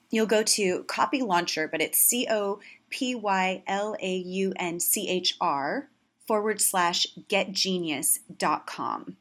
You'll 0.09 0.25
go 0.25 0.43
to 0.43 0.83
Copy 0.85 1.21
Launcher, 1.21 1.67
but 1.67 1.81
it's 1.81 1.99
C 1.99 2.27
O 2.29 2.59
P 2.89 3.13
Y 3.15 3.63
L 3.67 3.95
A 4.01 4.15
U 4.17 4.53
N 4.57 4.79
C 4.79 5.07
H 5.09 5.35
R 5.39 5.89
forward 6.27 6.59
slash 6.59 7.05
getgenius.com. 7.29 9.17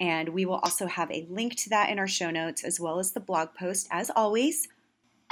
And 0.00 0.28
we 0.30 0.44
will 0.44 0.56
also 0.56 0.86
have 0.86 1.10
a 1.10 1.26
link 1.28 1.56
to 1.56 1.70
that 1.70 1.90
in 1.90 1.98
our 1.98 2.06
show 2.08 2.30
notes 2.30 2.62
as 2.64 2.78
well 2.78 2.98
as 2.98 3.12
the 3.12 3.20
blog 3.20 3.54
post, 3.54 3.88
as 3.90 4.10
always. 4.14 4.68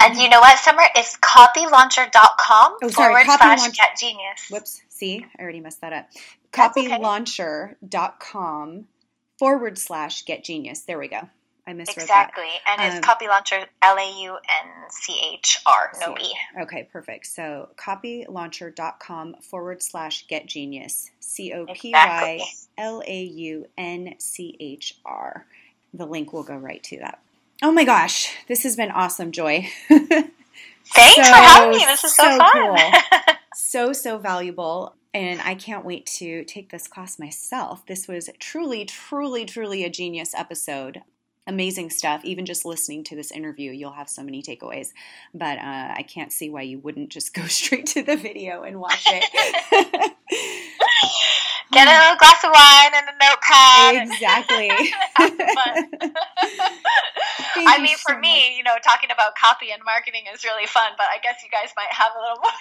And 0.01 0.15
you 0.17 0.29
know 0.29 0.39
what, 0.39 0.57
Summer? 0.59 0.83
It's 0.95 1.17
copylaunchr.com 1.17 2.77
Oh, 2.83 2.87
sorry, 2.87 3.13
forward 3.13 3.25
Copy 3.25 3.37
slash 3.43 3.59
Launch- 3.59 3.77
get 3.77 3.97
genius. 3.97 4.47
Whoops, 4.49 4.81
see, 4.89 5.25
I 5.37 5.41
already 5.41 5.59
messed 5.59 5.81
that 5.81 5.93
up. 5.93 6.07
That's 6.51 6.77
okay. 6.77 6.87
Copylaunchr.com 6.89 8.85
forward 9.39 9.77
slash 9.77 10.23
get 10.25 10.43
genius. 10.43 10.81
There 10.81 10.97
we 10.99 11.07
go. 11.07 11.29
I 11.65 11.73
miswrote 11.73 11.97
Exactly. 11.97 12.47
And 12.65 12.79
Um, 12.79 12.87
it's 12.97 13.05
copy 13.05 13.27
launcher 13.27 13.65
L 13.81 13.97
A 13.97 14.21
U 14.23 14.33
N 14.35 14.71
C 14.89 15.19
H 15.33 15.59
R, 15.65 15.91
no 15.99 16.15
E. 16.17 16.33
that. 16.55 16.63
Okay, 16.63 16.83
perfect. 16.91 17.25
So 17.25 17.69
copylaunchr.com 17.75 19.35
forward 19.41 19.83
slash 19.83 20.27
get 20.27 20.45
genius. 20.45 21.11
C 21.19 21.51
O 21.53 21.65
P 21.65 21.91
Y 21.91 22.39
L 22.77 23.03
A 23.05 23.21
U 23.23 23.65
N 23.77 24.15
C 24.19 24.55
H 24.61 24.95
R. 25.05 25.45
The 25.93 26.05
link 26.05 26.31
will 26.31 26.43
go 26.43 26.55
right 26.55 26.81
to 26.83 26.99
that. 26.99 27.19
Oh 27.63 27.71
my 27.71 27.83
gosh, 27.83 28.33
this 28.47 28.63
has 28.63 28.75
been 28.75 28.91
awesome, 28.91 29.31
Joy. 29.31 29.67
Thanks 29.89 31.15
So, 31.15 31.23
for 31.23 31.35
having 31.35 31.71
me. 31.71 31.85
This 31.85 32.03
is 32.03 32.15
so, 32.15 32.23
so 32.23 32.37
fun. 32.37 32.51
cool. 32.53 33.35
so 33.55 33.91
so 33.91 34.17
valuable 34.19 34.95
and 35.15 35.41
i 35.43 35.55
can't 35.55 35.83
wait 35.83 36.05
to 36.05 36.43
take 36.45 36.69
this 36.69 36.87
class 36.87 37.17
myself 37.17 37.83
this 37.87 38.07
was 38.07 38.29
truly 38.39 38.85
truly 38.85 39.45
truly 39.45 39.83
a 39.83 39.89
genius 39.89 40.33
episode 40.35 41.01
amazing 41.47 41.89
stuff 41.89 42.23
even 42.23 42.45
just 42.45 42.65
listening 42.65 43.03
to 43.03 43.15
this 43.15 43.31
interview 43.31 43.71
you'll 43.71 43.91
have 43.93 44.07
so 44.09 44.21
many 44.23 44.43
takeaways 44.43 44.89
but 45.33 45.57
uh, 45.57 45.93
i 45.97 46.05
can't 46.07 46.31
see 46.31 46.49
why 46.51 46.61
you 46.61 46.77
wouldn't 46.77 47.09
just 47.09 47.33
go 47.33 47.43
straight 47.47 47.87
to 47.87 48.03
the 48.03 48.15
video 48.15 48.61
and 48.61 48.79
watch 48.79 49.03
it 49.07 50.13
Get 51.71 51.87
a 51.87 51.91
little 51.91 52.17
glass 52.17 52.43
of 52.43 52.51
wine 52.53 52.91
and 52.95 53.07
a 53.09 53.15
notepad. 53.19 54.07
exactly 54.07 54.69
Have 55.15 55.35
fun. 55.99 56.13
Thank 57.53 57.69
I 57.69 57.77
mean, 57.81 57.97
for 57.97 58.13
so 58.13 58.19
me, 58.19 58.55
you 58.55 58.63
know, 58.63 58.75
talking 58.83 59.09
about 59.11 59.35
copy 59.35 59.71
and 59.71 59.81
marketing 59.83 60.23
is 60.33 60.43
really 60.43 60.65
fun, 60.67 60.91
but 60.97 61.07
I 61.11 61.17
guess 61.21 61.35
you 61.43 61.49
guys 61.49 61.71
might 61.75 61.91
have 61.91 62.11
a 62.17 62.21
little 62.21 62.37
more. 62.43 62.51